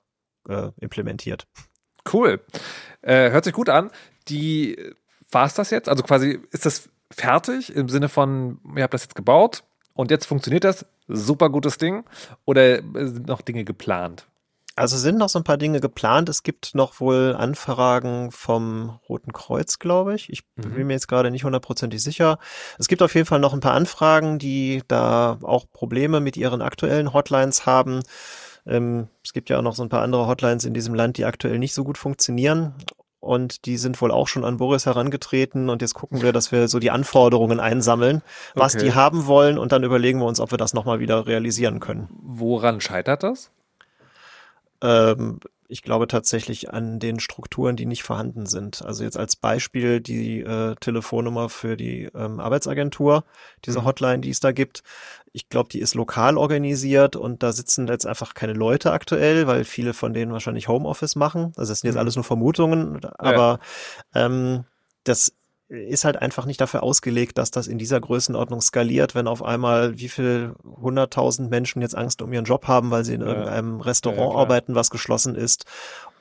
[0.49, 1.47] äh, implementiert.
[2.11, 2.41] Cool.
[3.03, 3.91] Äh, hört sich gut an.
[4.29, 4.95] Die
[5.31, 5.89] war es das jetzt?
[5.89, 9.65] Also quasi ist das fertig im Sinne von, ihr habt das jetzt gebaut
[9.95, 12.05] und jetzt funktioniert das, super gutes Ding
[12.45, 14.27] oder sind noch Dinge geplant?
[14.77, 16.29] Also sind noch so ein paar Dinge geplant.
[16.29, 20.31] Es gibt noch wohl Anfragen vom Roten Kreuz, glaube ich.
[20.31, 20.75] Ich mhm.
[20.75, 22.39] bin mir jetzt gerade nicht hundertprozentig sicher.
[22.79, 26.63] Es gibt auf jeden Fall noch ein paar Anfragen, die da auch Probleme mit ihren
[26.63, 28.03] aktuellen Hotlines haben.
[28.67, 31.25] Ähm, es gibt ja auch noch so ein paar andere Hotlines in diesem Land, die
[31.25, 32.75] aktuell nicht so gut funktionieren
[33.29, 36.67] und die sind wohl auch schon an Boris herangetreten und jetzt gucken wir, dass wir
[36.67, 38.23] so die Anforderungen einsammeln,
[38.55, 38.87] was okay.
[38.87, 42.09] die haben wollen und dann überlegen wir uns, ob wir das nochmal wieder realisieren können.
[42.23, 43.51] Woran scheitert das?
[44.83, 48.83] Ähm, ich glaube tatsächlich an den Strukturen, die nicht vorhanden sind.
[48.83, 53.25] Also jetzt als Beispiel die äh, Telefonnummer für die ähm, Arbeitsagentur,
[53.67, 53.85] diese mhm.
[53.85, 54.83] Hotline, die es da gibt.
[55.33, 59.65] Ich glaube, die ist lokal organisiert und da sitzen jetzt einfach keine Leute aktuell, weil
[59.65, 61.53] viele von denen wahrscheinlich Homeoffice machen.
[61.57, 62.01] Also das sind jetzt mhm.
[62.01, 63.61] alles nur Vermutungen, aber
[64.15, 64.25] ja.
[64.25, 64.65] ähm,
[65.05, 65.35] das
[65.69, 69.99] ist halt einfach nicht dafür ausgelegt, dass das in dieser Größenordnung skaliert, wenn auf einmal
[69.99, 73.27] wie viel hunderttausend Menschen jetzt Angst um ihren Job haben, weil sie in ja.
[73.27, 75.67] irgendeinem Restaurant ja, arbeiten, was geschlossen ist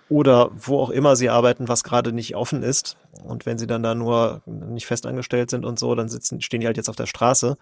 [0.09, 2.97] oder wo auch immer sie arbeiten, was gerade nicht offen ist.
[3.23, 6.67] Und wenn sie dann da nur nicht festangestellt sind und so, dann sitzen, stehen die
[6.67, 7.57] halt jetzt auf der Straße.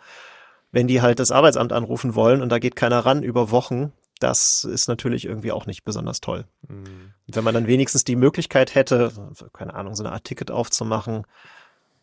[0.71, 4.63] Wenn die halt das Arbeitsamt anrufen wollen und da geht keiner ran über Wochen, das
[4.63, 6.45] ist natürlich irgendwie auch nicht besonders toll.
[6.67, 7.13] Mhm.
[7.27, 9.11] Wenn man dann wenigstens die Möglichkeit hätte,
[9.53, 11.25] keine Ahnung, so eine Art Ticket aufzumachen,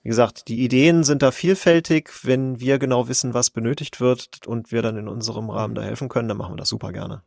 [0.03, 2.11] wie gesagt, die Ideen sind da vielfältig.
[2.25, 6.09] Wenn wir genau wissen, was benötigt wird und wir dann in unserem Rahmen da helfen
[6.09, 7.23] können, dann machen wir das super gerne.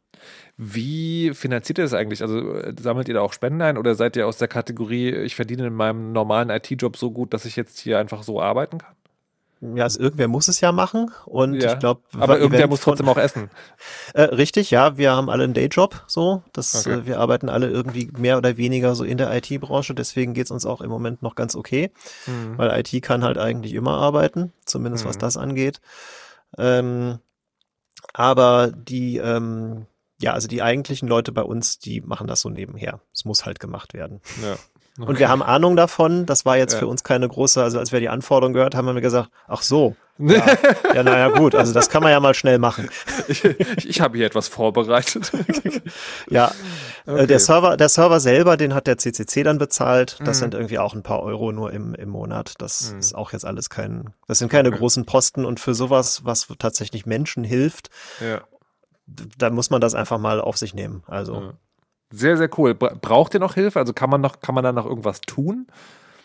[0.57, 2.21] Wie finanziert ihr das eigentlich?
[2.21, 5.35] Also äh, sammelt ihr da auch Spenden ein oder seid ihr aus der Kategorie, ich
[5.35, 8.95] verdiene in meinem normalen IT-Job so gut, dass ich jetzt hier einfach so arbeiten kann?
[9.61, 13.07] Ja, also irgendwer muss es ja machen und ja, ich glaube, aber irgendwer muss trotzdem
[13.09, 13.49] auch essen.
[14.13, 16.99] Äh, richtig, ja, wir haben alle einen Dayjob, so, das, okay.
[16.99, 20.65] äh, wir arbeiten alle irgendwie mehr oder weniger so in der IT-Branche, deswegen geht's uns
[20.65, 21.91] auch im Moment noch ganz okay,
[22.27, 22.57] mhm.
[22.57, 25.09] weil IT kann halt eigentlich immer arbeiten, zumindest mhm.
[25.09, 25.81] was das angeht.
[26.57, 27.19] Ähm,
[28.13, 29.87] aber die, ähm,
[30.21, 33.01] ja, also die eigentlichen Leute bei uns, die machen das so nebenher.
[33.13, 34.21] Es muss halt gemacht werden.
[34.41, 34.55] Ja.
[34.97, 35.09] Okay.
[35.09, 36.25] Und wir haben Ahnung davon.
[36.25, 36.79] Das war jetzt ja.
[36.79, 39.61] für uns keine große, also als wir die Anforderungen gehört haben, haben wir gesagt, ach
[39.61, 39.95] so.
[40.17, 40.45] Ja,
[40.93, 42.89] ja naja, gut, also das kann man ja mal schnell machen.
[43.27, 45.29] Ich, ich habe hier etwas vorbereitet.
[46.29, 46.51] ja,
[47.05, 47.27] äh, okay.
[47.27, 50.19] der Server, der Server selber, den hat der CCC dann bezahlt.
[50.23, 50.41] Das mhm.
[50.41, 52.53] sind irgendwie auch ein paar Euro nur im, im Monat.
[52.59, 52.99] Das mhm.
[52.99, 54.77] ist auch jetzt alles kein, das sind keine okay.
[54.77, 57.89] großen Posten und für sowas, was tatsächlich Menschen hilft,
[58.21, 58.41] ja.
[59.05, 61.03] da muss man das einfach mal auf sich nehmen.
[61.07, 61.33] Also.
[61.35, 61.53] Ja.
[62.15, 62.73] Sehr, sehr cool.
[62.75, 63.79] Braucht ihr noch Hilfe?
[63.79, 65.67] Also kann man noch, kann man da noch irgendwas tun?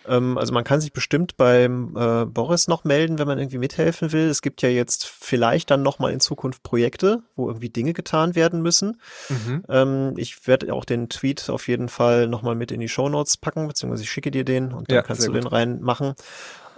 [0.07, 4.13] Ähm, also man kann sich bestimmt beim äh, Boris noch melden, wenn man irgendwie mithelfen
[4.13, 4.29] will.
[4.29, 8.63] Es gibt ja jetzt vielleicht dann nochmal in Zukunft Projekte, wo irgendwie Dinge getan werden
[8.63, 9.01] müssen.
[9.29, 9.65] Mhm.
[9.69, 13.37] Ähm, ich werde auch den Tweet auf jeden Fall nochmal mit in die Show Notes
[13.37, 15.43] packen, beziehungsweise ich schicke dir den und dann ja, kannst du gut.
[15.43, 16.15] den reinmachen.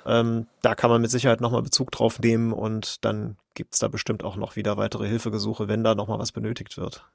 [0.05, 4.25] Ähm, da kann man mit Sicherheit nochmal Bezug drauf nehmen und dann gibt's da bestimmt
[4.25, 7.07] auch noch wieder weitere Hilfegesuche, wenn da nochmal was benötigt wird.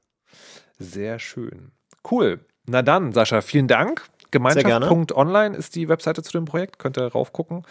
[0.80, 1.72] Sehr schön.
[2.09, 2.39] Cool.
[2.65, 4.05] Na dann, Sascha, vielen Dank.
[4.31, 7.63] Gemeinschaft.online ist die Webseite zu dem Projekt, könnt ihr raufgucken.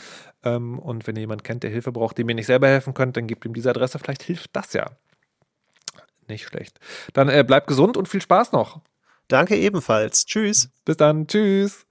[0.42, 3.16] Ähm, und wenn ihr jemanden kennt, der Hilfe braucht, dem ihr nicht selber helfen könnt,
[3.16, 4.90] dann gebt ihm diese Adresse, vielleicht hilft das ja.
[6.28, 6.80] Nicht schlecht.
[7.12, 8.80] Dann äh, bleibt gesund und viel Spaß noch.
[9.28, 10.24] Danke ebenfalls.
[10.24, 10.70] Tschüss.
[10.84, 11.26] Bis dann.
[11.26, 11.86] Tschüss.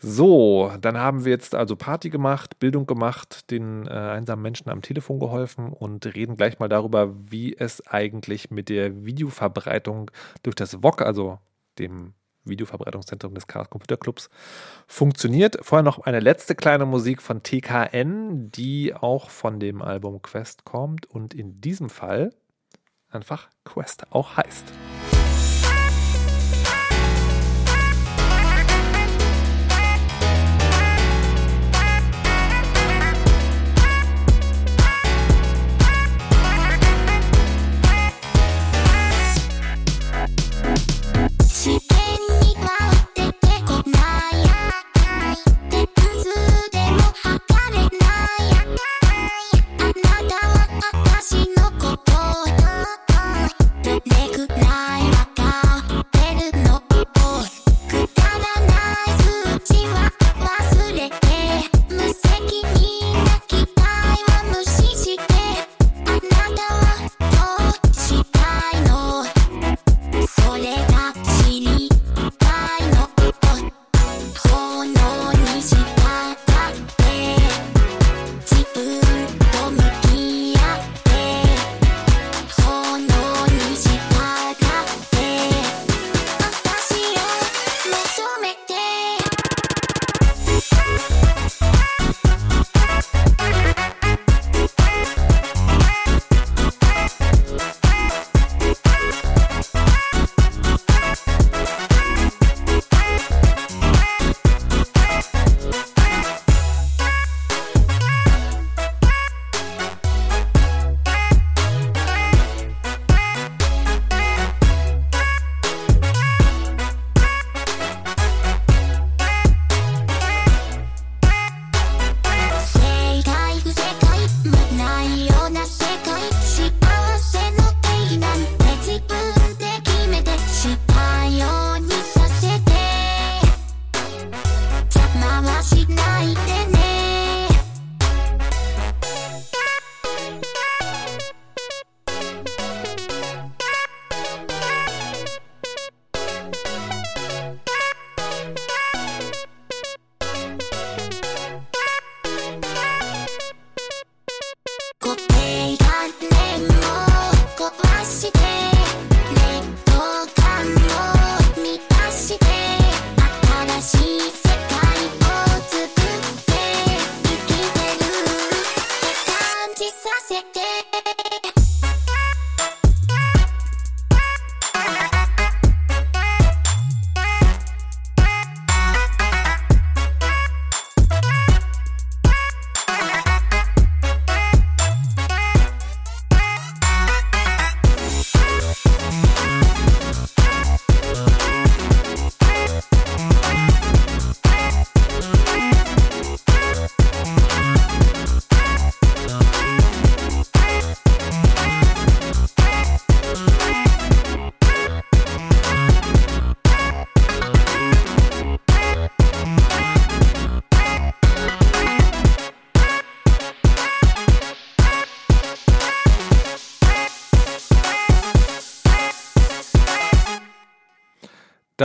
[0.00, 4.80] So, dann haben wir jetzt also Party gemacht, Bildung gemacht, den äh, einsamen Menschen am
[4.80, 10.12] Telefon geholfen und reden gleich mal darüber, wie es eigentlich mit der Videoverbreitung
[10.44, 11.40] durch das VOG, also
[11.78, 12.14] dem
[12.44, 14.30] Videoverbreitungszentrum des Chaos Computer Clubs,
[14.86, 15.58] funktioniert.
[15.62, 21.06] Vorher noch eine letzte kleine Musik von TKN, die auch von dem Album Quest kommt
[21.06, 22.34] und in diesem Fall
[23.10, 24.64] einfach Quest auch heißt.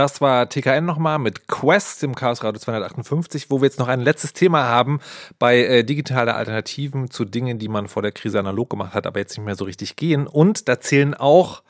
[0.04, 4.02] Das war TKN nochmal mit Quest im Chaos Radio 258, wo wir jetzt noch ein
[4.02, 5.00] letztes Thema haben
[5.38, 9.20] bei äh, digitale Alternativen zu Dingen, die man vor der Krise analog gemacht hat, aber
[9.20, 10.26] jetzt nicht mehr so richtig gehen.
[10.26, 11.62] Und da zählen auch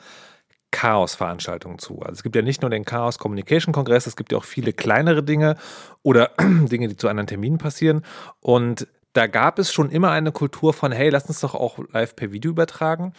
[0.72, 2.00] Chaos-Veranstaltungen zu.
[2.00, 4.72] Also es gibt ja nicht nur den Chaos Communication Kongress, es gibt ja auch viele
[4.72, 5.54] kleinere Dinge
[6.02, 8.02] oder Dinge, die zu anderen Terminen passieren.
[8.40, 12.16] Und da gab es schon immer eine Kultur von, hey, lass uns doch auch live
[12.16, 13.12] per Video übertragen.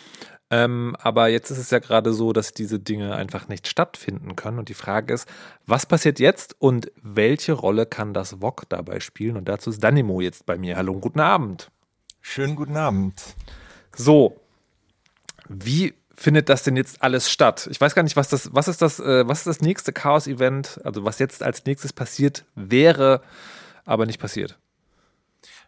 [0.51, 4.59] Ähm, aber jetzt ist es ja gerade so, dass diese Dinge einfach nicht stattfinden können.
[4.59, 5.27] Und die Frage ist,
[5.65, 9.37] was passiert jetzt und welche Rolle kann das VOG dabei spielen?
[9.37, 10.77] Und dazu ist Danimo jetzt bei mir.
[10.77, 11.71] Hallo und guten Abend.
[12.21, 13.21] Schönen guten Abend.
[13.95, 14.39] So,
[15.49, 17.67] wie findet das denn jetzt alles statt?
[17.71, 20.79] Ich weiß gar nicht, was das, was ist das, äh, was ist das nächste Chaos-Event,
[20.83, 23.21] also was jetzt als nächstes passiert wäre,
[23.83, 24.57] aber nicht passiert.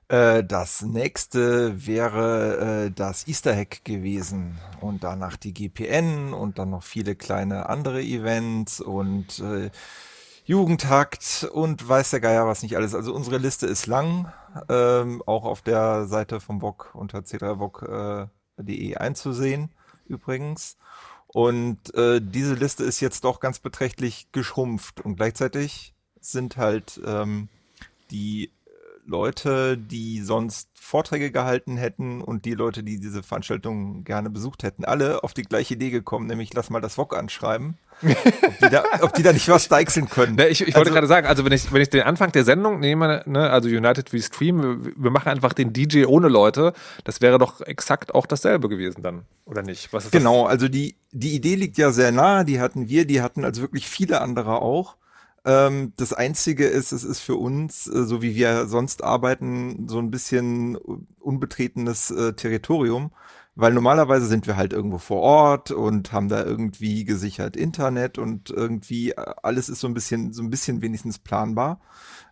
[0.09, 6.69] Äh, das nächste wäre äh, das Easter Hack gewesen und danach die GPN und dann
[6.69, 9.69] noch viele kleine andere Events und äh,
[10.45, 12.95] Jugendhakt und weiß der Geier was nicht alles.
[12.95, 14.31] Also unsere Liste ist lang,
[14.69, 19.71] ähm, auch auf der Seite vom Bock unter c3bock.de äh, einzusehen
[20.05, 20.77] übrigens.
[21.27, 27.49] Und äh, diese Liste ist jetzt doch ganz beträchtlich geschrumpft und gleichzeitig sind halt ähm,
[28.09, 28.51] die
[29.07, 34.85] Leute, die sonst Vorträge gehalten hätten und die Leute, die diese Veranstaltung gerne besucht hätten,
[34.85, 37.77] alle auf die gleiche Idee gekommen, nämlich lass mal das VOG anschreiben.
[38.03, 40.35] ob, die da, ob die da nicht was deichseln können.
[40.35, 42.43] Ne, ich, ich also, wollte gerade sagen, also wenn ich, wenn ich den Anfang der
[42.43, 46.73] Sendung nehme, ne, also United We Stream, wir, wir machen einfach den DJ ohne Leute,
[47.05, 49.89] das wäre doch exakt auch dasselbe gewesen dann, oder nicht?
[50.11, 50.51] genau, das?
[50.51, 53.87] also die, die Idee liegt ja sehr nah, die hatten wir, die hatten also wirklich
[53.87, 54.95] viele andere auch.
[55.45, 59.99] Ähm, das Einzige ist, es ist für uns, äh, so wie wir sonst arbeiten, so
[59.99, 60.75] ein bisschen
[61.19, 63.11] unbetretenes äh, Territorium,
[63.55, 68.49] weil normalerweise sind wir halt irgendwo vor Ort und haben da irgendwie gesichert Internet und
[68.49, 71.79] irgendwie äh, alles ist so ein bisschen, so ein bisschen wenigstens planbar.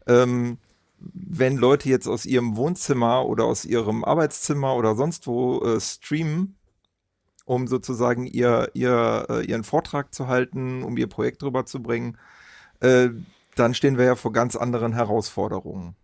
[0.07, 0.57] Ähm,
[0.99, 6.57] wenn Leute jetzt aus ihrem Wohnzimmer oder aus ihrem Arbeitszimmer oder sonst wo äh, streamen,
[7.45, 12.18] um sozusagen ihr, ihr, äh, ihren Vortrag zu halten, um ihr Projekt rüberzubringen, äh,
[12.80, 15.96] dann stehen wir ja vor ganz anderen Herausforderungen.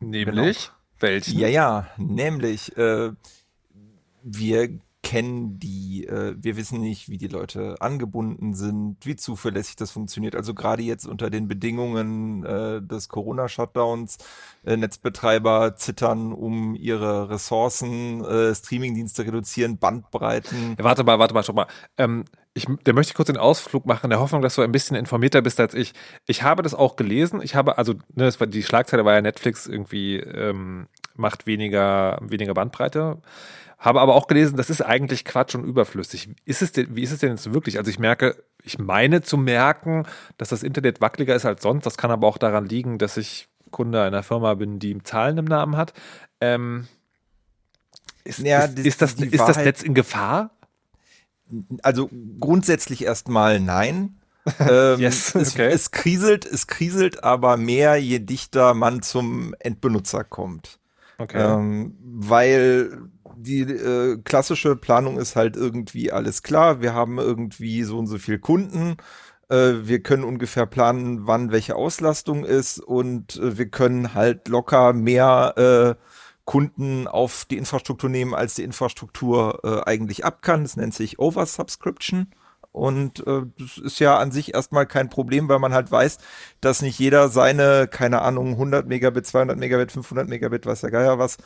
[0.00, 0.66] Nämlich?
[0.66, 0.76] Genau.
[0.98, 1.38] Welchen?
[1.38, 3.10] Ja, ja, nämlich äh,
[4.22, 9.90] wir kennen die, äh, wir wissen nicht, wie die Leute angebunden sind, wie zuverlässig das
[9.90, 10.36] funktioniert.
[10.36, 14.18] Also gerade jetzt unter den Bedingungen äh, des Corona-Shutdowns,
[14.64, 20.76] äh, Netzbetreiber zittern um ihre Ressourcen, äh, Streamingdienste reduzieren, Bandbreiten.
[20.78, 21.66] Ja, warte mal, warte mal, schau mal.
[21.98, 22.24] Ähm,
[22.54, 24.96] ich, da möchte ich kurz den Ausflug machen, in der Hoffnung, dass du ein bisschen
[24.96, 25.94] informierter bist als ich.
[26.26, 27.40] Ich habe das auch gelesen.
[27.42, 32.54] Ich habe, also, ne, war, die Schlagzeile war ja Netflix irgendwie ähm, macht weniger, weniger
[32.54, 33.18] Bandbreite.
[33.78, 36.28] Habe aber auch gelesen, das ist eigentlich Quatsch und überflüssig.
[36.44, 37.78] Ist es denn, wie ist es denn jetzt wirklich?
[37.78, 40.06] Also ich merke, ich meine zu merken,
[40.38, 41.84] dass das Internet wackeliger ist als sonst.
[41.84, 45.46] Das kann aber auch daran liegen, dass ich Kunde einer Firma bin, die Zahlen im
[45.46, 45.94] Namen hat.
[46.40, 46.86] Ähm,
[48.22, 50.50] ist, ja, ist, ist, das, ist das Netz in Gefahr?
[51.82, 52.10] Also
[52.40, 54.16] grundsätzlich erstmal nein.
[54.58, 55.42] ähm, yes, okay.
[55.42, 60.80] es, es, kriselt, es kriselt aber mehr, je dichter man zum Endbenutzer kommt.
[61.18, 61.40] Okay.
[61.40, 62.98] Ähm, weil
[63.36, 66.80] die äh, klassische Planung ist halt irgendwie alles klar.
[66.80, 68.96] Wir haben irgendwie so und so viel Kunden.
[69.48, 74.92] Äh, wir können ungefähr planen, wann welche Auslastung ist und äh, wir können halt locker
[74.92, 76.11] mehr äh,
[76.44, 80.62] Kunden auf die Infrastruktur nehmen, als die Infrastruktur äh, eigentlich ab kann.
[80.62, 82.28] Das nennt sich Oversubscription.
[82.72, 86.18] Und äh, das ist ja an sich erstmal kein Problem, weil man halt weiß,
[86.62, 91.18] dass nicht jeder seine, keine Ahnung, 100 Megabit, 200 Megabit, 500 Megabit, weiß der Geier
[91.18, 91.36] was,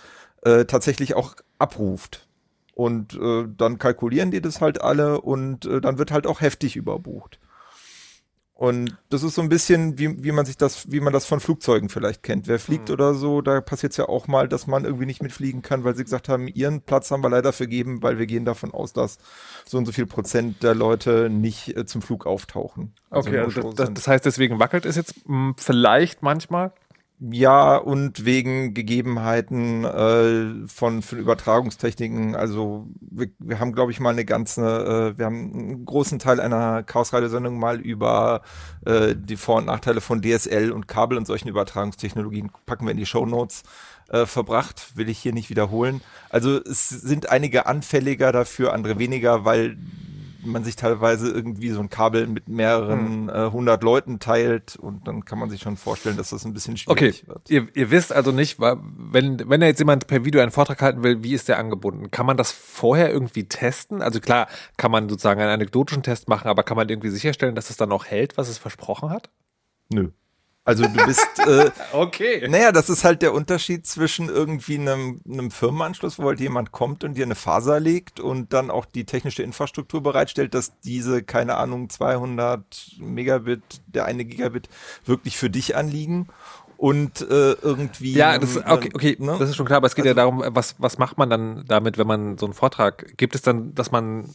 [0.42, 2.28] äh, tatsächlich auch abruft.
[2.74, 6.76] Und äh, dann kalkulieren die das halt alle und äh, dann wird halt auch heftig
[6.76, 7.40] überbucht.
[8.58, 11.40] Und das ist so ein bisschen, wie, wie man sich das, wie man das von
[11.40, 12.48] Flugzeugen vielleicht kennt.
[12.48, 12.94] Wer fliegt mhm.
[12.94, 15.94] oder so, da passiert es ja auch mal, dass man irgendwie nicht mitfliegen kann, weil
[15.94, 19.18] sie gesagt haben, ihren Platz haben wir leider vergeben, weil wir gehen davon aus, dass
[19.66, 22.94] so und so viel Prozent der Leute nicht äh, zum Flug auftauchen.
[23.10, 26.72] Also okay, also das, das, heißt, deswegen wackelt es jetzt mh, hm, vielleicht manchmal?
[27.18, 32.36] Ja, und wegen Gegebenheiten äh, von, von Übertragungstechniken.
[32.36, 36.40] Also wir, wir haben, glaube ich, mal eine ganze, äh, wir haben einen großen Teil
[36.40, 38.42] einer Chaos-Radio-Sendung mal über
[38.84, 42.98] äh, die Vor- und Nachteile von DSL und Kabel und solchen Übertragungstechnologien, packen wir in
[42.98, 43.62] die Show Notes,
[44.08, 44.96] äh, verbracht.
[44.96, 46.02] Will ich hier nicht wiederholen.
[46.28, 49.78] Also es sind einige anfälliger dafür, andere weniger, weil
[50.44, 53.86] man sich teilweise irgendwie so ein Kabel mit mehreren hundert hm.
[53.88, 57.24] äh, Leuten teilt und dann kann man sich schon vorstellen, dass das ein bisschen schwierig
[57.24, 57.28] okay.
[57.28, 57.50] wird.
[57.50, 61.02] Ihr, ihr wisst also nicht, wenn, wenn da jetzt jemand per Video einen Vortrag halten
[61.02, 62.10] will, wie ist der angebunden?
[62.10, 64.02] Kann man das vorher irgendwie testen?
[64.02, 67.70] Also klar, kann man sozusagen einen anekdotischen Test machen, aber kann man irgendwie sicherstellen, dass
[67.70, 69.30] es dann auch hält, was es versprochen hat?
[69.88, 70.10] Nö.
[70.66, 72.46] Also du bist äh, okay.
[72.48, 77.04] Naja, das ist halt der Unterschied zwischen irgendwie einem, einem Firmenanschluss, wo halt jemand kommt
[77.04, 81.56] und dir eine Faser legt und dann auch die technische Infrastruktur bereitstellt, dass diese keine
[81.56, 84.68] Ahnung 200 Megabit, der eine Gigabit
[85.04, 86.26] wirklich für dich anliegen
[86.76, 88.12] und äh, irgendwie.
[88.14, 89.36] Ja, das ist, okay, okay ne?
[89.38, 91.64] das ist schon klar, aber es geht also, ja darum, was, was macht man dann
[91.68, 94.34] damit, wenn man so einen Vortrag, gibt es dann, dass man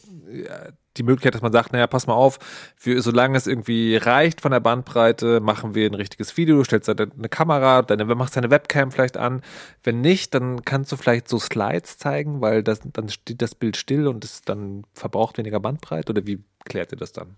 [0.96, 2.38] die Möglichkeit, dass man sagt, naja, pass mal auf,
[2.76, 6.88] für, solange es irgendwie reicht von der Bandbreite, machen wir ein richtiges Video, du stellst
[6.88, 9.42] da eine Kamera, dann machst deine Webcam vielleicht an.
[9.82, 13.76] Wenn nicht, dann kannst du vielleicht so Slides zeigen, weil das, dann steht das Bild
[13.76, 17.36] still und es dann verbraucht weniger Bandbreite oder wie klärt ihr das dann?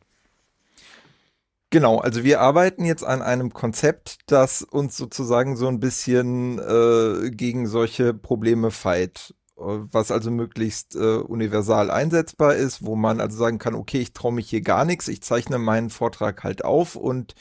[1.74, 7.30] Genau, also wir arbeiten jetzt an einem Konzept, das uns sozusagen so ein bisschen äh,
[7.30, 13.58] gegen solche Probleme feit, was also möglichst äh, universal einsetzbar ist, wo man also sagen
[13.58, 17.34] kann, okay, ich traue mich hier gar nichts, ich zeichne meinen Vortrag halt auf und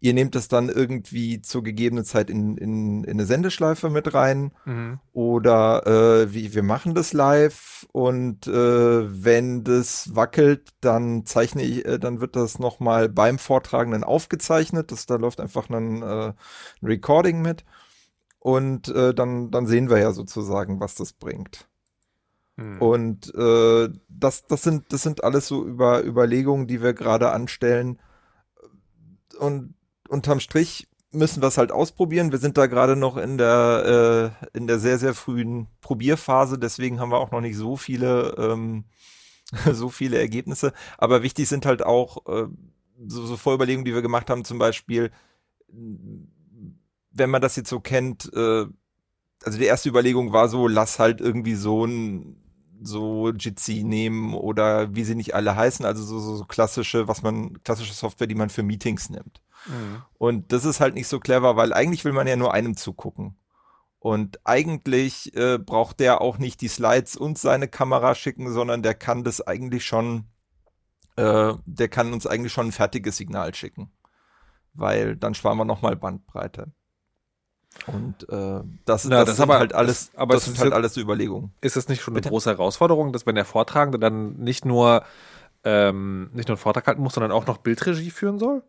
[0.00, 4.50] ihr nehmt es dann irgendwie zur gegebenen Zeit in, in, in eine Sendeschleife mit rein
[4.64, 4.98] mhm.
[5.12, 8.52] oder äh, wie wir machen das live und äh,
[9.24, 14.90] wenn das wackelt, dann zeichne ich, äh, dann wird das nochmal beim Vortragenden aufgezeichnet.
[14.90, 16.34] Das, da läuft einfach ein, äh, ein
[16.82, 17.64] Recording mit
[18.42, 21.68] und äh, dann, dann sehen wir ja sozusagen, was das bringt.
[22.56, 22.82] Mhm.
[22.82, 28.00] Und äh, das, das, sind, das sind alles so über Überlegungen, die wir gerade anstellen.
[29.38, 29.74] Und
[30.08, 32.32] unterm Strich müssen wir es halt ausprobieren.
[32.32, 36.98] Wir sind da gerade noch in der, äh, in der sehr, sehr frühen Probierphase, deswegen
[36.98, 38.86] haben wir auch noch nicht so viele, ähm,
[39.72, 40.72] so viele Ergebnisse.
[40.98, 42.48] Aber wichtig sind halt auch äh,
[43.06, 45.12] so, so Vorüberlegungen, die wir gemacht haben, zum Beispiel,
[47.12, 48.66] wenn man das jetzt so kennt, äh,
[49.44, 52.38] also die erste Überlegung war so, lass halt irgendwie so ein
[52.84, 57.22] so Jitsi nehmen oder wie sie nicht alle heißen, also so, so, so klassische, was
[57.22, 59.40] man, klassische Software, die man für Meetings nimmt.
[59.66, 60.02] Mhm.
[60.18, 63.36] Und das ist halt nicht so clever, weil eigentlich will man ja nur einem zugucken.
[63.98, 68.94] Und eigentlich äh, braucht der auch nicht die Slides und seine Kamera schicken, sondern der
[68.94, 70.24] kann das eigentlich schon,
[71.14, 73.92] äh, der kann uns eigentlich schon ein fertiges Signal schicken.
[74.74, 76.72] Weil dann sparen wir nochmal Bandbreite.
[77.86, 80.72] Und äh, das, Na, das, das sind aber, halt alles, das, aber das sind halt
[80.72, 81.52] alles so Überlegungen.
[81.60, 82.30] Ist es nicht schon eine Bitte?
[82.30, 85.04] große Herausforderung, dass wenn der Vortragende dann nicht nur
[85.64, 88.62] ähm, nicht nur einen Vortrag halten muss, sondern auch noch Bildregie führen soll?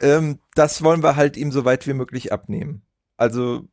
[0.00, 2.82] Ähm, das wollen wir halt ihm so weit wie möglich abnehmen.
[3.16, 3.68] Also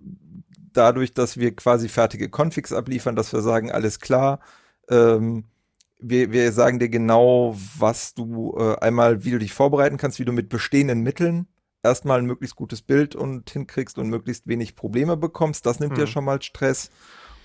[0.73, 4.39] dadurch, dass wir quasi fertige Configs abliefern, dass wir sagen, alles klar,
[4.89, 5.45] ähm,
[5.99, 10.25] wir, wir sagen dir genau, was du äh, einmal, wie du dich vorbereiten kannst, wie
[10.25, 11.47] du mit bestehenden Mitteln
[11.87, 15.65] erstmal ein möglichst gutes Bild und hinkriegst und möglichst wenig Probleme bekommst.
[15.65, 15.99] Das nimmt mhm.
[15.99, 16.89] ja schon mal Stress.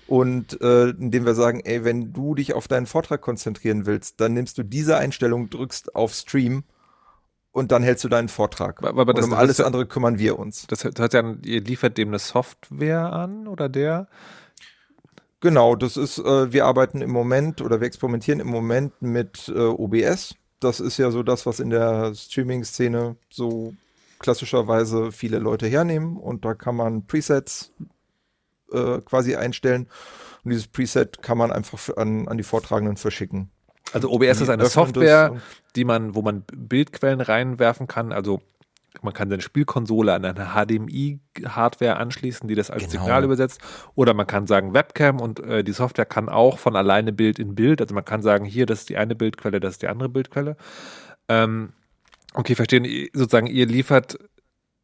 [0.07, 4.33] Und äh, indem wir sagen, ey, wenn du dich auf deinen Vortrag konzentrieren willst, dann
[4.33, 6.63] nimmst du diese Einstellung, drückst auf Stream
[7.53, 8.83] und dann hältst du deinen Vortrag.
[8.83, 10.67] Aber, aber und um alles andere kümmern wir uns.
[10.67, 14.07] Das heißt ja, ihr liefert dem eine Software an oder der?
[15.39, 19.59] Genau, das ist, äh, wir arbeiten im Moment oder wir experimentieren im Moment mit äh,
[19.59, 20.35] OBS.
[20.59, 23.73] Das ist ja so das, was in der Streaming-Szene so
[24.23, 27.71] klassischerweise viele Leute hernehmen und da kann man Presets
[28.71, 29.87] äh, quasi einstellen
[30.43, 33.51] und dieses Preset kann man einfach an, an die Vortragenden verschicken.
[33.91, 35.35] Also OBS ist eine Software,
[35.75, 38.11] die man, wo man Bildquellen reinwerfen kann.
[38.11, 38.41] Also
[39.01, 43.03] man kann seine Spielkonsole an eine HDMI-Hardware anschließen, die das als genau.
[43.03, 43.59] Signal übersetzt.
[43.95, 47.55] Oder man kann sagen Webcam und äh, die Software kann auch von alleine Bild in
[47.55, 47.81] Bild.
[47.81, 50.55] Also man kann sagen, hier, das ist die eine Bildquelle, das ist die andere Bildquelle.
[51.27, 51.73] Ähm,
[52.33, 54.17] okay, verstehen, sozusagen, ihr liefert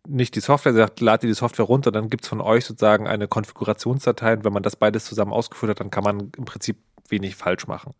[0.07, 3.07] nicht die Software, sagt, ladet ihr die Software runter, dann gibt es von euch sozusagen
[3.07, 6.77] eine Konfigurationsdatei und wenn man das beides zusammen ausgeführt hat, dann kann man im Prinzip
[7.09, 7.93] wenig falsch machen.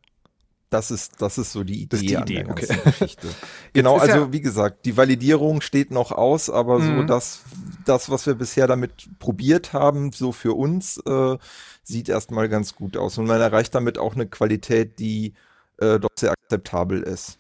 [0.70, 2.78] Das ist, das ist so die Idee, das ist die Idee an der okay.
[2.84, 3.28] Geschichte.
[3.74, 6.98] genau, also ja wie gesagt, die Validierung steht noch aus, aber mhm.
[6.98, 7.42] so das,
[7.86, 11.38] das, was wir bisher damit probiert haben, so für uns, äh,
[11.84, 13.18] sieht erstmal ganz gut aus.
[13.18, 15.34] Und man erreicht damit auch eine Qualität, die
[15.78, 17.40] äh, doch sehr akzeptabel ist.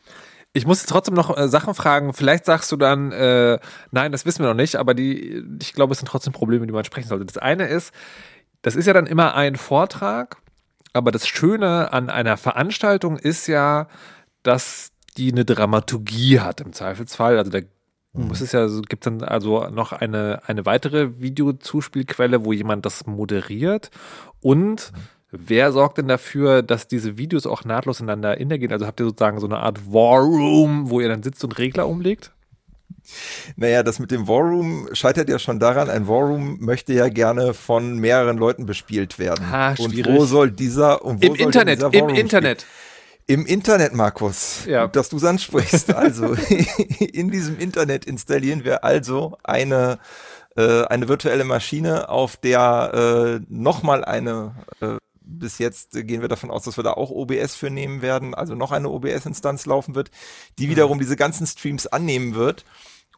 [0.53, 2.13] Ich muss trotzdem noch äh, Sachen fragen.
[2.13, 3.59] Vielleicht sagst du dann, äh,
[3.91, 6.73] nein, das wissen wir noch nicht, aber die, ich glaube, es sind trotzdem Probleme, die
[6.73, 7.25] man sprechen sollte.
[7.25, 7.93] Das eine ist,
[8.61, 10.37] das ist ja dann immer ein Vortrag
[10.93, 13.87] aber das Schöne an einer Veranstaltung ist ja,
[14.43, 17.37] dass die eine Dramaturgie hat im Zweifelsfall.
[17.37, 17.59] Also da
[18.13, 18.27] mhm.
[18.27, 23.91] muss es ja, gibt dann also noch eine, eine weitere Videozuspielquelle, wo jemand das moderiert
[24.41, 24.91] und
[25.31, 28.71] Wer sorgt denn dafür, dass diese Videos auch nahtlos ineinander gehen?
[28.71, 31.87] Also habt ihr sozusagen so eine Art War Room, wo ihr dann sitzt und Regler
[31.87, 32.31] umlegt?
[33.55, 37.09] Naja, das mit dem War Room scheitert ja schon daran, ein War Room möchte ja
[37.09, 39.51] gerne von mehreren Leuten bespielt werden.
[39.51, 42.61] Ha, und wo soll dieser und wo Im Internet, im Internet.
[42.61, 43.41] Spielen?
[43.41, 44.87] Im Internet, Markus, ja.
[44.87, 45.93] dass du es ansprichst.
[45.93, 46.33] Also
[46.99, 49.99] in diesem Internet installieren wir also eine
[50.55, 54.97] äh, eine virtuelle Maschine, auf der äh, nochmal eine äh,
[55.29, 58.55] bis jetzt gehen wir davon aus, dass wir da auch OBS für nehmen werden, also
[58.55, 60.11] noch eine OBS-Instanz laufen wird,
[60.57, 60.71] die mhm.
[60.71, 62.65] wiederum diese ganzen Streams annehmen wird.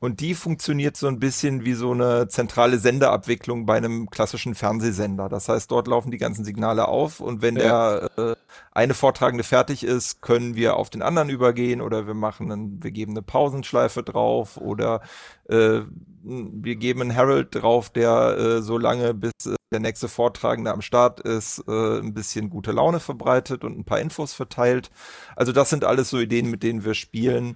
[0.02, 5.30] Und die funktioniert so ein bisschen wie so eine zentrale Senderabwicklung bei einem klassischen Fernsehsender.
[5.30, 8.08] Das heißt, dort laufen die ganzen Signale auf und wenn ja.
[8.08, 8.36] der äh,
[8.72, 12.90] eine Vortragende fertig ist, können wir auf den anderen übergehen oder wir machen einen, wir
[12.90, 15.02] geben eine Pausenschleife drauf oder
[15.48, 15.82] äh,
[16.24, 20.82] wir geben einen Herald drauf, der äh, so lange bis äh, der nächste Vortragende am
[20.82, 24.90] Start ist, äh, ein bisschen gute Laune verbreitet und ein paar Infos verteilt.
[25.36, 27.56] Also das sind alles so Ideen, mit denen wir spielen.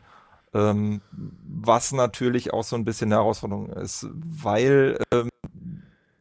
[0.56, 5.30] Ähm, was natürlich auch so ein bisschen eine Herausforderung ist, weil ähm,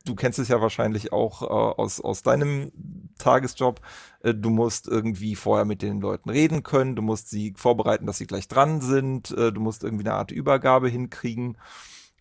[0.05, 2.73] du kennst es ja wahrscheinlich auch äh, aus, aus deinem
[3.19, 3.81] Tagesjob.
[4.24, 8.19] Äh, du musst irgendwie vorher mit den Leuten reden können, du musst sie vorbereiten, dass
[8.19, 11.56] sie gleich dran sind, äh, du musst irgendwie eine Art Übergabe hinkriegen.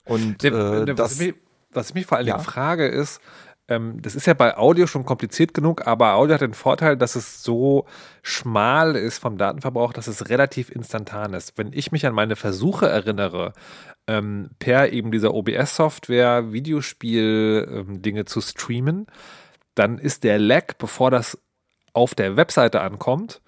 [0.06, 1.36] Und äh, was, das, ich mich,
[1.72, 2.44] was ich mich vor allen Dingen ja.
[2.44, 3.22] frage, ist,
[3.68, 7.16] ähm, das ist ja bei Audio schon kompliziert genug, aber Audio hat den Vorteil, dass
[7.16, 7.86] es so
[8.22, 11.58] schmal ist vom Datenverbrauch, dass es relativ instantan ist.
[11.58, 13.54] Wenn ich mich an meine Versuche erinnere,
[14.08, 19.08] ähm, per eben dieser OBS-Software Videospiel-Dinge ähm, zu streamen,
[19.76, 21.40] dann ist der Lag, bevor das
[21.94, 23.42] auf der Webseite ankommt,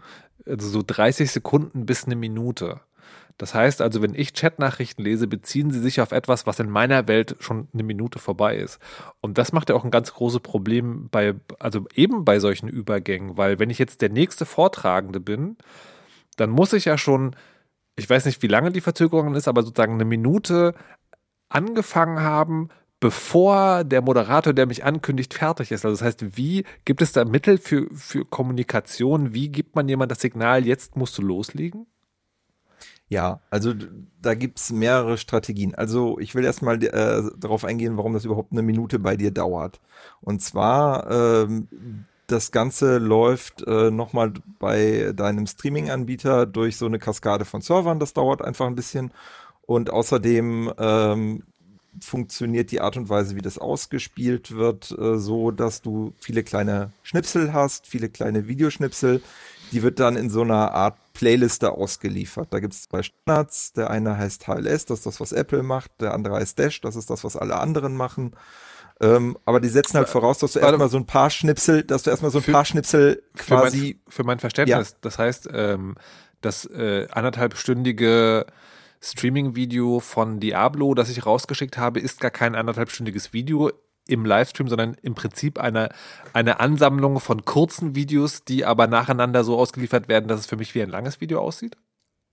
[0.46, 2.80] also so 30 Sekunden bis eine Minute.
[3.38, 7.08] Das heißt also, wenn ich Chatnachrichten lese, beziehen sie sich auf etwas, was in meiner
[7.08, 8.80] Welt schon eine Minute vorbei ist.
[9.20, 13.38] Und das macht ja auch ein ganz großes Problem bei, also eben bei solchen Übergängen,
[13.38, 15.58] weil wenn ich jetzt der nächste Vortragende bin,
[16.38, 17.36] dann muss ich ja schon,
[17.98, 20.74] ich weiß nicht, wie lange die Verzögerung ist, aber sozusagen eine Minute
[21.50, 22.70] angefangen haben,
[23.02, 25.86] bevor der Moderator, der mich ankündigt, fertig ist.
[25.86, 29.34] Also das heißt, wie gibt es da Mittel für, für Kommunikation?
[29.34, 31.86] Wie gibt man jemand das Signal, jetzt musst du loslegen?
[33.08, 33.74] Ja, also
[34.22, 35.76] da gibt's mehrere Strategien.
[35.76, 39.80] Also ich will erstmal äh, darauf eingehen, warum das überhaupt eine Minute bei dir dauert.
[40.22, 41.68] Und zwar, ähm,
[42.28, 48.00] das Ganze läuft äh, nochmal bei deinem Streaming-Anbieter durch so eine Kaskade von Servern.
[48.00, 49.12] Das dauert einfach ein bisschen.
[49.68, 51.44] Und außerdem ähm,
[52.02, 56.92] funktioniert die Art und Weise, wie das ausgespielt wird, äh, so, dass du viele kleine
[57.04, 59.22] Schnipsel hast, viele kleine Videoschnipsel.
[59.72, 62.50] Die wird dann in so einer Art Playliste ausgeliefert.
[62.52, 63.74] Da gibt es zwei Standards.
[63.74, 65.92] Der eine heißt HLS, das ist das, was Apple macht.
[66.02, 68.36] Der andere heißt Dash, das ist das, was alle anderen machen.
[69.02, 72.12] Ähm, aber die setzen halt voraus, dass du erstmal so ein paar Schnipsel, dass du
[72.12, 73.78] erstmal so ein für, paar Schnipsel quasi.
[73.78, 74.98] Für mein, für mein Verständnis, ja.
[75.02, 75.96] das heißt, ähm,
[76.42, 78.46] das äh, anderthalbstündige
[79.02, 83.72] Streaming-Video von Diablo, das ich rausgeschickt habe, ist gar kein anderthalbstündiges Video
[84.08, 85.90] im Livestream, sondern im Prinzip eine,
[86.34, 90.76] eine Ansammlung von kurzen Videos, die aber nacheinander so ausgeliefert werden, dass es für mich
[90.76, 91.78] wie ein langes Video aussieht?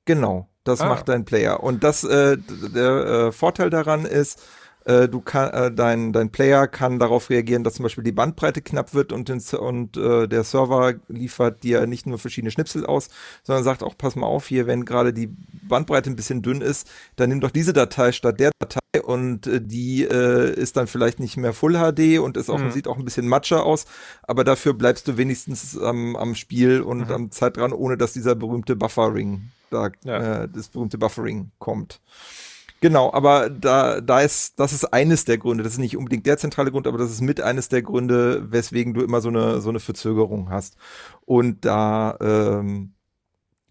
[0.05, 0.89] Genau, das ah.
[0.89, 1.63] macht dein Player.
[1.63, 4.43] Und das, äh, der äh, Vorteil daran ist,
[4.85, 8.63] äh, du kann, äh, dein, dein Player kann darauf reagieren, dass zum Beispiel die Bandbreite
[8.63, 13.09] knapp wird und, den, und äh, der Server liefert dir nicht nur verschiedene Schnipsel aus,
[13.43, 16.91] sondern sagt auch, pass mal auf, hier, wenn gerade die Bandbreite ein bisschen dünn ist,
[17.17, 21.21] dann nimm doch diese Datei statt der Datei und äh, die äh, ist dann vielleicht
[21.21, 22.71] nicht mehr Full HD und ist auch, mhm.
[22.71, 23.87] sieht auch ein bisschen matscher aus,
[24.23, 27.15] aber dafür bleibst du wenigstens am, am Spiel und mhm.
[27.15, 30.43] am Zeit dran, ohne dass dieser berühmte Buffering da, ja.
[30.43, 32.01] äh, das berühmte Buffering kommt.
[32.83, 35.63] Genau, aber da, da ist, das ist eines der Gründe.
[35.63, 38.93] Das ist nicht unbedingt der zentrale Grund, aber das ist mit eines der Gründe, weswegen
[38.93, 40.77] du immer so eine, so eine Verzögerung hast.
[41.25, 42.95] Und da, ähm,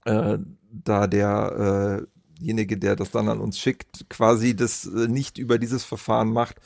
[0.06, 0.38] äh,
[0.72, 2.08] da der,
[2.40, 6.58] derjenige, der das dann an uns schickt, quasi das äh, nicht über dieses Verfahren macht,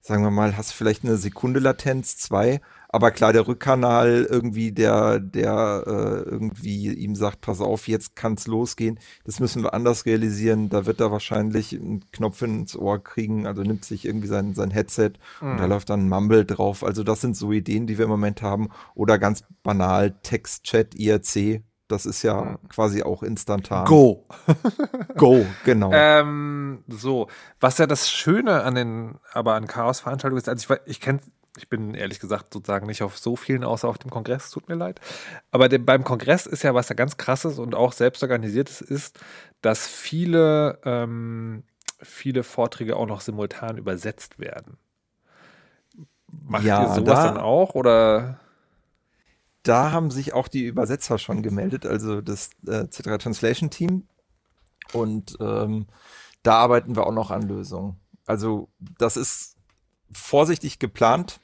[0.00, 5.18] sagen wir mal, hast vielleicht eine Sekunde Latenz, zwei, aber klar, der Rückkanal irgendwie, der,
[5.20, 10.68] der äh, irgendwie ihm sagt, pass auf, jetzt kann's losgehen, das müssen wir anders realisieren.
[10.68, 14.70] Da wird er wahrscheinlich einen Knopf ins Ohr kriegen, also nimmt sich irgendwie sein, sein
[14.70, 15.52] Headset mhm.
[15.52, 16.84] und da läuft dann Mumble drauf.
[16.84, 18.68] Also das sind so Ideen, die wir im Moment haben.
[18.94, 22.68] Oder ganz banal Text-Chat, IRC, das ist ja mhm.
[22.68, 23.86] quasi auch instantan.
[23.86, 24.26] Go.
[25.16, 25.90] Go, genau.
[25.92, 27.28] Ähm, so,
[27.60, 31.20] was ja das Schöne an den, aber an Chaos-Veranstaltungen ist, also ich, ich kenne
[31.56, 34.74] ich bin ehrlich gesagt sozusagen nicht auf so vielen, außer auf dem Kongress, tut mir
[34.74, 35.00] leid.
[35.50, 39.18] Aber dem, beim Kongress ist ja was da ganz krasses und auch selbst organisiertes ist,
[39.62, 41.64] dass viele, ähm,
[42.00, 44.76] viele Vorträge auch noch simultan übersetzt werden.
[46.28, 48.40] Macht ja, ihr sowas da, dann auch oder?
[49.66, 54.06] da haben sich auch die Übersetzer schon gemeldet, also das äh, C3 Translation Team.
[54.92, 55.86] Und ähm,
[56.42, 57.96] da arbeiten wir auch noch an Lösungen.
[58.24, 59.56] Also das ist
[60.10, 61.40] vorsichtig geplant.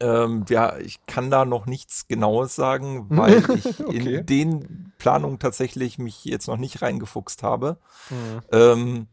[0.00, 3.96] Ähm, ja, ich kann da noch nichts Genaues sagen, weil ich okay.
[3.96, 7.78] in den Planungen tatsächlich mich jetzt noch nicht reingefuchst habe.
[8.10, 8.40] Mhm.
[8.52, 9.06] Ähm,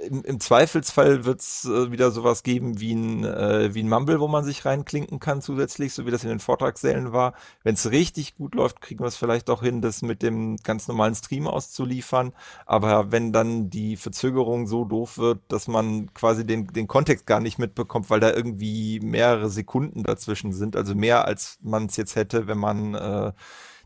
[0.00, 4.20] im, im Zweifelsfall wird es äh, wieder sowas geben wie ein, äh, wie ein Mumble,
[4.20, 7.34] wo man sich reinklinken kann zusätzlich, so wie das in den Vortragssälen war.
[7.64, 10.88] Wenn es richtig gut läuft, kriegen wir es vielleicht auch hin, das mit dem ganz
[10.88, 12.32] normalen Stream auszuliefern.
[12.66, 17.40] Aber wenn dann die Verzögerung so doof wird, dass man quasi den, den Kontext gar
[17.40, 22.16] nicht mitbekommt, weil da irgendwie mehrere Sekunden dazwischen sind, also mehr als man es jetzt
[22.16, 23.32] hätte, wenn man äh,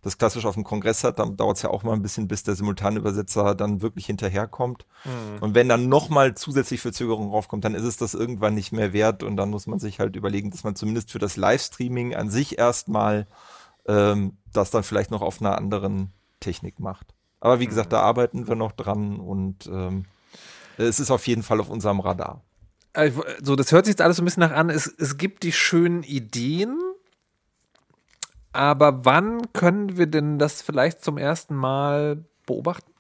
[0.03, 2.43] das klassisch auf dem Kongress hat, dann dauert es ja auch mal ein bisschen, bis
[2.43, 4.85] der Simultanübersetzer dann wirklich hinterherkommt.
[5.05, 5.43] Mhm.
[5.43, 9.23] Und wenn dann nochmal zusätzlich Verzögerung raufkommt, dann ist es das irgendwann nicht mehr wert
[9.23, 12.59] und dann muss man sich halt überlegen, dass man zumindest für das Livestreaming an sich
[12.59, 13.27] erstmal
[13.87, 17.15] ähm, das dann vielleicht noch auf einer anderen Technik macht.
[17.41, 20.07] Aber wie gesagt, da arbeiten wir noch dran und ähm,
[20.79, 22.43] es ist auf jeden Fall auf unserem Radar.
[22.93, 23.13] Äh,
[23.43, 24.69] so, das hört sich jetzt alles so ein bisschen nach an.
[24.69, 26.79] Es, es gibt die schönen Ideen,
[28.53, 32.91] aber wann können wir denn das vielleicht zum ersten Mal beobachten?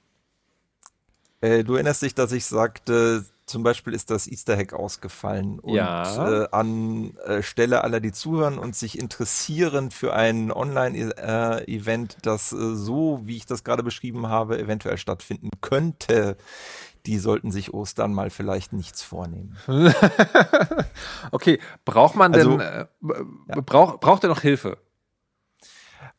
[1.40, 5.58] Äh, du erinnerst dich, dass ich sagte, zum Beispiel ist das Easter Hack ausgefallen.
[5.58, 6.44] Und ja.
[6.44, 12.74] äh, an äh, Stelle aller, die zuhören und sich interessieren für ein Online-Event, das äh,
[12.74, 16.36] so, wie ich das gerade beschrieben habe, eventuell stattfinden könnte,
[17.04, 19.56] die sollten sich Ostern mal vielleicht nichts vornehmen.
[21.32, 22.86] okay, braucht man denn, also, äh,
[23.48, 23.60] ja.
[23.60, 24.78] braucht, braucht er noch Hilfe?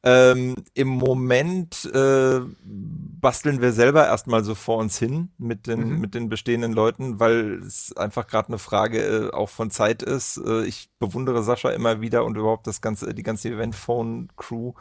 [0.05, 5.99] Ähm, Im Moment äh, basteln wir selber erstmal so vor uns hin mit den, mhm.
[5.99, 10.37] mit den bestehenden Leuten, weil es einfach gerade eine Frage äh, auch von Zeit ist.
[10.37, 14.73] Äh, ich bewundere Sascha immer wieder und überhaupt das ganze, die ganze Event-Phone-Crew.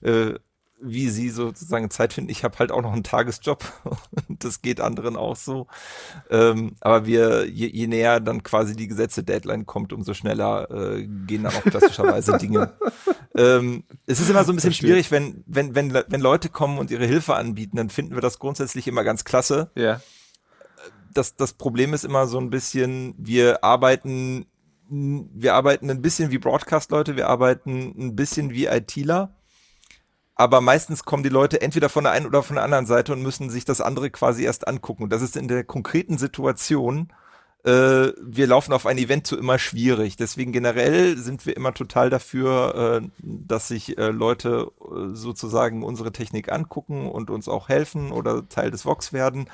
[0.00, 0.34] Äh,
[0.80, 2.30] wie sie sozusagen Zeit finden.
[2.30, 3.64] Ich habe halt auch noch einen Tagesjob
[4.28, 5.66] und das geht anderen auch so.
[6.30, 11.06] Ähm, aber wir, je, je, näher dann quasi die gesetzte Deadline kommt, umso schneller äh,
[11.06, 12.72] gehen dann auch klassischerweise Dinge.
[13.38, 14.90] Ähm, es ist immer so ein bisschen Verstehe.
[14.90, 18.38] schwierig, wenn, wenn, wenn, wenn Leute kommen und ihre Hilfe anbieten, dann finden wir das
[18.38, 19.70] grundsätzlich immer ganz klasse.
[19.74, 20.00] Ja.
[21.14, 24.46] Das, das Problem ist immer so ein bisschen, wir arbeiten
[24.90, 29.34] wir arbeiten ein bisschen wie Broadcast-Leute, wir arbeiten ein bisschen wie ITler
[30.38, 33.22] aber meistens kommen die Leute entweder von der einen oder von der anderen Seite und
[33.22, 35.02] müssen sich das andere quasi erst angucken.
[35.02, 37.12] Und das ist in der konkreten Situation,
[37.64, 40.16] äh, wir laufen auf ein Event zu immer schwierig.
[40.16, 46.12] Deswegen generell sind wir immer total dafür, äh, dass sich äh, Leute äh, sozusagen unsere
[46.12, 49.48] Technik angucken und uns auch helfen oder Teil des Vox werden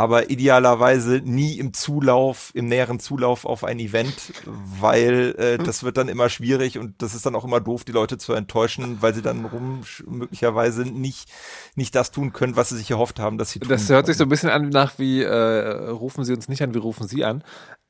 [0.00, 5.66] aber idealerweise nie im Zulauf, im näheren Zulauf auf ein Event, weil äh, hm.
[5.66, 8.32] das wird dann immer schwierig und das ist dann auch immer doof, die Leute zu
[8.32, 11.28] enttäuschen, weil sie dann rum möglicherweise nicht,
[11.74, 13.68] nicht das tun können, was sie sich erhofft haben, dass sie tun.
[13.68, 14.06] Das hört können.
[14.06, 17.06] sich so ein bisschen an nach wie äh, rufen sie uns nicht an, wir rufen
[17.06, 17.39] sie an.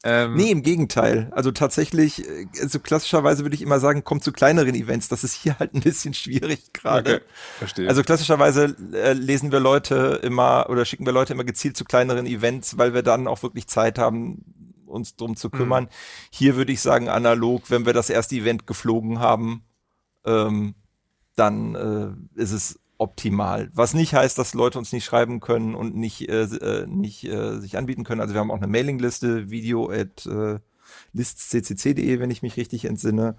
[0.03, 1.29] Ähm, nee, im Gegenteil.
[1.33, 2.25] Also tatsächlich,
[2.59, 5.09] also klassischerweise würde ich immer sagen, kommt zu kleineren Events.
[5.09, 7.17] Das ist hier halt ein bisschen schwierig gerade.
[7.17, 7.25] Okay,
[7.59, 7.89] verstehe.
[7.89, 12.27] Also klassischerweise äh, lesen wir Leute immer oder schicken wir Leute immer gezielt zu kleineren
[12.27, 14.43] Events, weil wir dann auch wirklich Zeit haben,
[14.87, 15.85] uns drum zu kümmern.
[15.85, 15.89] Mhm.
[16.31, 19.65] Hier würde ich sagen, analog, wenn wir das erste Event geflogen haben,
[20.25, 20.75] ähm,
[21.37, 21.75] dann
[22.37, 23.71] äh, ist es optimal.
[23.73, 27.59] Was nicht heißt, dass Leute uns nicht schreiben können und nicht, äh, äh, nicht äh,
[27.59, 28.21] sich anbieten können.
[28.21, 30.59] Also wir haben auch eine Mailingliste, video at äh,
[31.15, 33.37] listccc.de, wenn ich mich richtig entsinne.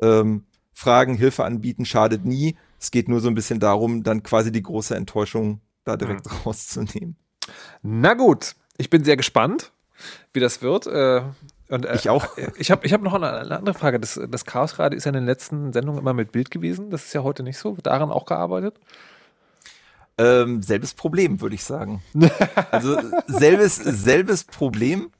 [0.00, 2.56] Ähm, Fragen, Hilfe anbieten schadet nie.
[2.80, 6.36] Es geht nur so ein bisschen darum, dann quasi die große Enttäuschung da direkt mhm.
[6.46, 7.16] rauszunehmen.
[7.82, 9.72] Na gut, ich bin sehr gespannt,
[10.32, 10.86] wie das wird.
[10.86, 11.22] Äh,
[11.72, 12.36] und, äh, ich auch.
[12.36, 13.98] Äh, ich habe ich hab noch eine, eine, andere Frage.
[13.98, 16.90] Das, das Chaos gerade ist ja in den letzten Sendungen immer mit Bild gewesen.
[16.90, 17.76] Das ist ja heute nicht so.
[17.76, 18.74] Wird daran auch gearbeitet?
[20.18, 22.02] Ähm, selbes Problem, würde ich sagen.
[22.70, 25.10] also selbes, selbes Problem.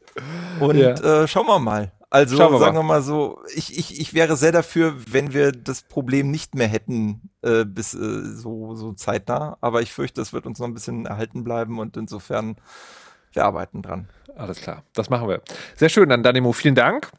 [0.60, 0.90] Und ja.
[0.90, 1.90] äh, schauen wir mal.
[2.10, 2.80] Also wir sagen mal.
[2.80, 6.68] wir mal so, ich, ich, ich wäre sehr dafür, wenn wir das Problem nicht mehr
[6.68, 9.56] hätten, äh, bis äh, so, so zeitnah.
[9.62, 12.56] Aber ich fürchte, das wird uns noch ein bisschen erhalten bleiben und insofern,
[13.32, 14.08] wir arbeiten dran.
[14.36, 15.42] Alles klar, das machen wir.
[15.76, 17.10] Sehr schön, dann Danimo, vielen Dank.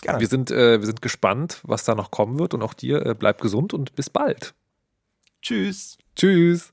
[0.00, 0.20] Gerne.
[0.20, 3.14] Wir sind, äh, wir sind gespannt, was da noch kommen wird und auch dir äh,
[3.14, 4.54] bleib gesund und bis bald.
[5.42, 5.98] Tschüss.
[6.16, 6.72] Tschüss.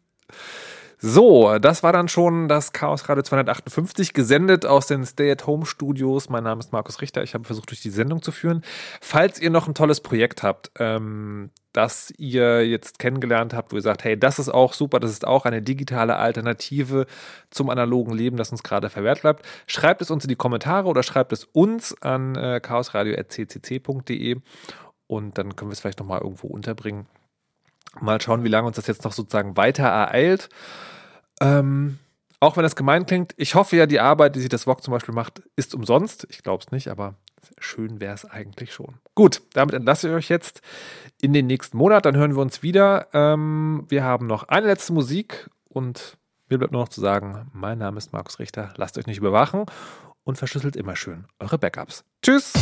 [0.99, 6.30] So, das war dann schon das Chaos Radio 258, gesendet aus den Stay-at-Home-Studios.
[6.30, 7.22] Mein Name ist Markus Richter.
[7.22, 8.64] Ich habe versucht, durch die Sendung zu führen.
[8.99, 13.84] Falls ihr noch ein tolles Projekt habt, ähm, das ihr jetzt kennengelernt habt, wo ihr
[13.84, 17.06] sagt, hey, das ist auch super, das ist auch eine digitale Alternative
[17.52, 21.03] zum analogen Leben, das uns gerade verwehrt bleibt, schreibt es uns in die Kommentare oder
[21.03, 24.38] schreibt es uns an äh, chaosradio.ccc.de
[25.06, 27.06] und dann können wir es vielleicht nochmal irgendwo unterbringen.
[27.99, 30.49] Mal schauen, wie lange uns das jetzt noch sozusagen weiter ereilt.
[31.41, 31.99] Ähm,
[32.39, 34.91] auch wenn das gemein klingt, ich hoffe ja, die Arbeit, die sich das VOG zum
[34.91, 36.27] Beispiel macht, ist umsonst.
[36.30, 37.15] Ich glaube es nicht, aber
[37.57, 38.95] schön wäre es eigentlich schon.
[39.15, 40.61] Gut, damit entlasse ich euch jetzt
[41.19, 42.05] in den nächsten Monat.
[42.05, 43.07] Dann hören wir uns wieder.
[43.14, 46.18] Ähm, wir haben noch eine letzte Musik und
[46.49, 48.73] mir bleibt nur noch zu sagen, mein Name ist Markus Richter.
[48.77, 49.65] Lasst euch nicht überwachen
[50.23, 52.03] und verschlüsselt immer schön eure Backups.
[52.22, 52.53] Tschüss!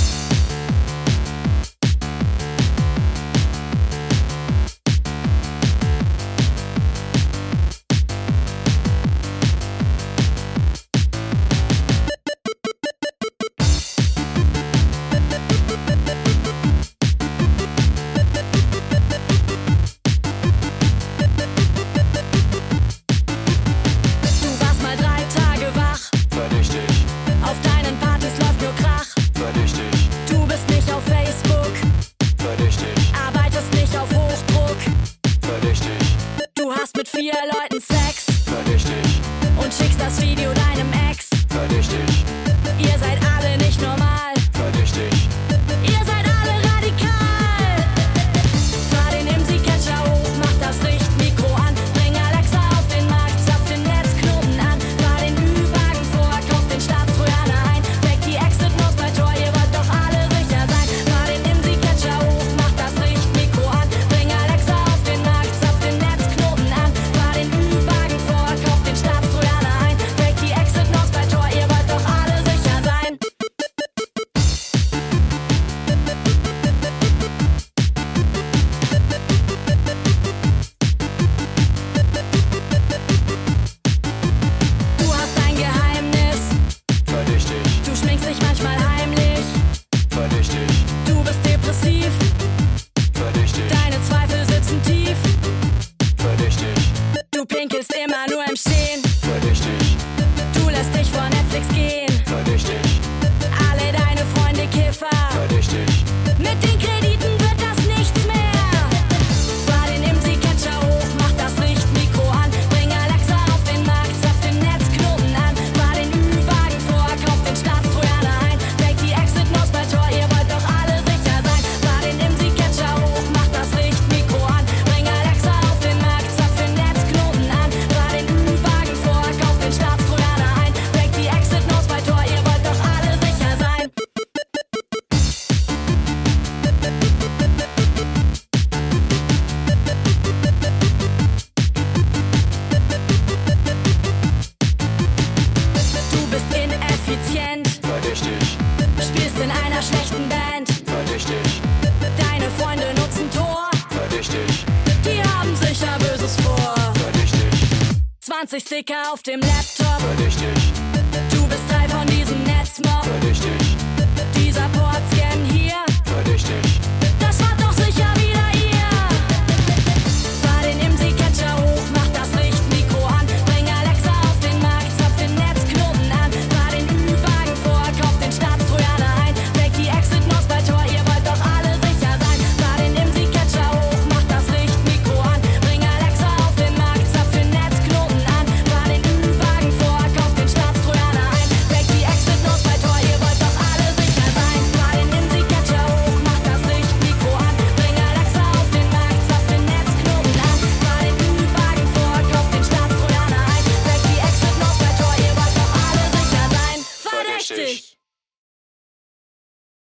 [158.59, 159.74] Sticker auf dem Laptop.